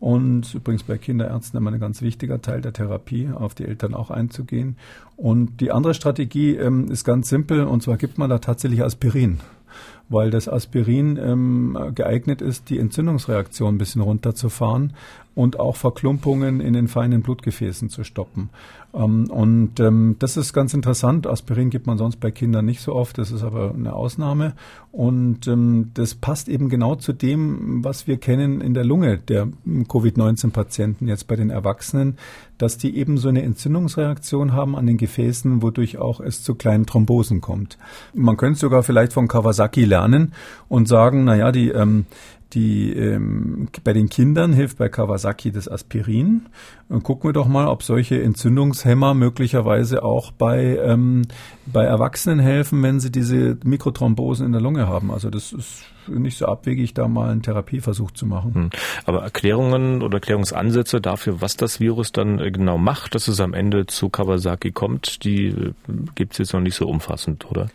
Und 0.00 0.54
übrigens 0.54 0.82
bei 0.82 0.96
Kinderärzten 0.96 1.58
immer 1.58 1.70
ein 1.70 1.78
ganz 1.78 2.00
wichtiger 2.00 2.40
Teil 2.40 2.62
der 2.62 2.72
Therapie, 2.72 3.28
auf 3.34 3.54
die 3.54 3.66
Eltern 3.66 3.94
auch 3.94 4.10
einzugehen. 4.10 4.76
Und 5.16 5.60
die 5.60 5.70
andere 5.72 5.92
Strategie 5.92 6.56
ähm, 6.56 6.90
ist 6.90 7.04
ganz 7.04 7.28
simpel, 7.28 7.64
und 7.64 7.82
zwar 7.82 7.98
gibt 7.98 8.16
man 8.16 8.30
da 8.30 8.38
tatsächlich 8.38 8.82
Aspirin. 8.82 9.40
Weil 10.08 10.30
das 10.30 10.48
Aspirin 10.48 11.18
ähm, 11.22 11.78
geeignet 11.94 12.40
ist, 12.40 12.70
die 12.70 12.78
Entzündungsreaktion 12.78 13.74
ein 13.74 13.78
bisschen 13.78 14.00
runterzufahren 14.00 14.94
und 15.34 15.58
auch 15.60 15.76
Verklumpungen 15.76 16.60
in 16.60 16.72
den 16.72 16.88
feinen 16.88 17.22
Blutgefäßen 17.22 17.88
zu 17.88 18.04
stoppen. 18.04 18.50
Ähm, 18.92 19.30
und 19.30 19.78
ähm, 19.78 20.16
das 20.18 20.36
ist 20.36 20.52
ganz 20.52 20.74
interessant. 20.74 21.26
Aspirin 21.26 21.70
gibt 21.70 21.86
man 21.86 21.98
sonst 21.98 22.16
bei 22.16 22.30
Kindern 22.30 22.66
nicht 22.66 22.80
so 22.80 22.94
oft, 22.94 23.18
das 23.18 23.30
ist 23.30 23.42
aber 23.42 23.72
eine 23.72 23.94
Ausnahme. 23.94 24.54
Und 24.92 25.46
ähm, 25.46 25.92
das 25.94 26.16
passt 26.16 26.48
eben 26.48 26.68
genau 26.68 26.96
zu 26.96 27.12
dem, 27.12 27.84
was 27.84 28.06
wir 28.06 28.16
kennen 28.16 28.60
in 28.60 28.74
der 28.74 28.84
Lunge 28.84 29.18
der 29.18 29.48
Covid-19-Patienten, 29.88 31.06
jetzt 31.06 31.28
bei 31.28 31.36
den 31.36 31.50
Erwachsenen, 31.50 32.18
dass 32.58 32.76
die 32.76 32.96
eben 32.96 33.16
so 33.16 33.28
eine 33.28 33.42
Entzündungsreaktion 33.42 34.52
haben 34.52 34.74
an 34.76 34.86
den 34.86 34.96
Gefäßen, 34.96 35.62
wodurch 35.62 35.98
auch 35.98 36.20
es 36.20 36.42
zu 36.42 36.56
kleinen 36.56 36.86
Thrombosen 36.86 37.40
kommt. 37.40 37.78
Man 38.12 38.36
könnte 38.36 38.58
sogar 38.58 38.82
vielleicht 38.82 39.12
von 39.12 39.28
Kawasaki 39.28 39.84
lernen 39.84 40.32
und 40.68 40.88
sagen, 40.88 41.24
naja, 41.24 41.52
die 41.52 41.68
ähm, 41.68 42.06
die 42.52 42.92
ähm, 42.92 43.68
bei 43.84 43.92
den 43.92 44.08
Kindern 44.08 44.52
hilft 44.52 44.78
bei 44.78 44.88
Kawasaki 44.88 45.52
das 45.52 45.68
Aspirin. 45.68 46.46
Und 46.88 47.04
gucken 47.04 47.28
wir 47.28 47.32
doch 47.32 47.46
mal, 47.46 47.68
ob 47.68 47.82
solche 47.82 48.20
Entzündungshemmer 48.22 49.14
möglicherweise 49.14 50.02
auch 50.02 50.32
bei 50.32 50.76
ähm, 50.76 51.22
bei 51.66 51.84
Erwachsenen 51.84 52.40
helfen, 52.40 52.82
wenn 52.82 53.00
sie 53.00 53.12
diese 53.12 53.56
Mikrothrombosen 53.64 54.46
in 54.46 54.52
der 54.52 54.60
Lunge 54.60 54.88
haben. 54.88 55.10
Also 55.10 55.30
das 55.30 55.52
ist 55.52 55.84
nicht 56.08 56.36
so 56.36 56.46
abwegig, 56.46 56.94
da 56.94 57.08
mal 57.08 57.30
einen 57.30 57.42
Therapieversuch 57.42 58.10
zu 58.12 58.26
machen. 58.26 58.54
Hm. 58.54 58.70
Aber 59.04 59.22
Erklärungen 59.22 60.02
oder 60.02 60.16
Erklärungsansätze 60.16 61.00
dafür, 61.00 61.40
was 61.40 61.56
das 61.56 61.80
Virus 61.80 62.12
dann 62.12 62.38
äh, 62.38 62.50
genau 62.50 62.78
macht, 62.78 63.14
dass 63.14 63.28
es 63.28 63.40
am 63.40 63.54
Ende 63.54 63.86
zu 63.86 64.08
Kawasaki 64.08 64.72
kommt, 64.72 65.24
die 65.24 65.46
äh, 65.46 65.72
gibt 66.14 66.32
es 66.32 66.38
jetzt 66.38 66.52
noch 66.52 66.60
nicht 66.60 66.74
so 66.74 66.88
umfassend, 66.88 67.50
oder? 67.50 67.68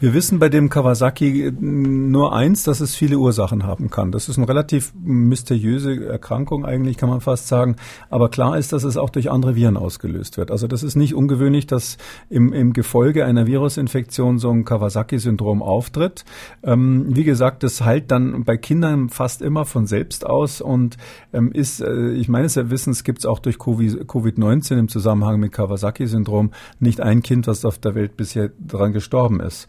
Wir 0.00 0.12
wissen 0.12 0.40
bei 0.40 0.48
dem 0.48 0.70
Kawasaki 0.70 1.52
nur 1.60 2.34
eins, 2.34 2.64
dass 2.64 2.80
es 2.80 2.96
viele 2.96 3.18
Ursachen 3.18 3.62
haben 3.62 3.90
kann. 3.90 4.10
Das 4.10 4.28
ist 4.28 4.36
eine 4.36 4.48
relativ 4.48 4.92
mysteriöse 5.00 6.04
Erkrankung 6.06 6.66
eigentlich, 6.66 6.96
kann 6.96 7.08
man 7.08 7.20
fast 7.20 7.46
sagen. 7.46 7.76
Aber 8.10 8.28
klar 8.28 8.58
ist, 8.58 8.72
dass 8.72 8.82
es 8.82 8.96
auch 8.96 9.08
durch 9.08 9.30
andere 9.30 9.54
Viren 9.54 9.76
ausgelöst 9.76 10.36
wird. 10.36 10.50
Also 10.50 10.66
das 10.66 10.82
ist 10.82 10.96
nicht 10.96 11.14
ungewöhnlich, 11.14 11.68
dass 11.68 11.96
im, 12.28 12.52
im 12.52 12.72
Gefolge 12.72 13.24
einer 13.24 13.46
Virusinfektion 13.46 14.38
so 14.40 14.50
ein 14.50 14.64
Kawasaki-Syndrom 14.64 15.62
auftritt. 15.62 16.24
Ähm, 16.64 17.14
wie 17.14 17.24
gesagt, 17.24 17.62
das 17.62 17.80
heilt 17.84 18.10
dann 18.10 18.42
bei 18.42 18.56
Kindern 18.56 19.10
fast 19.10 19.42
immer 19.42 19.64
von 19.64 19.86
selbst 19.86 20.26
aus 20.26 20.60
und 20.60 20.96
ähm, 21.32 21.52
ist, 21.52 21.80
äh, 21.80 22.10
ich 22.14 22.28
meines 22.28 22.56
Wissens 22.56 23.04
gibt 23.04 23.20
es 23.20 23.26
auch 23.26 23.38
durch 23.38 23.56
Covid-19 23.56 24.76
im 24.76 24.88
Zusammenhang 24.88 25.38
mit 25.38 25.52
Kawasaki-Syndrom 25.52 26.50
nicht 26.80 27.00
ein 27.00 27.22
Kind, 27.22 27.46
was 27.46 27.64
auf 27.64 27.78
der 27.78 27.94
Welt 27.94 28.16
bisher 28.16 28.50
daran 28.58 28.92
gestorben 28.92 29.38
ist. 29.38 29.68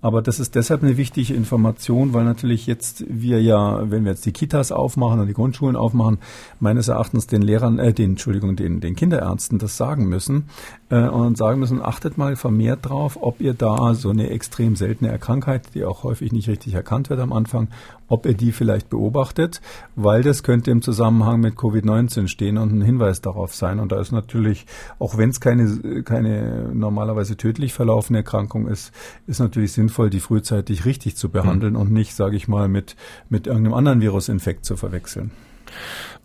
Aber 0.00 0.22
das 0.22 0.38
ist 0.38 0.54
deshalb 0.54 0.84
eine 0.84 0.96
wichtige 0.96 1.34
Information, 1.34 2.14
weil 2.14 2.24
natürlich 2.24 2.68
jetzt 2.68 3.04
wir 3.08 3.42
ja, 3.42 3.90
wenn 3.90 4.04
wir 4.04 4.12
jetzt 4.12 4.26
die 4.26 4.32
Kitas 4.32 4.70
aufmachen 4.70 5.18
und 5.18 5.26
die 5.26 5.34
Grundschulen 5.34 5.74
aufmachen, 5.74 6.18
meines 6.60 6.86
Erachtens 6.86 7.26
den 7.26 7.42
Lehrern, 7.42 7.80
äh, 7.80 7.92
den, 7.92 8.10
Entschuldigung, 8.10 8.54
den, 8.54 8.80
den 8.80 8.94
Kinderärzten 8.94 9.58
das 9.58 9.76
sagen 9.76 10.08
müssen 10.08 10.44
äh, 10.90 11.08
und 11.08 11.36
sagen 11.36 11.58
müssen, 11.58 11.82
achtet 11.82 12.16
mal 12.16 12.36
vermehrt 12.36 12.88
drauf, 12.88 13.18
ob 13.20 13.40
ihr 13.40 13.54
da 13.54 13.94
so 13.94 14.10
eine 14.10 14.30
extrem 14.30 14.76
seltene 14.76 15.18
Krankheit, 15.18 15.74
die 15.74 15.84
auch 15.84 16.04
häufig 16.04 16.30
nicht 16.30 16.48
richtig 16.48 16.74
erkannt 16.74 17.10
wird 17.10 17.18
am 17.18 17.32
Anfang, 17.32 17.66
ob 18.06 18.24
ihr 18.24 18.34
die 18.34 18.52
vielleicht 18.52 18.88
beobachtet, 18.88 19.60
weil 19.96 20.22
das 20.22 20.44
könnte 20.44 20.70
im 20.70 20.80
Zusammenhang 20.80 21.40
mit 21.40 21.56
Covid-19 21.56 22.28
stehen 22.28 22.56
und 22.56 22.72
ein 22.72 22.82
Hinweis 22.82 23.20
darauf 23.20 23.54
sein. 23.54 23.80
Und 23.80 23.92
da 23.92 24.00
ist 24.00 24.12
natürlich, 24.12 24.64
auch 24.98 25.18
wenn 25.18 25.30
es 25.30 25.40
keine, 25.40 26.02
keine 26.04 26.70
normalerweise 26.72 27.36
tödlich 27.36 27.74
verlaufende 27.74 28.20
Erkrankung 28.20 28.68
ist, 28.68 28.92
ist 29.26 29.40
natürlich 29.40 29.72
sinnvoll, 29.72 29.87
die 30.10 30.20
frühzeitig 30.20 30.84
richtig 30.84 31.16
zu 31.16 31.30
behandeln 31.30 31.74
mhm. 31.74 31.80
und 31.80 31.92
nicht, 31.92 32.14
sage 32.14 32.36
ich 32.36 32.48
mal, 32.48 32.68
mit, 32.68 32.96
mit 33.28 33.46
irgendeinem 33.46 33.74
anderen 33.74 34.00
Virusinfekt 34.00 34.64
zu 34.64 34.76
verwechseln. 34.76 35.30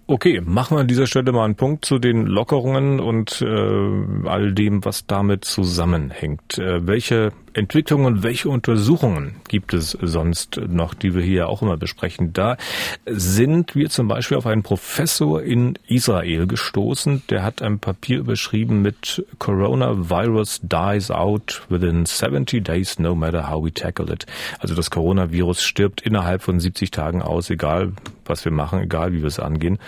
Okay, 0.06 0.42
machen 0.42 0.76
wir 0.76 0.82
an 0.82 0.88
dieser 0.88 1.08
Stelle 1.08 1.32
mal 1.32 1.46
einen 1.46 1.56
Punkt 1.56 1.86
zu 1.86 1.98
den 1.98 2.26
Lockerungen 2.26 3.00
und 3.00 3.42
äh, 3.42 4.28
all 4.28 4.54
dem, 4.54 4.84
was 4.84 5.08
damit 5.08 5.46
zusammenhängt. 5.46 6.58
Äh, 6.58 6.86
welche 6.86 7.32
Entwicklungen, 7.54 8.24
welche 8.24 8.50
Untersuchungen 8.50 9.36
gibt 9.48 9.74
es 9.74 9.98
sonst 10.02 10.60
noch, 10.68 10.94
die 10.94 11.14
wir 11.14 11.22
hier 11.22 11.48
auch 11.50 11.62
immer 11.62 11.78
besprechen? 11.78 12.34
Da 12.34 12.58
sind 13.06 13.76
wir 13.76 13.90
zum 13.90 14.08
Beispiel 14.08 14.38
auf 14.38 14.46
einen 14.46 14.64
Professor 14.64 15.42
in 15.42 15.78
Israel 15.88 16.48
gestoßen, 16.48 17.24
der 17.30 17.44
hat 17.44 17.62
ein 17.62 17.80
Papier 17.80 18.20
überschrieben 18.20 18.82
mit 18.82 19.26
Coronavirus 19.40 20.62
dies 20.64 21.12
out 21.12 21.64
within 21.70 22.06
70 22.06 22.64
days, 22.64 23.00
no 23.00 23.16
matter 23.16 23.50
how 23.50 23.64
we 23.64 23.72
tackle 23.72 24.12
it. 24.12 24.26
Also 24.60 24.76
das 24.76 24.90
Coronavirus 24.90 25.64
stirbt 25.64 26.02
innerhalb 26.02 26.42
von 26.42 26.60
70 26.60 26.92
Tagen 26.92 27.22
aus, 27.22 27.50
egal 27.50 27.94
was 28.26 28.46
wir 28.46 28.52
machen, 28.52 28.80
egal 28.80 29.14
wie 29.14 29.22
wir 29.22 29.28
es 29.28 29.40
angehen. 29.40 29.80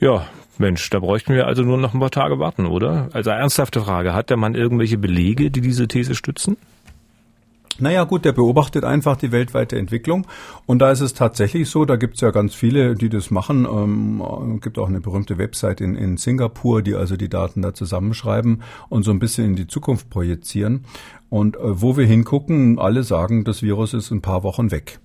Ja, 0.00 0.26
Mensch, 0.58 0.90
da 0.90 0.98
bräuchten 0.98 1.34
wir 1.34 1.46
also 1.46 1.62
nur 1.62 1.78
noch 1.78 1.94
ein 1.94 2.00
paar 2.00 2.10
Tage 2.10 2.38
warten, 2.38 2.66
oder? 2.66 3.08
Also 3.12 3.30
ernsthafte 3.30 3.80
Frage, 3.80 4.12
hat 4.12 4.28
der 4.28 4.36
Mann 4.36 4.54
irgendwelche 4.54 4.98
Belege, 4.98 5.50
die 5.50 5.62
diese 5.62 5.88
These 5.88 6.14
stützen? 6.14 6.56
Naja 7.80 8.04
gut, 8.04 8.24
der 8.24 8.32
beobachtet 8.32 8.84
einfach 8.84 9.16
die 9.16 9.32
weltweite 9.32 9.78
Entwicklung 9.78 10.26
und 10.66 10.80
da 10.80 10.90
ist 10.90 11.00
es 11.00 11.14
tatsächlich 11.14 11.68
so, 11.68 11.84
da 11.84 11.96
gibt 11.96 12.14
es 12.16 12.20
ja 12.20 12.30
ganz 12.30 12.54
viele, 12.54 12.94
die 12.94 13.08
das 13.08 13.30
machen. 13.30 13.64
Ähm, 13.64 14.60
gibt 14.60 14.78
auch 14.78 14.88
eine 14.88 15.00
berühmte 15.00 15.38
Website 15.38 15.80
in, 15.80 15.94
in 15.94 16.16
Singapur, 16.16 16.82
die 16.82 16.94
also 16.94 17.16
die 17.16 17.28
Daten 17.28 17.62
da 17.62 17.74
zusammenschreiben 17.74 18.62
und 18.88 19.04
so 19.04 19.10
ein 19.10 19.18
bisschen 19.18 19.46
in 19.46 19.56
die 19.56 19.66
Zukunft 19.66 20.10
projizieren. 20.10 20.84
Und 21.28 21.56
äh, 21.56 21.80
wo 21.80 21.96
wir 21.96 22.06
hingucken, 22.06 22.78
alle 22.78 23.02
sagen, 23.02 23.44
das 23.44 23.62
Virus 23.62 23.94
ist 23.94 24.10
ein 24.10 24.20
paar 24.20 24.42
Wochen 24.42 24.70
weg. 24.70 25.00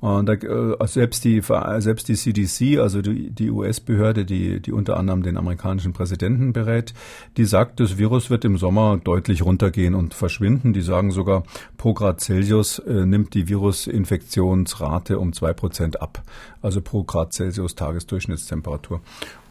Und 0.00 0.26
da, 0.26 0.34
äh, 0.34 0.86
selbst 0.86 1.24
die 1.24 1.42
selbst 1.78 2.08
die 2.08 2.14
CDC, 2.14 2.78
also 2.78 3.02
die, 3.02 3.30
die 3.30 3.50
US-Behörde, 3.50 4.24
die 4.24 4.60
die 4.60 4.72
unter 4.72 4.96
anderem 4.96 5.22
den 5.22 5.36
amerikanischen 5.36 5.92
Präsidenten 5.92 6.52
berät, 6.52 6.94
die 7.36 7.44
sagt, 7.44 7.80
das 7.80 7.98
Virus 7.98 8.30
wird 8.30 8.44
im 8.44 8.58
Sommer 8.58 9.00
deutlich 9.02 9.42
runtergehen 9.42 9.94
und 9.94 10.14
verschwinden. 10.14 10.72
Die 10.72 10.82
sagen 10.82 11.10
sogar, 11.10 11.42
pro 11.76 11.94
Grad 11.94 12.20
Celsius 12.20 12.78
äh, 12.78 13.06
nimmt 13.06 13.34
die 13.34 13.48
Virusinfektionsrate 13.48 15.18
um 15.18 15.32
zwei 15.32 15.52
Prozent 15.52 16.00
ab. 16.00 16.22
Also 16.62 16.80
pro 16.80 17.02
Grad 17.02 17.32
Celsius 17.32 17.74
Tagesdurchschnittstemperatur. 17.74 19.00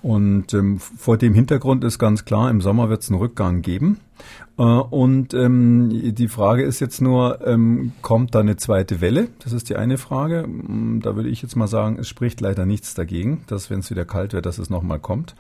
Und 0.02 0.54
ähm, 0.54 0.80
vor 0.80 1.18
dem 1.18 1.34
Hintergrund 1.34 1.84
ist 1.84 2.00
ganz 2.00 2.26
klar, 2.26 2.50
im 2.50 2.62
Sommer 2.62 2.90
wird 2.90 3.04
es 3.04 3.10
einen 3.10 3.20
Rückgang 3.20 3.62
geben. 3.62 4.00
Äh, 4.58 4.64
und 4.64 5.34
ähm, 5.34 5.90
die 6.16 6.28
Frage 6.28 6.64
ist 6.64 6.80
jetzt 6.80 7.02
nur, 7.02 7.46
ähm, 7.46 7.92
kommt 8.02 8.36
da 8.36 8.40
eine 8.40 8.58
zweite 8.58 9.02
Welle? 9.02 9.30
Das 9.44 9.54
ist 9.54 9.70
die 9.70 9.76
eine 9.76 9.98
Frage. 9.98 10.48
Mm, 10.48 11.02
da 11.02 11.16
würde 11.16 11.30
ich 11.30 11.42
jetzt 11.42 11.56
mal 11.56 11.68
sagen, 11.68 11.98
es 12.00 12.08
spricht 12.08 12.42
leider 12.42 12.66
nichts 12.66 12.94
dagegen, 12.94 13.44
dass 13.48 13.70
wenn 13.70 13.80
es 13.80 13.92
wieder 13.92 14.06
kalt 14.06 14.34
wird, 14.34 14.46
dass 14.46 14.58
es 14.58 14.70
nochmal 14.70 15.00
kommt. 15.00 15.36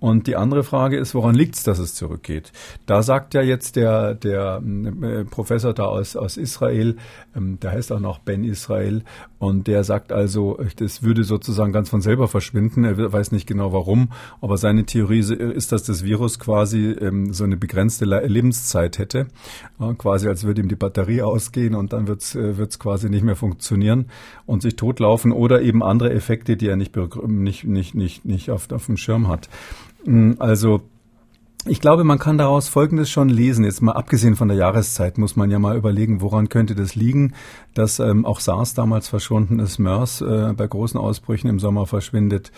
Und 0.00 0.26
die 0.26 0.36
andere 0.36 0.64
Frage 0.64 0.98
ist, 0.98 1.14
woran 1.14 1.34
liegt 1.34 1.56
es, 1.56 1.62
dass 1.62 1.78
es 1.78 1.94
zurückgeht? 1.94 2.52
Da 2.86 3.02
sagt 3.02 3.32
ja 3.32 3.42
jetzt 3.42 3.76
der, 3.76 4.14
der 4.14 4.62
äh, 4.62 5.24
Professor 5.24 5.72
da 5.72 5.86
aus, 5.86 6.14
aus 6.14 6.36
Israel, 6.36 6.96
ähm, 7.34 7.58
der 7.60 7.72
heißt 7.72 7.90
auch 7.90 8.00
noch 8.00 8.18
Ben 8.18 8.44
Israel, 8.44 9.02
und 9.38 9.66
der 9.66 9.84
sagt 9.84 10.12
also, 10.12 10.58
das 10.76 11.02
würde 11.02 11.24
sozusagen 11.24 11.72
ganz 11.72 11.90
von 11.90 12.00
selber 12.00 12.28
verschwinden. 12.28 12.84
Er 12.84 13.12
weiß 13.12 13.30
nicht 13.32 13.46
genau 13.46 13.72
warum, 13.72 13.83
aber 14.40 14.56
seine 14.56 14.84
Theorie 14.84 15.20
ist, 15.20 15.72
dass 15.72 15.82
das 15.82 16.04
Virus 16.04 16.38
quasi 16.38 16.90
ähm, 16.90 17.32
so 17.32 17.44
eine 17.44 17.56
begrenzte 17.56 18.04
Lebenszeit 18.04 18.98
hätte. 18.98 19.26
Äh, 19.80 19.94
quasi 19.94 20.28
als 20.28 20.44
würde 20.44 20.62
ihm 20.62 20.68
die 20.68 20.76
Batterie 20.76 21.22
ausgehen 21.22 21.74
und 21.74 21.92
dann 21.92 22.06
wird 22.06 22.22
es 22.22 22.34
äh, 22.34 22.66
quasi 22.78 23.10
nicht 23.10 23.24
mehr 23.24 23.36
funktionieren 23.36 24.06
und 24.46 24.62
sich 24.62 24.76
totlaufen 24.76 25.32
oder 25.32 25.62
eben 25.62 25.82
andere 25.82 26.12
Effekte, 26.12 26.56
die 26.56 26.68
er 26.68 26.76
nicht, 26.76 26.94
nicht, 27.26 27.64
nicht, 27.64 27.94
nicht, 27.94 28.24
nicht 28.24 28.50
auf, 28.50 28.70
auf 28.70 28.86
dem 28.86 28.96
Schirm 28.96 29.28
hat. 29.28 29.48
Mm, 30.04 30.32
also 30.38 30.82
ich 31.66 31.80
glaube, 31.80 32.04
man 32.04 32.18
kann 32.18 32.36
daraus 32.36 32.68
Folgendes 32.68 33.10
schon 33.10 33.30
lesen. 33.30 33.64
Jetzt 33.64 33.80
mal 33.80 33.92
abgesehen 33.92 34.36
von 34.36 34.48
der 34.48 34.56
Jahreszeit 34.56 35.16
muss 35.16 35.34
man 35.34 35.50
ja 35.50 35.58
mal 35.58 35.76
überlegen, 35.76 36.20
woran 36.20 36.50
könnte 36.50 36.74
das 36.74 36.94
liegen, 36.94 37.32
dass 37.72 38.00
ähm, 38.00 38.26
auch 38.26 38.40
SARS 38.40 38.74
damals 38.74 39.08
verschwunden 39.08 39.58
ist, 39.60 39.78
MERS 39.78 40.20
äh, 40.20 40.52
bei 40.54 40.66
großen 40.66 41.00
Ausbrüchen 41.00 41.48
im 41.48 41.58
Sommer 41.58 41.86
verschwindet. 41.86 42.52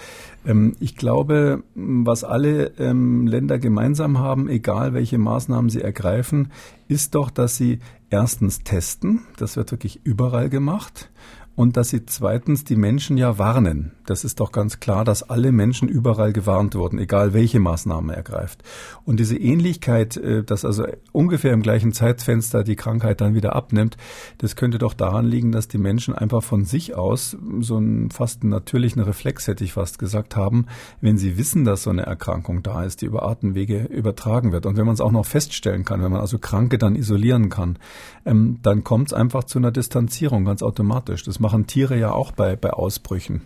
Ähm, 0.44 0.74
ich 0.80 0.96
glaube, 0.96 1.62
was 1.76 2.24
alle 2.24 2.72
ähm, 2.78 3.28
Länder 3.28 3.60
gemeinsam 3.60 4.18
haben, 4.18 4.48
egal 4.48 4.92
welche 4.92 5.18
Maßnahmen 5.18 5.70
sie 5.70 5.82
ergreifen, 5.82 6.50
ist 6.88 7.14
doch, 7.14 7.30
dass 7.30 7.56
sie 7.56 7.78
erstens 8.10 8.64
testen. 8.64 9.22
Das 9.36 9.56
wird 9.56 9.70
wirklich 9.70 10.00
überall 10.04 10.50
gemacht 10.50 11.10
und 11.56 11.76
dass 11.76 11.88
sie 11.88 12.04
zweitens 12.04 12.64
die 12.64 12.76
Menschen 12.76 13.16
ja 13.16 13.38
warnen. 13.38 13.92
Das 14.04 14.24
ist 14.24 14.40
doch 14.40 14.52
ganz 14.52 14.78
klar, 14.78 15.04
dass 15.04 15.28
alle 15.28 15.50
Menschen 15.50 15.88
überall 15.88 16.32
gewarnt 16.32 16.74
wurden, 16.74 16.98
egal 16.98 17.32
welche 17.32 17.58
Maßnahme 17.58 18.14
ergreift. 18.14 18.62
Und 19.04 19.18
diese 19.18 19.36
Ähnlichkeit, 19.36 20.16
äh, 20.18 20.44
dass 20.44 20.64
also 20.64 20.86
ungefähr 21.12 21.54
im 21.54 21.62
gleichen 21.62 21.92
Zeitfenster 21.92 22.62
die 22.62 22.76
Krankheit 22.76 23.20
dann 23.20 23.34
wieder 23.34 23.56
abnimmt, 23.56 23.96
das 24.38 24.54
könnte 24.54 24.78
doch 24.78 24.94
daran 24.94 25.24
liegen, 25.24 25.50
dass 25.50 25.66
die 25.66 25.78
Menschen 25.78 26.14
einfach 26.14 26.42
von 26.42 26.64
sich 26.64 26.94
aus 26.94 27.36
so 27.60 27.78
einen 27.78 28.10
fast 28.10 28.44
natürlichen 28.44 29.02
Reflex, 29.02 29.48
hätte 29.48 29.64
ich 29.64 29.72
fast 29.72 29.98
gesagt, 29.98 30.36
haben, 30.36 30.66
wenn 31.00 31.16
sie 31.16 31.38
wissen, 31.38 31.64
dass 31.64 31.82
so 31.82 31.90
eine 31.90 32.02
Erkrankung 32.02 32.62
da 32.62 32.84
ist, 32.84 33.00
die 33.00 33.06
über 33.06 33.22
Atemwege 33.22 33.84
übertragen 33.84 34.52
wird. 34.52 34.66
Und 34.66 34.76
wenn 34.76 34.84
man 34.84 34.94
es 34.94 35.00
auch 35.00 35.10
noch 35.10 35.26
feststellen 35.26 35.86
kann, 35.86 36.02
wenn 36.02 36.12
man 36.12 36.20
also 36.20 36.38
Kranke 36.38 36.76
dann 36.76 36.96
isolieren 36.96 37.48
kann, 37.48 37.78
ähm, 38.26 38.58
dann 38.62 38.84
kommt 38.84 39.08
es 39.08 39.14
einfach 39.14 39.44
zu 39.44 39.58
einer 39.58 39.70
Distanzierung 39.70 40.44
ganz 40.44 40.62
automatisch. 40.62 41.22
Das 41.22 41.40
machen 41.46 41.68
Tiere 41.68 41.96
ja 41.96 42.10
auch 42.10 42.32
bei, 42.32 42.56
bei 42.56 42.70
Ausbrüchen. 42.70 43.42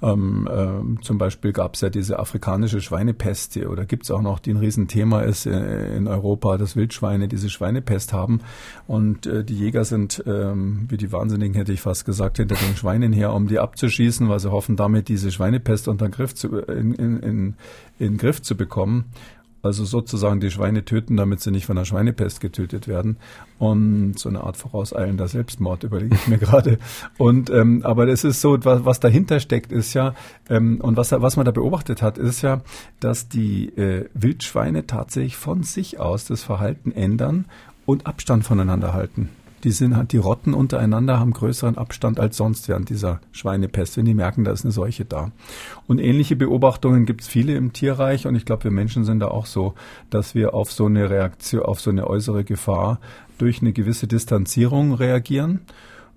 Ähm, 0.00 0.48
äh, 0.50 1.02
zum 1.02 1.18
Beispiel 1.18 1.52
gab 1.52 1.74
es 1.74 1.82
ja 1.82 1.90
diese 1.90 2.18
afrikanische 2.18 2.80
Schweinepest 2.80 3.58
oder 3.58 3.84
gibt 3.84 4.04
es 4.04 4.10
auch 4.10 4.22
noch, 4.22 4.38
die 4.38 4.54
ein 4.54 4.56
Riesenthema 4.56 5.20
ist 5.20 5.44
äh, 5.44 5.94
in 5.94 6.08
Europa, 6.08 6.56
dass 6.56 6.76
Wildschweine 6.76 7.28
diese 7.28 7.50
Schweinepest 7.50 8.14
haben. 8.14 8.40
Und 8.86 9.26
äh, 9.26 9.44
die 9.44 9.54
Jäger 9.54 9.84
sind, 9.84 10.24
ähm, 10.26 10.86
wie 10.88 10.96
die 10.96 11.12
Wahnsinnigen 11.12 11.54
hätte 11.54 11.74
ich 11.74 11.82
fast 11.82 12.06
gesagt, 12.06 12.38
hinter 12.38 12.54
den 12.54 12.74
Schweinen 12.74 13.12
her, 13.12 13.34
um 13.34 13.48
die 13.48 13.58
abzuschießen, 13.58 14.30
weil 14.30 14.40
sie 14.40 14.50
hoffen, 14.50 14.76
damit 14.76 15.08
diese 15.08 15.30
Schweinepest 15.30 15.88
unter 15.88 16.08
Griff 16.08 16.34
zu, 16.34 16.56
in, 16.56 16.94
in, 16.94 17.20
in, 17.20 17.54
in 17.98 18.16
Griff 18.16 18.40
zu 18.40 18.56
bekommen. 18.56 19.10
Also 19.62 19.84
sozusagen 19.84 20.40
die 20.40 20.50
Schweine 20.50 20.84
töten, 20.84 21.16
damit 21.16 21.40
sie 21.40 21.50
nicht 21.50 21.66
von 21.66 21.76
der 21.76 21.84
Schweinepest 21.84 22.40
getötet 22.40 22.88
werden. 22.88 23.16
Und 23.58 24.18
so 24.18 24.28
eine 24.28 24.42
Art 24.42 24.56
vorauseilender 24.56 25.28
Selbstmord 25.28 25.84
überlege 25.84 26.16
ich 26.16 26.26
mir 26.26 26.38
gerade. 26.38 26.78
Und 27.16 27.48
ähm, 27.50 27.82
aber 27.84 28.08
es 28.08 28.24
ist 28.24 28.40
so, 28.40 28.58
was, 28.64 28.84
was 28.84 29.00
dahinter 29.00 29.40
steckt, 29.40 29.72
ist 29.72 29.94
ja 29.94 30.14
ähm, 30.50 30.80
und 30.80 30.96
was 30.96 31.12
was 31.12 31.36
man 31.36 31.44
da 31.44 31.52
beobachtet 31.52 32.02
hat, 32.02 32.18
ist 32.18 32.42
ja, 32.42 32.62
dass 33.00 33.28
die 33.28 33.68
äh, 33.76 34.08
Wildschweine 34.14 34.86
tatsächlich 34.86 35.36
von 35.36 35.62
sich 35.62 36.00
aus 36.00 36.24
das 36.24 36.42
Verhalten 36.42 36.90
ändern 36.90 37.46
und 37.86 38.06
Abstand 38.06 38.44
voneinander 38.44 38.92
halten. 38.92 39.28
Die 39.64 39.70
sind 39.70 39.96
halt, 39.96 40.12
die 40.12 40.18
Rotten 40.18 40.54
untereinander 40.54 41.20
haben 41.20 41.32
größeren 41.32 41.78
Abstand 41.78 42.18
als 42.18 42.36
sonst 42.36 42.68
während 42.68 42.88
dieser 42.88 43.20
Schweinepest, 43.32 43.96
wenn 43.96 44.04
die 44.04 44.14
merken, 44.14 44.44
da 44.44 44.52
ist 44.52 44.64
eine 44.64 44.72
Seuche 44.72 45.04
da. 45.04 45.30
Und 45.86 45.98
ähnliche 45.98 46.36
Beobachtungen 46.36 47.06
gibt 47.06 47.22
es 47.22 47.28
viele 47.28 47.54
im 47.54 47.72
Tierreich 47.72 48.26
und 48.26 48.34
ich 48.34 48.44
glaube, 48.44 48.64
wir 48.64 48.70
Menschen 48.70 49.04
sind 49.04 49.20
da 49.20 49.28
auch 49.28 49.46
so, 49.46 49.74
dass 50.10 50.34
wir 50.34 50.54
auf 50.54 50.72
so 50.72 50.86
eine 50.86 51.10
Reaktion, 51.10 51.62
auf 51.62 51.80
so 51.80 51.90
eine 51.90 52.06
äußere 52.06 52.44
Gefahr 52.44 52.98
durch 53.38 53.60
eine 53.60 53.72
gewisse 53.72 54.06
Distanzierung 54.06 54.94
reagieren. 54.94 55.60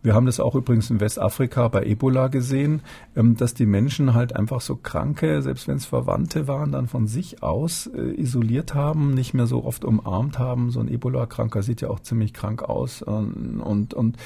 Wir 0.05 0.13
haben 0.13 0.27
das 0.27 0.39
auch 0.39 0.53
übrigens 0.53 0.91
in 0.91 0.99
Westafrika 0.99 1.67
bei 1.67 1.83
Ebola 1.83 2.27
gesehen, 2.27 2.83
ähm, 3.15 3.35
dass 3.37 3.55
die 3.55 3.65
Menschen 3.65 4.13
halt 4.13 4.35
einfach 4.35 4.61
so 4.61 4.75
Kranke, 4.75 5.41
selbst 5.41 5.67
wenn 5.67 5.77
es 5.77 5.85
Verwandte 5.85 6.47
waren, 6.47 6.71
dann 6.71 6.87
von 6.87 7.07
sich 7.07 7.41
aus 7.41 7.87
äh, 7.87 8.21
isoliert 8.21 8.75
haben, 8.75 9.15
nicht 9.15 9.33
mehr 9.33 9.47
so 9.47 9.65
oft 9.65 9.83
umarmt 9.83 10.37
haben. 10.37 10.69
So 10.69 10.79
ein 10.79 10.89
Ebola-Kranker 10.89 11.63
sieht 11.63 11.81
ja 11.81 11.89
auch 11.89 11.99
ziemlich 12.01 12.33
krank 12.33 12.61
aus 12.61 13.01
und, 13.01 13.95
und, 13.95 14.17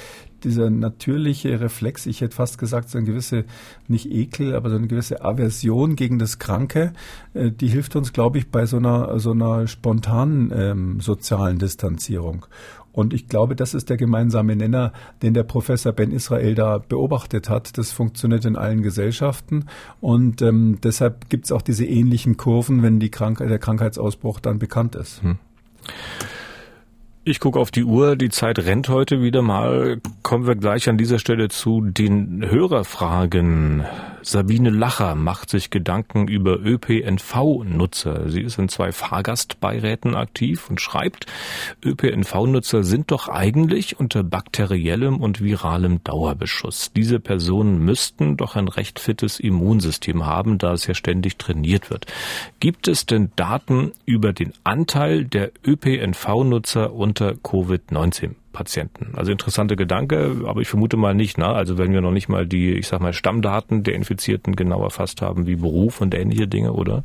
dieser 0.44 0.70
natürliche 0.70 1.60
Reflex, 1.60 2.06
ich 2.06 2.22
hätte 2.22 2.36
fast 2.36 2.58
gesagt, 2.58 2.90
so 2.90 2.98
eine 2.98 3.08
gewisse, 3.08 3.46
nicht 3.88 4.10
Ekel, 4.12 4.56
aber 4.56 4.70
so 4.70 4.78
eine 4.78 4.88
gewisse 4.88 5.24
Aversion 5.24 5.96
gegen 5.96 6.20
das 6.20 6.40
Kranke, 6.40 6.94
äh, 7.34 7.52
die 7.52 7.68
hilft 7.68 7.96
uns, 7.96 8.14
glaube 8.14 8.38
ich, 8.38 8.50
bei 8.50 8.66
so 8.66 8.78
einer, 8.78 9.20
so 9.20 9.32
einer 9.32 9.68
spontanen 9.68 10.52
ähm, 10.56 11.02
sozialen 11.02 11.60
Distanzierung. 11.60 12.46
Und 12.92 13.14
ich 13.14 13.28
glaube, 13.28 13.56
das 13.56 13.74
ist 13.74 13.90
der 13.90 13.98
gemeinsame 13.98 14.56
Nenner, 14.56 14.94
den 15.22 15.34
der 15.34 15.44
Professor 15.44 15.92
Ben 15.92 16.12
Israel 16.12 16.56
da 16.56 16.80
beobachtet 16.80 17.50
hat. 17.50 17.78
Das 17.78 17.92
funktioniert 17.92 18.46
in 18.46 18.56
allen 18.56 18.82
Gesellschaften. 18.82 19.66
Und 20.02 20.42
ähm, 20.42 20.80
deshalb 20.84 21.30
gibt 21.30 21.46
es 21.46 21.52
auch 21.52 21.62
diese 21.62 21.86
ähnlichen 21.86 22.38
Kurven, 22.38 22.84
wenn 22.84 23.00
die 23.00 23.12
Krank 23.12 23.40
der 23.40 23.60
Krankheitsausbruch 23.60 24.40
dann 24.40 24.60
bekannt 24.60 24.96
ist. 24.96 25.22
Hm. 25.22 25.38
Ich 27.26 27.40
gucke 27.40 27.60
auf 27.60 27.70
die 27.70 27.84
Uhr, 27.84 28.16
die 28.16 28.30
Zeit 28.30 28.58
rennt 28.60 28.90
heute 28.90 29.22
wieder 29.22 29.42
mal. 29.42 30.02
Kommen 30.24 30.48
wir 30.48 30.56
gleich 30.56 30.90
an 30.90 30.98
dieser 30.98 31.20
Stelle 31.20 31.50
zu 31.50 31.82
den 31.82 32.44
Hörerfragen. 32.50 33.84
Sabine 34.22 34.70
Lacher 34.70 35.16
macht 35.16 35.50
sich 35.50 35.70
Gedanken 35.70 36.28
über 36.28 36.60
ÖPNV-Nutzer. 36.60 38.30
Sie 38.30 38.42
ist 38.42 38.60
in 38.60 38.70
zwei 38.70 38.92
Fahrgastbeiräten 38.92 40.16
aktiv 40.16 40.70
und 40.70 40.82
schreibt, 40.82 41.26
ÖPNV-Nutzer 41.84 42.84
sind 42.84 43.12
doch 43.12 43.30
eigentlich 43.30 44.00
unter 44.00 44.24
bakteriellem 44.24 45.18
und 45.22 45.42
viralem 45.42 46.04
Dauerbeschuss. 46.04 46.92
Diese 46.94 47.20
Personen 47.20 47.80
müssten 47.80 48.38
doch 48.38 48.56
ein 48.56 48.68
recht 48.68 49.00
fittes 49.00 49.40
Immunsystem 49.40 50.26
haben, 50.26 50.58
da 50.58 50.74
es 50.74 50.88
ja 50.88 50.94
ständig 50.94 51.38
trainiert 51.38 51.90
wird. 51.90 52.06
Gibt 52.60 52.88
es 52.88 53.06
denn 53.06 53.32
Daten 53.36 53.94
über 54.06 54.34
den 54.34 54.54
Anteil 54.64 55.26
der 55.26 55.52
ÖPNV-Nutzer 55.66 56.94
unter 56.94 57.32
Covid-19? 57.32 58.36
Patienten. 58.52 59.14
Also 59.16 59.32
interessante 59.32 59.76
Gedanke, 59.76 60.44
aber 60.46 60.62
ich 60.62 60.68
vermute 60.68 60.98
mal 60.98 61.14
nicht. 61.14 61.38
Ne? 61.38 61.48
Also 61.48 61.78
wenn 61.78 61.94
wir 61.94 62.02
noch 62.02 62.12
nicht 62.12 62.30
mal 62.30 62.48
die, 62.48 62.74
ich 62.74 62.88
sag 62.88 63.02
mal, 63.02 63.14
Stammdaten 63.14 63.84
der 63.84 63.96
Infizierten 63.96 64.56
genau 64.56 64.84
erfasst 64.84 65.22
haben, 65.22 65.48
wie 65.48 65.56
Beruf 65.56 66.02
und 66.02 66.16
ähnliche 66.16 66.48
Dinge, 66.48 66.74
oder? 66.74 67.04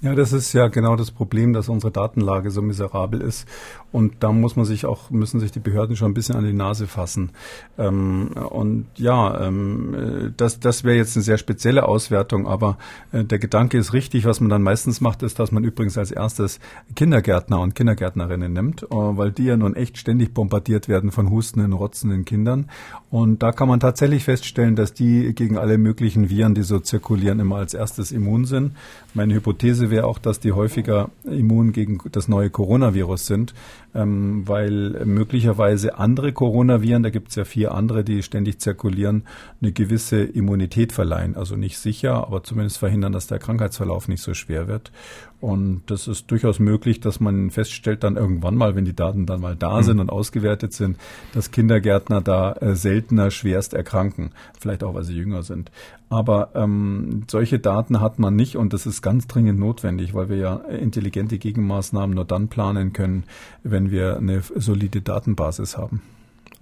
Ja, 0.00 0.14
das 0.14 0.32
ist 0.32 0.52
ja 0.52 0.68
genau 0.68 0.94
das 0.94 1.10
Problem, 1.10 1.52
dass 1.52 1.68
unsere 1.68 1.90
Datenlage 1.90 2.52
so 2.52 2.62
miserabel 2.62 3.20
ist. 3.20 3.48
Und 3.90 4.16
da 4.20 4.30
muss 4.30 4.54
man 4.54 4.64
sich 4.64 4.86
auch, 4.86 5.10
müssen 5.10 5.40
sich 5.40 5.50
die 5.50 5.58
Behörden 5.58 5.96
schon 5.96 6.12
ein 6.12 6.14
bisschen 6.14 6.36
an 6.36 6.44
die 6.44 6.52
Nase 6.52 6.86
fassen. 6.86 7.30
Ähm, 7.78 8.28
und 8.50 8.86
ja, 8.96 9.46
ähm, 9.46 10.34
das, 10.36 10.60
das 10.60 10.84
wäre 10.84 10.96
jetzt 10.96 11.16
eine 11.16 11.24
sehr 11.24 11.38
spezielle 11.38 11.88
Auswertung, 11.88 12.46
aber 12.46 12.78
äh, 13.10 13.24
der 13.24 13.40
Gedanke 13.40 13.76
ist 13.76 13.92
richtig. 13.92 14.24
Was 14.24 14.40
man 14.40 14.50
dann 14.50 14.62
meistens 14.62 15.00
macht, 15.00 15.24
ist, 15.24 15.40
dass 15.40 15.50
man 15.50 15.64
übrigens 15.64 15.98
als 15.98 16.12
erstes 16.12 16.60
Kindergärtner 16.94 17.58
und 17.60 17.74
Kindergärtnerinnen 17.74 18.52
nimmt, 18.52 18.84
äh, 18.84 18.86
weil 18.90 19.32
die 19.32 19.44
ja 19.44 19.56
nun 19.56 19.74
echt 19.74 19.98
ständig 19.98 20.32
bombardiert 20.32 20.88
werden 20.88 21.10
von 21.10 21.28
hustenden, 21.30 21.72
rotzenden 21.72 22.24
Kindern. 22.24 22.68
Und 23.10 23.42
da 23.42 23.50
kann 23.50 23.68
man 23.68 23.80
tatsächlich 23.80 24.22
feststellen, 24.22 24.76
dass 24.76 24.92
die 24.92 25.34
gegen 25.34 25.56
alle 25.56 25.76
möglichen 25.76 26.28
Viren, 26.28 26.54
die 26.54 26.62
so 26.62 26.78
zirkulieren, 26.78 27.40
immer 27.40 27.56
als 27.56 27.74
erstes 27.74 28.12
immun 28.12 28.44
sind. 28.44 28.76
Meine 29.14 29.34
Hypothese 29.34 29.87
wäre 29.90 30.06
auch, 30.06 30.18
dass 30.18 30.40
die 30.40 30.52
häufiger 30.52 31.10
immun 31.24 31.72
gegen 31.72 31.98
das 32.12 32.28
neue 32.28 32.50
Coronavirus 32.50 33.26
sind, 33.26 33.54
ähm, 33.94 34.46
weil 34.46 35.04
möglicherweise 35.04 35.98
andere 35.98 36.32
Coronaviren, 36.32 37.02
da 37.02 37.10
gibt 37.10 37.28
es 37.28 37.36
ja 37.36 37.44
vier 37.44 37.72
andere, 37.72 38.04
die 38.04 38.22
ständig 38.22 38.60
zirkulieren, 38.60 39.24
eine 39.60 39.72
gewisse 39.72 40.22
Immunität 40.22 40.92
verleihen. 40.92 41.36
Also 41.36 41.56
nicht 41.56 41.78
sicher, 41.78 42.26
aber 42.26 42.42
zumindest 42.42 42.78
verhindern, 42.78 43.12
dass 43.12 43.26
der 43.26 43.38
Krankheitsverlauf 43.38 44.08
nicht 44.08 44.22
so 44.22 44.34
schwer 44.34 44.68
wird. 44.68 44.92
Und 45.40 45.82
das 45.86 46.08
ist 46.08 46.30
durchaus 46.30 46.58
möglich, 46.58 46.98
dass 46.98 47.20
man 47.20 47.50
feststellt 47.50 48.02
dann 48.02 48.16
irgendwann 48.16 48.56
mal, 48.56 48.74
wenn 48.74 48.84
die 48.84 48.96
Daten 48.96 49.24
dann 49.24 49.40
mal 49.40 49.54
da 49.54 49.82
sind 49.84 49.96
mhm. 49.96 50.02
und 50.02 50.10
ausgewertet 50.10 50.72
sind, 50.72 50.96
dass 51.32 51.52
Kindergärtner 51.52 52.20
da 52.20 52.52
äh, 52.54 52.74
seltener 52.74 53.30
schwerst 53.30 53.72
erkranken. 53.72 54.30
Vielleicht 54.58 54.82
auch, 54.82 54.94
weil 54.94 55.04
sie 55.04 55.14
jünger 55.14 55.44
sind. 55.44 55.70
Aber 56.08 56.50
ähm, 56.54 57.22
solche 57.30 57.60
Daten 57.60 58.00
hat 58.00 58.18
man 58.18 58.34
nicht 58.34 58.56
und 58.56 58.72
das 58.72 58.86
ist 58.86 59.00
ganz 59.00 59.28
dringend 59.28 59.60
notwendig, 59.60 60.12
weil 60.14 60.28
wir 60.28 60.38
ja 60.38 60.56
intelligente 60.56 61.38
Gegenmaßnahmen 61.38 62.16
nur 62.16 62.24
dann 62.24 62.48
planen 62.48 62.92
können, 62.92 63.24
wenn 63.62 63.90
wir 63.92 64.16
eine 64.16 64.42
solide 64.56 65.02
Datenbasis 65.02 65.76
haben. 65.76 66.02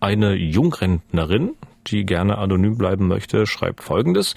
Eine 0.01 0.35
Jungrentnerin, 0.35 1.55
die 1.91 2.05
gerne 2.05 2.39
anonym 2.39 2.77
bleiben 2.77 3.09
möchte, 3.09 3.47
schreibt 3.47 3.83
Folgendes. 3.83 4.35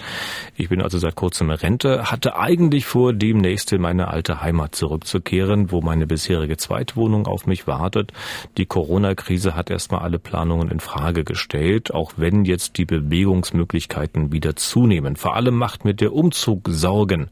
Ich 0.56 0.68
bin 0.68 0.80
also 0.80 0.98
seit 0.98 1.14
kurzem 1.14 1.50
Rente, 1.50 2.10
hatte 2.10 2.36
eigentlich 2.36 2.86
vor, 2.86 3.12
demnächst 3.12 3.72
in 3.72 3.80
meine 3.80 4.08
alte 4.08 4.40
Heimat 4.40 4.74
zurückzukehren, 4.74 5.70
wo 5.70 5.80
meine 5.80 6.06
bisherige 6.06 6.56
Zweitwohnung 6.56 7.26
auf 7.26 7.46
mich 7.46 7.66
wartet. 7.66 8.12
Die 8.56 8.66
Corona-Krise 8.66 9.54
hat 9.54 9.70
erstmal 9.70 10.02
alle 10.02 10.18
Planungen 10.18 10.70
in 10.70 10.80
Frage 10.80 11.24
gestellt, 11.24 11.92
auch 11.92 12.12
wenn 12.16 12.44
jetzt 12.44 12.78
die 12.78 12.84
Bewegungsmöglichkeiten 12.84 14.32
wieder 14.32 14.56
zunehmen. 14.56 15.16
Vor 15.16 15.36
allem 15.36 15.54
macht 15.54 15.84
mir 15.84 15.94
der 15.94 16.12
Umzug 16.12 16.68
Sorgen. 16.68 17.30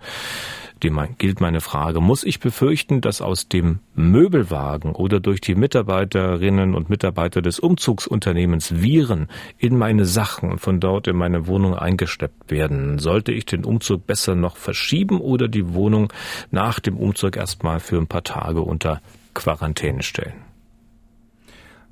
Dem 0.82 1.00
gilt 1.18 1.40
meine 1.40 1.60
Frage, 1.60 2.00
muss 2.00 2.24
ich 2.24 2.40
befürchten, 2.40 3.00
dass 3.00 3.20
aus 3.20 3.48
dem 3.48 3.80
Möbelwagen 3.94 4.92
oder 4.92 5.20
durch 5.20 5.40
die 5.40 5.54
Mitarbeiterinnen 5.54 6.74
und 6.74 6.88
Mitarbeiter 6.88 7.42
des 7.42 7.58
Umzugsunternehmens 7.58 8.80
Viren 8.80 9.28
in 9.58 9.76
meine 9.76 10.04
Sachen 10.04 10.50
und 10.52 10.60
von 10.60 10.80
dort 10.80 11.08
in 11.08 11.16
meine 11.16 11.46
Wohnung 11.46 11.74
eingeschleppt 11.74 12.50
werden? 12.50 12.98
Sollte 12.98 13.32
ich 13.32 13.46
den 13.46 13.64
Umzug 13.64 14.06
besser 14.06 14.34
noch 14.34 14.56
verschieben 14.56 15.20
oder 15.20 15.48
die 15.48 15.74
Wohnung 15.74 16.12
nach 16.50 16.80
dem 16.80 16.96
Umzug 16.96 17.36
erstmal 17.36 17.80
für 17.80 17.98
ein 17.98 18.06
paar 18.06 18.24
Tage 18.24 18.60
unter 18.60 19.00
Quarantäne 19.34 20.02
stellen? 20.02 20.47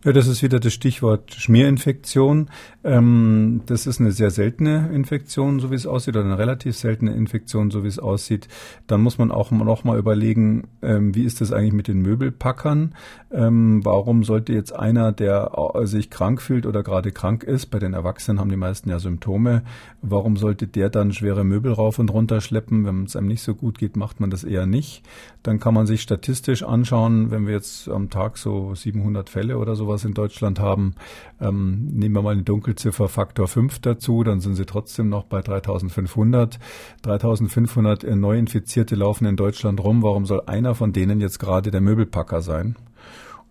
Ja, 0.04 0.12
das 0.12 0.28
ist 0.28 0.42
wieder 0.42 0.60
das 0.60 0.72
Stichwort 0.72 1.34
Schmierinfektion. 1.34 2.50
Ähm, 2.84 3.62
das 3.66 3.86
ist 3.86 3.98
eine 3.98 4.12
sehr 4.12 4.30
seltene 4.30 4.90
Infektion, 4.92 5.58
so 5.58 5.70
wie 5.70 5.74
es 5.74 5.86
aussieht, 5.86 6.14
oder 6.14 6.24
eine 6.24 6.38
relativ 6.38 6.76
seltene 6.76 7.12
Infektion, 7.14 7.70
so 7.70 7.82
wie 7.82 7.88
es 7.88 7.98
aussieht. 7.98 8.46
Dann 8.86 9.00
muss 9.00 9.18
man 9.18 9.32
auch 9.32 9.50
noch 9.50 9.82
mal 9.84 9.98
überlegen, 9.98 10.68
ähm, 10.82 11.14
wie 11.14 11.24
ist 11.24 11.40
das 11.40 11.50
eigentlich 11.50 11.72
mit 11.72 11.88
den 11.88 12.02
Möbelpackern? 12.02 12.94
Ähm, 13.32 13.84
warum 13.84 14.22
sollte 14.22 14.52
jetzt 14.52 14.72
einer, 14.76 15.10
der 15.10 15.50
sich 15.82 16.10
krank 16.10 16.40
fühlt 16.40 16.66
oder 16.66 16.82
gerade 16.84 17.10
krank 17.10 17.42
ist, 17.42 17.66
bei 17.66 17.78
den 17.80 17.94
Erwachsenen 17.94 18.38
haben 18.38 18.50
die 18.50 18.56
meisten 18.56 18.90
ja 18.90 19.00
Symptome, 19.00 19.62
warum 20.02 20.36
sollte 20.36 20.68
der 20.68 20.90
dann 20.90 21.12
schwere 21.12 21.42
Möbel 21.42 21.72
rauf 21.72 21.98
und 21.98 22.10
runter 22.10 22.40
schleppen? 22.40 22.84
Wenn 22.86 23.04
es 23.04 23.16
einem 23.16 23.26
nicht 23.26 23.42
so 23.42 23.54
gut 23.54 23.78
geht, 23.78 23.96
macht 23.96 24.20
man 24.20 24.30
das 24.30 24.44
eher 24.44 24.66
nicht. 24.66 25.02
Dann 25.42 25.58
kann 25.58 25.74
man 25.74 25.86
sich 25.86 26.02
statistisch 26.02 26.62
anschauen, 26.62 27.30
wenn 27.30 27.46
wir 27.46 27.54
jetzt 27.54 27.88
am 27.88 28.10
Tag 28.10 28.38
so 28.38 28.74
700 28.74 29.28
Fälle 29.28 29.58
oder 29.58 29.74
sowas 29.86 30.04
in 30.04 30.14
Deutschland 30.14 30.58
haben, 30.58 30.94
ähm, 31.40 31.88
nehmen 31.92 32.14
wir 32.14 32.22
mal 32.22 32.32
eine 32.32 32.42
Dunkelziffer 32.42 33.08
Faktor 33.08 33.46
5 33.46 33.78
dazu, 33.78 34.24
dann 34.24 34.40
sind 34.40 34.56
sie 34.56 34.66
trotzdem 34.66 35.08
noch 35.08 35.24
bei 35.24 35.40
3500. 35.40 36.58
3500 37.02 38.04
Neuinfizierte 38.16 38.96
laufen 38.96 39.26
in 39.26 39.36
Deutschland 39.36 39.82
rum. 39.82 40.02
Warum 40.02 40.26
soll 40.26 40.42
einer 40.46 40.74
von 40.74 40.92
denen 40.92 41.20
jetzt 41.20 41.38
gerade 41.38 41.70
der 41.70 41.80
Möbelpacker 41.80 42.42
sein? 42.42 42.76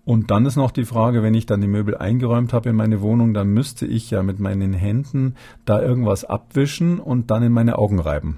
Und 0.04 0.30
dann 0.30 0.46
ist 0.46 0.56
noch 0.56 0.70
die 0.70 0.86
Frage, 0.86 1.24
wenn 1.24 1.34
ich 1.34 1.48
dann 1.48 1.62
die 1.62 1.68
Möbel 1.68 1.98
eingeräumt 1.98 2.54
habe 2.54 2.70
in 2.70 2.76
meine 2.76 3.02
Wohnung, 3.02 3.34
dann 3.34 3.48
müsste 3.48 3.88
ich 3.88 4.12
ja 4.12 4.22
mit 4.22 4.40
meinen 4.40 4.74
Händen 4.74 5.34
da 5.66 5.82
irgendwas 5.82 6.26
abwischen 6.26 7.00
und 7.00 7.32
dann 7.32 7.42
in 7.42 7.52
meine 7.52 7.80
Augen 7.80 8.00
reiben. 8.00 8.38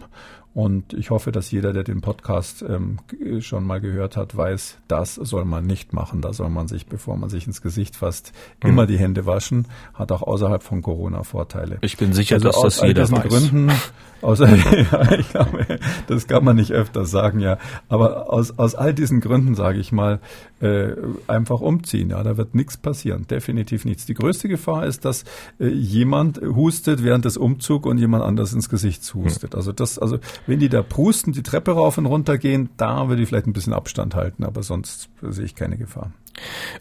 Und 0.57 0.93
ich 0.93 1.11
hoffe, 1.11 1.31
dass 1.31 1.51
jeder, 1.51 1.71
der 1.71 1.83
den 1.83 2.01
Podcast 2.01 2.65
ähm, 2.67 2.97
schon 3.41 3.63
mal 3.63 3.79
gehört 3.79 4.17
hat, 4.17 4.35
weiß, 4.35 4.79
das 4.87 5.13
soll 5.13 5.45
man 5.45 5.67
nicht 5.67 5.93
machen. 5.93 6.19
Da 6.19 6.33
soll 6.33 6.49
man 6.49 6.67
sich, 6.67 6.87
bevor 6.87 7.15
man 7.15 7.29
sich 7.29 7.45
ins 7.45 7.61
Gesicht 7.61 7.95
fasst, 7.95 8.31
mhm. 8.63 8.69
immer 8.71 8.87
die 8.87 8.97
Hände 8.97 9.27
waschen. 9.27 9.67
Hat 9.93 10.11
auch 10.11 10.23
außerhalb 10.23 10.63
von 10.63 10.81
Corona 10.81 11.21
Vorteile. 11.21 11.77
Ich 11.81 11.97
bin 11.97 12.11
sicher, 12.11 12.37
also 12.37 12.47
dass 12.47 12.59
das 12.59 12.81
jeder 12.81 13.07
weiß. 13.07 13.27
Gründen, 13.27 13.71
außer, 14.23 14.49
ja, 14.91 15.11
ich 15.11 15.29
glaube, 15.29 15.79
das 16.07 16.25
kann 16.25 16.43
man 16.43 16.55
nicht 16.55 16.71
öfter 16.71 17.05
sagen, 17.05 17.39
ja. 17.39 17.59
Aber 17.87 18.33
aus, 18.33 18.57
aus 18.57 18.73
all 18.73 18.95
diesen 18.95 19.19
Gründen, 19.21 19.53
sage 19.53 19.77
ich 19.77 19.91
mal, 19.91 20.19
äh, 20.59 20.93
einfach 21.27 21.61
umziehen. 21.61 22.09
Ja, 22.09 22.23
da 22.23 22.35
wird 22.35 22.55
nichts 22.55 22.77
passieren. 22.77 23.27
Definitiv 23.27 23.85
nichts. 23.85 24.07
Die 24.07 24.15
größte 24.15 24.49
Gefahr 24.49 24.87
ist, 24.87 25.05
dass 25.05 25.23
äh, 25.59 25.67
jemand 25.67 26.41
hustet 26.41 27.03
während 27.03 27.25
des 27.25 27.37
Umzugs 27.37 27.87
und 27.87 27.99
jemand 27.99 28.23
anders 28.23 28.53
ins 28.53 28.69
Gesicht 28.69 29.03
hustet. 29.13 29.53
Mhm. 29.53 29.57
Also 29.57 29.71
das, 29.71 29.99
also 29.99 30.17
wenn 30.47 30.59
die 30.59 30.69
da 30.69 30.81
prusten, 30.81 31.33
die 31.33 31.43
Treppe 31.43 31.71
rauf 31.71 31.97
und 31.97 32.05
runter 32.05 32.37
gehen, 32.37 32.69
da 32.77 33.09
würde 33.09 33.21
ich 33.21 33.27
vielleicht 33.27 33.47
ein 33.47 33.53
bisschen 33.53 33.73
Abstand 33.73 34.15
halten, 34.15 34.43
aber 34.43 34.63
sonst 34.63 35.09
sehe 35.21 35.45
ich 35.45 35.55
keine 35.55 35.77
Gefahr. 35.77 36.11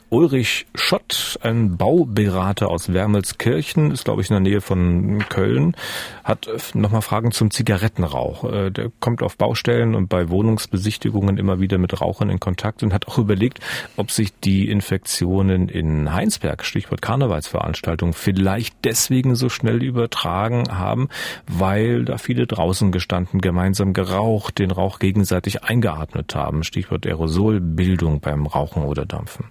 Ulrich 0.08 0.66
Schott, 0.74 1.38
ein 1.42 1.76
Bauberater 1.76 2.68
aus 2.68 2.92
Wermelskirchen, 2.92 3.90
ist 3.90 4.04
glaube 4.04 4.22
ich 4.22 4.30
in 4.30 4.34
der 4.34 4.40
Nähe 4.40 4.60
von 4.60 5.24
Köln, 5.28 5.76
hat 6.22 6.48
nochmal 6.74 7.02
Fragen 7.02 7.32
zum 7.32 7.50
Zigarettenrauch. 7.50 8.44
Äh, 8.44 8.70
der 8.70 8.90
kommt 9.00 9.22
auf 9.22 9.36
Baustellen 9.36 9.94
und 9.94 10.08
bei 10.08 10.28
Wohnungsbesichtigungen 10.28 11.38
immer 11.38 11.60
wieder 11.60 11.78
mit 11.78 12.00
Rauchern 12.00 12.30
in 12.30 12.40
Kontakt 12.40 12.82
und 12.82 12.94
hat 12.94 13.08
auch 13.08 13.18
überlegt, 13.18 13.60
ob 13.96 14.10
sich 14.10 14.32
die 14.38 14.68
Infektionen 14.70 15.68
in 15.68 16.12
Heinsberg, 16.12 16.64
Stichwort 16.64 17.02
Karnevalsveranstaltung, 17.02 18.12
vielleicht 18.12 18.76
deswegen 18.84 19.34
so 19.34 19.48
schnell 19.48 19.82
übertragen 19.82 20.78
haben, 20.78 21.08
weil 21.48 22.04
da 22.04 22.18
viele 22.18 22.46
draußen 22.46 22.92
gestanden, 22.92 23.40
gemeinsam 23.40 23.92
geraucht, 23.92 24.58
den 24.58 24.70
Rauch 24.70 24.98
gegenseitig 24.98 25.64
eingeatmet 25.64 26.34
haben. 26.34 26.62
Stichwort 26.62 27.06
Aerosolbildung 27.06 28.20
beim 28.20 28.46
Rauchen 28.46 28.84
oder 28.84 29.04
Dampfen. 29.04 29.45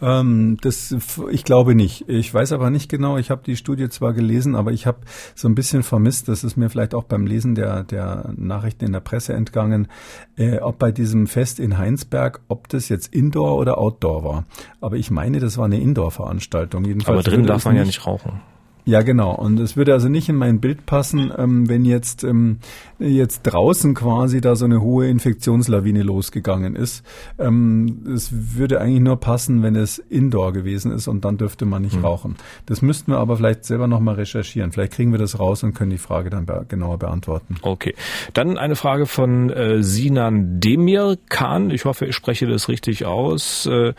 Ähm, 0.00 0.58
das, 0.60 0.94
ich 1.30 1.44
glaube 1.44 1.74
nicht. 1.74 2.08
Ich 2.08 2.32
weiß 2.32 2.52
aber 2.52 2.70
nicht 2.70 2.88
genau. 2.88 3.18
Ich 3.18 3.30
habe 3.30 3.42
die 3.44 3.56
Studie 3.56 3.88
zwar 3.88 4.12
gelesen, 4.12 4.54
aber 4.54 4.72
ich 4.72 4.86
habe 4.86 4.98
so 5.34 5.48
ein 5.48 5.54
bisschen 5.54 5.82
vermisst. 5.82 6.28
Das 6.28 6.44
ist 6.44 6.56
mir 6.56 6.70
vielleicht 6.70 6.94
auch 6.94 7.04
beim 7.04 7.26
Lesen 7.26 7.54
der, 7.54 7.84
der 7.84 8.32
Nachrichten 8.36 8.84
in 8.84 8.92
der 8.92 9.00
Presse 9.00 9.32
entgangen, 9.32 9.88
äh, 10.36 10.58
ob 10.58 10.78
bei 10.78 10.92
diesem 10.92 11.26
Fest 11.26 11.58
in 11.58 11.78
Heinsberg, 11.78 12.40
ob 12.48 12.68
das 12.68 12.88
jetzt 12.88 13.12
Indoor 13.12 13.56
oder 13.56 13.78
Outdoor 13.78 14.24
war. 14.24 14.44
Aber 14.80 14.96
ich 14.96 15.10
meine, 15.10 15.40
das 15.40 15.58
war 15.58 15.64
eine 15.64 15.80
Indoor-Veranstaltung. 15.80 16.84
Aber 17.04 17.22
drin 17.22 17.46
darf 17.46 17.64
man 17.64 17.76
ja 17.76 17.84
nicht 17.84 18.06
rauchen. 18.06 18.40
Ja, 18.88 19.02
genau. 19.02 19.34
Und 19.34 19.60
es 19.60 19.76
würde 19.76 19.92
also 19.92 20.08
nicht 20.08 20.30
in 20.30 20.36
mein 20.36 20.60
Bild 20.60 20.86
passen, 20.86 21.30
ähm, 21.36 21.68
wenn 21.68 21.84
jetzt, 21.84 22.24
ähm, 22.24 22.60
jetzt 22.98 23.42
draußen 23.42 23.92
quasi 23.92 24.40
da 24.40 24.56
so 24.56 24.64
eine 24.64 24.80
hohe 24.80 25.08
Infektionslawine 25.08 26.02
losgegangen 26.02 26.74
ist. 26.74 27.04
Ähm, 27.38 28.06
es 28.14 28.30
würde 28.56 28.80
eigentlich 28.80 29.02
nur 29.02 29.20
passen, 29.20 29.62
wenn 29.62 29.76
es 29.76 29.98
Indoor 29.98 30.54
gewesen 30.54 30.90
ist 30.90 31.06
und 31.06 31.26
dann 31.26 31.36
dürfte 31.36 31.66
man 31.66 31.82
nicht 31.82 31.96
hm. 31.96 32.04
rauchen. 32.06 32.36
Das 32.64 32.80
müssten 32.80 33.12
wir 33.12 33.18
aber 33.18 33.36
vielleicht 33.36 33.66
selber 33.66 33.88
nochmal 33.88 34.14
recherchieren. 34.14 34.72
Vielleicht 34.72 34.94
kriegen 34.94 35.12
wir 35.12 35.18
das 35.18 35.38
raus 35.38 35.62
und 35.64 35.74
können 35.74 35.90
die 35.90 35.98
Frage 35.98 36.30
dann 36.30 36.46
be 36.46 36.64
genauer 36.66 36.96
beantworten. 36.96 37.56
Okay. 37.60 37.94
Dann 38.32 38.56
eine 38.56 38.74
Frage 38.74 39.04
von 39.04 39.50
äh, 39.50 39.82
Sinan 39.82 40.60
Demir 40.60 41.18
Khan. 41.28 41.68
Ich 41.68 41.84
hoffe, 41.84 42.06
ich 42.06 42.14
spreche 42.14 42.46
das 42.46 42.70
richtig 42.70 43.04
aus. 43.04 43.66
Äh, 43.66 43.92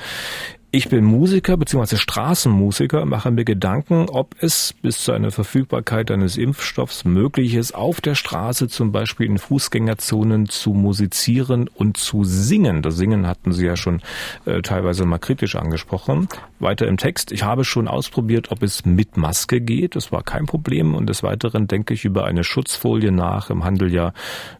ich 0.71 0.89
bin 0.89 1.03
Musiker 1.03 1.57
bzw. 1.57 1.97
Straßenmusiker, 1.97 3.05
mache 3.05 3.31
mir 3.31 3.43
Gedanken, 3.43 4.07
ob 4.07 4.35
es 4.39 4.73
bis 4.73 4.99
zu 4.99 5.11
einer 5.11 5.31
Verfügbarkeit 5.31 6.11
eines 6.11 6.37
Impfstoffs 6.37 7.05
möglich 7.05 7.55
ist, 7.55 7.73
auf 7.73 8.01
der 8.01 8.13
Straße 8.13 8.67
zum 8.67 8.91
Beispiel 8.91 9.25
in 9.25 9.39
Fußgängerzonen 9.39 10.47
zu 10.47 10.73
musizieren 10.73 11.67
und 11.67 11.97
zu 11.97 12.23
singen. 12.23 12.83
Das 12.83 12.97
Singen 12.97 13.25
hatten 13.25 13.51
Sie 13.51 13.65
ja 13.65 13.75
schon 13.75 14.01
äh, 14.45 14.61
teilweise 14.61 15.05
mal 15.05 15.17
kritisch 15.17 15.55
angesprochen. 15.55 16.27
Weiter 16.59 16.87
im 16.87 16.97
Text. 16.97 17.31
Ich 17.31 17.43
habe 17.43 17.65
schon 17.65 17.87
ausprobiert, 17.87 18.51
ob 18.51 18.61
es 18.61 18.85
mit 18.85 19.17
Maske 19.17 19.61
geht. 19.61 19.95
Das 19.95 20.11
war 20.11 20.21
kein 20.21 20.45
Problem. 20.45 20.93
Und 20.93 21.07
des 21.07 21.23
Weiteren 21.23 21.67
denke 21.67 21.95
ich 21.95 22.05
über 22.05 22.25
eine 22.25 22.43
Schutzfolie 22.43 23.11
nach. 23.11 23.49
Im 23.49 23.63
Handel 23.63 23.91
ja 23.91 24.13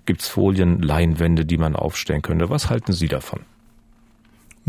gibt's 0.07 0.28
Folien, 0.28 0.82
Leinwände, 0.82 1.45
die 1.45 1.57
man 1.57 1.76
aufstellen 1.76 2.24
könnte. 2.24 2.49
Was 2.49 2.70
halten 2.70 2.93
Sie 2.93 3.07
davon? 3.07 3.41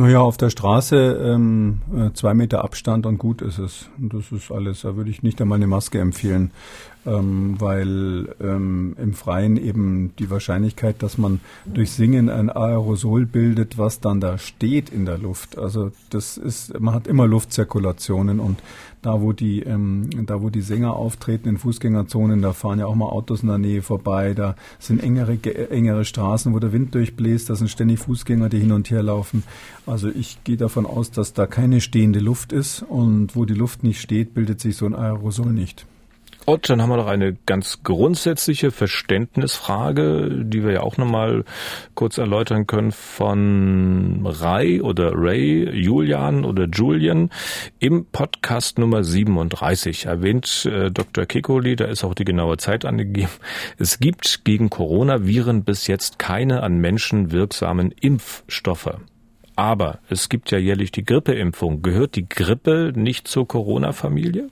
Naja, 0.00 0.20
auf 0.20 0.38
der 0.38 0.48
Straße 0.48 0.96
ähm, 1.22 1.82
äh, 1.94 2.10
zwei 2.14 2.32
Meter 2.32 2.64
Abstand 2.64 3.04
und 3.04 3.18
gut 3.18 3.42
ist 3.42 3.58
es. 3.58 3.90
Das 3.98 4.32
ist 4.32 4.50
alles. 4.50 4.80
Da 4.80 4.96
würde 4.96 5.10
ich 5.10 5.22
nicht 5.22 5.42
einmal 5.42 5.56
eine 5.56 5.66
Maske 5.66 6.00
empfehlen 6.00 6.52
ähm, 7.06 7.56
weil 7.58 8.34
ähm, 8.40 8.94
im 9.00 9.14
Freien 9.14 9.56
eben 9.56 10.12
die 10.18 10.30
Wahrscheinlichkeit, 10.30 11.02
dass 11.02 11.18
man 11.18 11.40
durch 11.64 11.92
Singen 11.92 12.28
ein 12.28 12.50
Aerosol 12.50 13.26
bildet, 13.26 13.78
was 13.78 14.00
dann 14.00 14.20
da 14.20 14.38
steht 14.38 14.90
in 14.90 15.06
der 15.06 15.18
Luft. 15.18 15.58
Also 15.58 15.92
das 16.10 16.36
ist, 16.36 16.78
man 16.78 16.94
hat 16.94 17.06
immer 17.06 17.26
Luftzirkulationen 17.26 18.40
und 18.40 18.62
da 19.02 19.22
wo 19.22 19.32
die, 19.32 19.60
ähm, 19.62 20.10
da 20.26 20.42
wo 20.42 20.50
die 20.50 20.60
Sänger 20.60 20.94
auftreten 20.94 21.48
in 21.48 21.58
Fußgängerzonen, 21.58 22.42
da 22.42 22.52
fahren 22.52 22.78
ja 22.78 22.86
auch 22.86 22.94
mal 22.94 23.08
Autos 23.08 23.42
in 23.42 23.48
der 23.48 23.58
Nähe 23.58 23.82
vorbei, 23.82 24.34
da 24.34 24.56
sind 24.78 25.02
engere, 25.02 25.38
engere 25.70 26.04
Straßen, 26.04 26.52
wo 26.52 26.58
der 26.58 26.72
Wind 26.72 26.94
durchbläst, 26.94 27.48
da 27.48 27.54
sind 27.54 27.70
ständig 27.70 28.00
Fußgänger, 28.00 28.50
die 28.50 28.60
hin 28.60 28.72
und 28.72 28.90
her 28.90 29.02
laufen. 29.02 29.42
Also 29.86 30.08
ich 30.08 30.44
gehe 30.44 30.58
davon 30.58 30.84
aus, 30.84 31.10
dass 31.10 31.32
da 31.32 31.46
keine 31.46 31.80
stehende 31.80 32.20
Luft 32.20 32.52
ist 32.52 32.82
und 32.82 33.34
wo 33.36 33.46
die 33.46 33.54
Luft 33.54 33.84
nicht 33.84 34.00
steht, 34.00 34.34
bildet 34.34 34.60
sich 34.60 34.76
so 34.76 34.84
ein 34.84 34.94
Aerosol 34.94 35.52
nicht. 35.52 35.86
Und 36.50 36.68
dann 36.68 36.82
haben 36.82 36.90
wir 36.90 36.96
noch 36.96 37.06
eine 37.06 37.36
ganz 37.46 37.84
grundsätzliche 37.84 38.72
Verständnisfrage, 38.72 40.42
die 40.46 40.64
wir 40.64 40.72
ja 40.72 40.80
auch 40.80 40.96
nochmal 40.96 41.44
kurz 41.94 42.18
erläutern 42.18 42.66
können 42.66 42.90
von 42.90 44.26
Ray 44.26 44.80
oder 44.80 45.12
Ray, 45.14 45.70
Julian 45.70 46.44
oder 46.44 46.66
Julian. 46.66 47.30
Im 47.78 48.06
Podcast 48.06 48.80
Nummer 48.80 49.04
37 49.04 50.06
erwähnt 50.06 50.66
äh, 50.66 50.90
Dr. 50.90 51.24
Kikoli, 51.24 51.76
da 51.76 51.84
ist 51.84 52.02
auch 52.02 52.14
die 52.14 52.24
genaue 52.24 52.56
Zeit 52.56 52.84
angegeben, 52.84 53.30
es 53.78 54.00
gibt 54.00 54.44
gegen 54.44 54.70
Coronaviren 54.70 55.62
bis 55.62 55.86
jetzt 55.86 56.18
keine 56.18 56.64
an 56.64 56.78
Menschen 56.78 57.30
wirksamen 57.30 57.92
Impfstoffe. 57.92 58.98
Aber 59.54 60.00
es 60.08 60.28
gibt 60.28 60.50
ja 60.50 60.58
jährlich 60.58 60.90
die 60.90 61.04
Grippeimpfung. 61.04 61.82
Gehört 61.82 62.16
die 62.16 62.28
Grippe 62.28 62.92
nicht 62.96 63.28
zur 63.28 63.46
Corona-Familie? 63.46 64.48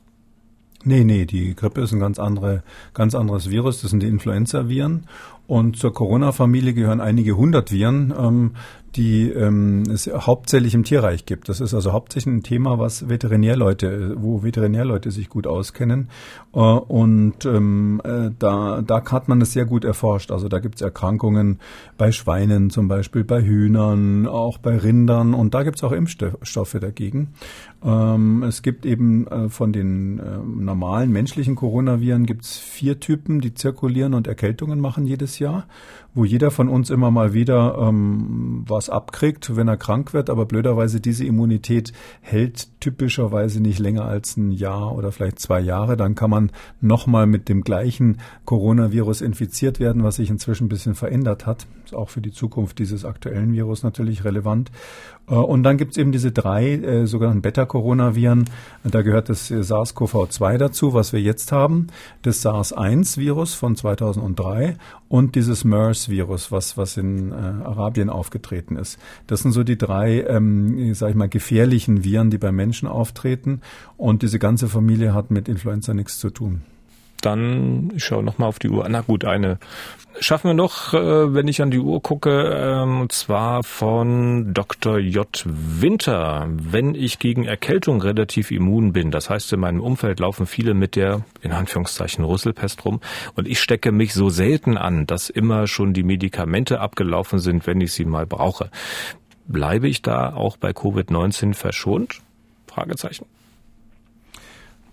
Nee, 0.84 1.04
nee, 1.04 1.24
die 1.26 1.54
Grippe 1.54 1.80
ist 1.80 1.92
ein 1.92 2.00
ganz, 2.00 2.18
andere, 2.18 2.62
ganz 2.94 3.14
anderes 3.14 3.50
Virus. 3.50 3.82
Das 3.82 3.90
sind 3.90 4.02
die 4.02 4.08
Influenza-Viren. 4.08 5.06
Und 5.46 5.76
zur 5.76 5.94
Corona-Familie 5.94 6.74
gehören 6.74 7.00
einige 7.00 7.36
hundert 7.36 7.72
Viren. 7.72 8.14
Ähm, 8.16 8.50
die 8.96 9.30
ähm, 9.30 9.84
es 9.92 10.06
hauptsächlich 10.08 10.74
im 10.74 10.84
Tierreich 10.84 11.26
gibt. 11.26 11.48
Das 11.48 11.60
ist 11.60 11.74
also 11.74 11.92
hauptsächlich 11.92 12.34
ein 12.34 12.42
Thema, 12.42 12.78
was 12.78 13.08
Veterinärleute, 13.08 14.16
wo 14.18 14.42
Veterinärleute 14.42 15.10
sich 15.10 15.28
gut 15.28 15.46
auskennen. 15.46 16.08
Äh, 16.54 16.58
und 16.58 17.44
ähm, 17.44 18.00
äh, 18.04 18.30
da, 18.38 18.82
da 18.82 19.04
hat 19.10 19.28
man 19.28 19.40
das 19.40 19.52
sehr 19.52 19.66
gut 19.66 19.84
erforscht. 19.84 20.30
Also 20.30 20.48
da 20.48 20.58
gibt 20.58 20.76
es 20.76 20.80
Erkrankungen 20.80 21.60
bei 21.96 22.12
Schweinen 22.12 22.70
zum 22.70 22.88
Beispiel, 22.88 23.24
bei 23.24 23.42
Hühnern, 23.42 24.26
auch 24.26 24.58
bei 24.58 24.76
Rindern 24.76 25.34
und 25.34 25.54
da 25.54 25.62
gibt 25.62 25.76
es 25.76 25.84
auch 25.84 25.92
Impfstoffe 25.92 26.76
dagegen. 26.80 27.34
Ähm, 27.84 28.42
es 28.42 28.62
gibt 28.62 28.84
eben 28.84 29.28
äh, 29.28 29.48
von 29.48 29.72
den 29.72 30.18
äh, 30.18 30.38
normalen 30.38 31.12
menschlichen 31.12 31.54
Coronaviren 31.54 32.26
gibt 32.26 32.44
es 32.44 32.58
vier 32.58 32.98
Typen, 32.98 33.40
die 33.40 33.54
zirkulieren 33.54 34.14
und 34.14 34.26
Erkältungen 34.26 34.80
machen 34.80 35.06
jedes 35.06 35.38
Jahr, 35.38 35.68
wo 36.12 36.24
jeder 36.24 36.50
von 36.50 36.68
uns 36.68 36.90
immer 36.90 37.12
mal 37.12 37.34
wieder 37.34 37.78
ähm, 37.78 38.64
was 38.66 38.90
abkriegt, 38.90 39.54
wenn 39.54 39.68
er 39.68 39.76
krank 39.76 40.12
wird, 40.12 40.28
aber 40.28 40.46
blöderweise 40.46 41.00
diese 41.00 41.24
Immunität 41.24 41.92
hält 42.20 42.80
typischerweise 42.80 43.60
nicht 43.60 43.78
länger 43.78 44.06
als 44.06 44.36
ein 44.36 44.50
Jahr 44.50 44.96
oder 44.96 45.12
vielleicht 45.12 45.38
zwei 45.38 45.60
Jahre. 45.60 45.96
Dann 45.96 46.16
kann 46.16 46.30
man 46.30 46.50
nochmal 46.80 47.26
mit 47.26 47.48
dem 47.48 47.62
gleichen 47.62 48.18
Coronavirus 48.44 49.20
infiziert 49.20 49.78
werden, 49.78 50.02
was 50.02 50.16
sich 50.16 50.30
inzwischen 50.30 50.64
ein 50.64 50.68
bisschen 50.68 50.96
verändert 50.96 51.46
hat. 51.46 51.68
Ist 51.84 51.94
auch 51.94 52.10
für 52.10 52.20
die 52.20 52.32
Zukunft 52.32 52.80
dieses 52.80 53.04
aktuellen 53.04 53.52
Virus 53.52 53.84
natürlich 53.84 54.24
relevant. 54.24 54.72
Äh, 55.28 55.34
und 55.34 55.62
dann 55.62 55.76
gibt 55.76 55.92
es 55.92 55.96
eben 55.98 56.12
diese 56.12 56.32
drei 56.32 56.72
äh, 56.72 57.06
sogenannten 57.06 57.42
Beta-Coronaviren. 57.68 58.46
Da 58.84 59.02
gehört 59.02 59.28
das 59.28 59.50
äh, 59.50 59.62
SARS-CoV-2 59.62 60.56
dazu, 60.56 60.94
was 60.94 61.12
wir 61.12 61.20
jetzt 61.20 61.52
haben, 61.52 61.88
das 62.22 62.42
SARS-1-Virus 62.42 63.54
von 63.54 63.76
2003 63.76 64.76
und 65.08 65.34
dieses 65.34 65.64
MERS-Virus, 65.64 66.50
was, 66.50 66.76
was 66.76 66.96
in 66.96 67.32
äh, 67.32 67.34
Arabien 67.34 68.10
aufgetreten 68.10 68.76
ist. 68.76 68.98
Das 69.26 69.40
sind 69.40 69.52
so 69.52 69.62
die 69.62 69.78
drei, 69.78 70.22
ähm, 70.22 70.94
sag 70.94 71.10
ich 71.10 71.16
mal, 71.16 71.28
gefährlichen 71.28 72.04
Viren, 72.04 72.30
die 72.30 72.38
bei 72.38 72.52
Menschen 72.52 72.88
auftreten. 72.88 73.60
Und 73.96 74.22
diese 74.22 74.38
ganze 74.38 74.68
Familie 74.68 75.14
hat 75.14 75.30
mit 75.30 75.48
Influenza 75.48 75.94
nichts 75.94 76.18
zu 76.18 76.30
tun 76.30 76.62
dann, 77.20 77.92
ich 77.94 78.04
schaue 78.04 78.22
nochmal 78.22 78.48
auf 78.48 78.58
die 78.58 78.68
Uhr. 78.68 78.86
Na 78.88 79.00
gut, 79.00 79.24
eine 79.24 79.58
schaffen 80.20 80.48
wir 80.48 80.54
noch, 80.54 80.94
äh, 80.94 81.34
wenn 81.34 81.48
ich 81.48 81.62
an 81.62 81.70
die 81.70 81.78
Uhr 81.78 82.02
gucke, 82.02 82.52
ähm, 82.54 83.02
und 83.02 83.12
zwar 83.12 83.62
von 83.62 84.52
Dr. 84.52 84.98
J. 84.98 85.28
Winter. 85.46 86.46
Wenn 86.48 86.94
ich 86.94 87.18
gegen 87.18 87.44
Erkältung 87.44 88.00
relativ 88.00 88.50
immun 88.50 88.92
bin, 88.92 89.10
das 89.10 89.30
heißt, 89.30 89.52
in 89.52 89.60
meinem 89.60 89.80
Umfeld 89.80 90.20
laufen 90.20 90.46
viele 90.46 90.74
mit 90.74 90.96
der, 90.96 91.22
in 91.40 91.52
Anführungszeichen, 91.52 92.24
Rüsselpest 92.24 92.84
rum 92.84 93.00
und 93.34 93.48
ich 93.48 93.60
stecke 93.60 93.92
mich 93.92 94.14
so 94.14 94.30
selten 94.30 94.76
an, 94.76 95.06
dass 95.06 95.30
immer 95.30 95.66
schon 95.66 95.92
die 95.92 96.02
Medikamente 96.02 96.80
abgelaufen 96.80 97.38
sind, 97.38 97.66
wenn 97.66 97.80
ich 97.80 97.92
sie 97.92 98.04
mal 98.04 98.26
brauche. 98.26 98.70
Bleibe 99.46 99.88
ich 99.88 100.02
da 100.02 100.34
auch 100.34 100.56
bei 100.56 100.70
Covid-19 100.70 101.54
verschont? 101.54 102.20
Fragezeichen. 102.66 103.26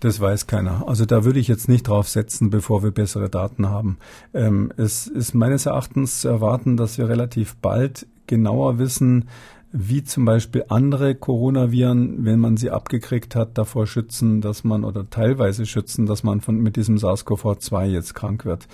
Das 0.00 0.20
weiß 0.20 0.46
keiner. 0.46 0.86
Also 0.86 1.06
da 1.06 1.24
würde 1.24 1.38
ich 1.38 1.48
jetzt 1.48 1.68
nicht 1.68 1.88
drauf 1.88 2.08
setzen, 2.08 2.50
bevor 2.50 2.82
wir 2.82 2.90
bessere 2.90 3.30
Daten 3.30 3.68
haben. 3.68 3.98
Ähm, 4.34 4.72
es 4.76 5.06
ist 5.06 5.34
meines 5.34 5.66
Erachtens 5.66 6.20
zu 6.20 6.28
erwarten, 6.28 6.76
dass 6.76 6.98
wir 6.98 7.08
relativ 7.08 7.56
bald 7.56 8.06
genauer 8.26 8.78
wissen, 8.78 9.26
wie 9.72 10.04
zum 10.04 10.24
Beispiel 10.24 10.64
andere 10.68 11.14
Coronaviren, 11.14 12.24
wenn 12.24 12.40
man 12.40 12.56
sie 12.56 12.70
abgekriegt 12.70 13.34
hat, 13.34 13.58
davor 13.58 13.86
schützen, 13.86 14.40
dass 14.40 14.64
man 14.64 14.84
oder 14.84 15.08
teilweise 15.10 15.66
schützen, 15.66 16.06
dass 16.06 16.22
man 16.22 16.40
von, 16.40 16.58
mit 16.58 16.76
diesem 16.76 16.96
SARS-CoV-2 16.96 17.86
jetzt 17.86 18.14
krank 18.14 18.44
wird. 18.44 18.68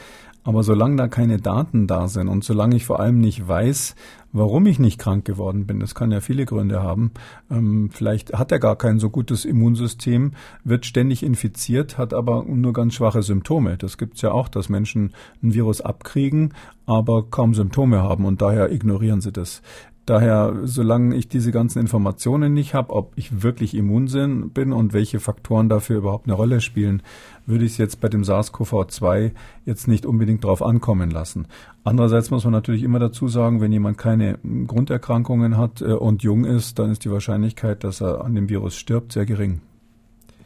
Aber 0.45 0.63
solange 0.63 0.97
da 0.97 1.09
keine 1.09 1.39
Daten 1.39 1.87
da 1.87 2.09
sind 2.09 2.29
und 2.29 2.43
solange 2.43 2.77
ich 2.77 2.85
vor 2.85 2.99
allem 2.99 3.21
nicht 3.21 3.47
weiß, 3.47 3.95
warum 4.33 4.67
ich 4.67 4.79
nicht 4.79 4.99
krank 4.99 5.25
geworden 5.25 5.67
bin. 5.67 5.79
Das 5.79 5.95
kann 5.95 6.11
ja 6.11 6.21
viele 6.21 6.47
Gründe 6.47 6.83
haben. 6.83 7.13
Ähm, 7.51 7.91
vielleicht 7.93 8.33
hat 8.33 8.51
er 8.51 8.59
gar 8.59 8.77
kein 8.77 8.99
so 8.99 9.11
gutes 9.11 9.45
Immunsystem, 9.45 10.33
wird 10.65 10.87
ständig 10.87 11.23
infiziert, 11.23 11.99
hat 11.99 12.15
aber 12.15 12.45
nur 12.45 12.73
ganz 12.73 12.95
schwache 12.95 13.23
Symptome. 13.23 13.77
Das 13.77 13.99
gibt's 13.99 14.23
ja 14.23 14.33
auch, 14.33 14.49
dass 14.49 14.69
Menschen 14.69 15.13
ein 15.43 15.55
Virus 15.55 15.81
abkriegen, 15.81 16.55
aber 16.87 17.25
kaum 17.31 17.55
Symptome 17.55 18.03
haben 18.03 18.25
und 18.25 18.43
daher 18.43 18.73
ignorieren 18.73 19.21
sie 19.21 19.33
das. 19.33 19.63
Daher, 20.05 20.63
solange 20.65 21.15
ich 21.15 21.29
diese 21.29 21.53
ganzen 21.53 21.79
Informationen 21.79 22.53
nicht 22.53 22.75
habe, 22.75 22.93
ob 22.93 23.13
ich 23.15 23.43
wirklich 23.43 23.75
immun 23.75 24.07
bin 24.53 24.73
und 24.73 24.93
welche 24.93 25.21
Faktoren 25.21 25.69
dafür 25.69 25.99
überhaupt 25.99 26.27
eine 26.27 26.35
Rolle 26.35 26.61
spielen, 26.61 27.03
würde 27.47 27.65
ich 27.65 27.73
es 27.73 27.79
jetzt 27.79 28.01
bei 28.01 28.09
dem 28.09 28.23
SARS-CoV-2 28.23 29.31
jetzt 29.65 29.87
nicht 29.87 30.05
unbedingt 30.05 30.43
drauf 30.43 30.61
ankommen 30.61 31.11
lassen. 31.11 31.47
Andererseits 31.85 32.31
muss 32.31 32.43
man 32.43 32.53
natürlich 32.53 32.83
immer 32.83 32.99
dazu 32.99 33.29
sagen, 33.29 33.61
wenn 33.61 33.71
jemand 33.71 33.97
keine 33.97 34.39
Grunderkrankungen 34.67 35.57
hat 35.57 35.81
äh, 35.81 35.93
und 35.93 36.25
jung 36.25 36.45
ist, 36.45 36.81
dann 36.81 36.91
ist 36.91 37.05
die 37.05 37.11
Wahrscheinlichkeit, 37.11 37.85
dass 37.85 38.01
er 38.01 38.25
an 38.25 38.35
dem 38.35 38.49
Virus 38.49 38.77
stirbt, 38.77 39.13
sehr 39.13 39.27
gering. 39.27 39.61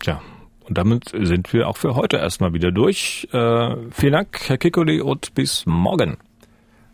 Tja, 0.00 0.20
und 0.68 0.76
damit 0.76 1.12
sind 1.18 1.52
wir 1.54 1.68
auch 1.68 1.78
für 1.78 1.94
heute 1.94 2.18
erstmal 2.18 2.52
wieder 2.52 2.72
durch. 2.72 3.26
Äh, 3.32 3.76
vielen 3.90 4.12
Dank, 4.12 4.38
Herr 4.48 4.58
Kikoli, 4.58 5.00
und 5.00 5.34
bis 5.34 5.64
morgen. 5.64 6.18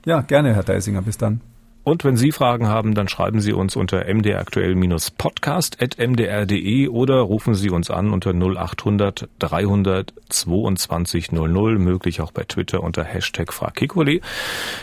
Ja, 0.04 0.20
gerne, 0.20 0.54
Herr 0.54 0.62
Deisinger. 0.62 1.02
Bis 1.02 1.18
dann. 1.18 1.40
Und 1.84 2.04
wenn 2.04 2.16
Sie 2.16 2.30
Fragen 2.30 2.68
haben, 2.68 2.94
dann 2.94 3.08
schreiben 3.08 3.40
Sie 3.40 3.52
uns 3.52 3.74
unter 3.74 4.04
mdraktuell-podcast.mdr.de 4.04 6.86
oder 6.88 7.20
rufen 7.20 7.54
Sie 7.54 7.70
uns 7.70 7.90
an 7.90 8.12
unter 8.12 8.32
0800 8.32 9.28
300 9.38 10.12
22 10.28 11.32
00, 11.32 11.78
möglich 11.78 12.20
auch 12.20 12.30
bei 12.30 12.44
Twitter 12.44 12.82
unter 12.82 13.04
Hashtag 13.04 13.52
FragKikoli. 13.52 14.20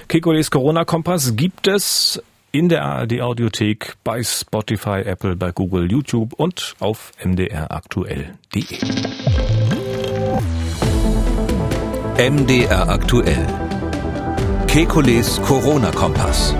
Kikolis 0.07 0.51
Corona-Kompass 0.51 1.35
gibt 1.35 1.67
es 1.67 2.21
in 2.51 2.67
der 2.67 2.83
ARD 2.83 3.21
Audiothek, 3.21 3.93
bei 4.03 4.23
Spotify, 4.23 5.01
Apple, 5.05 5.35
bei 5.35 5.51
Google, 5.51 5.91
YouTube 5.91 6.33
und 6.33 6.75
auf 6.79 7.11
mdraktuell.de. 7.23 8.63
MDR 12.17 12.89
aktuell. 12.89 13.45
Kekules 14.67 15.39
Corona-Kompass. 15.41 16.55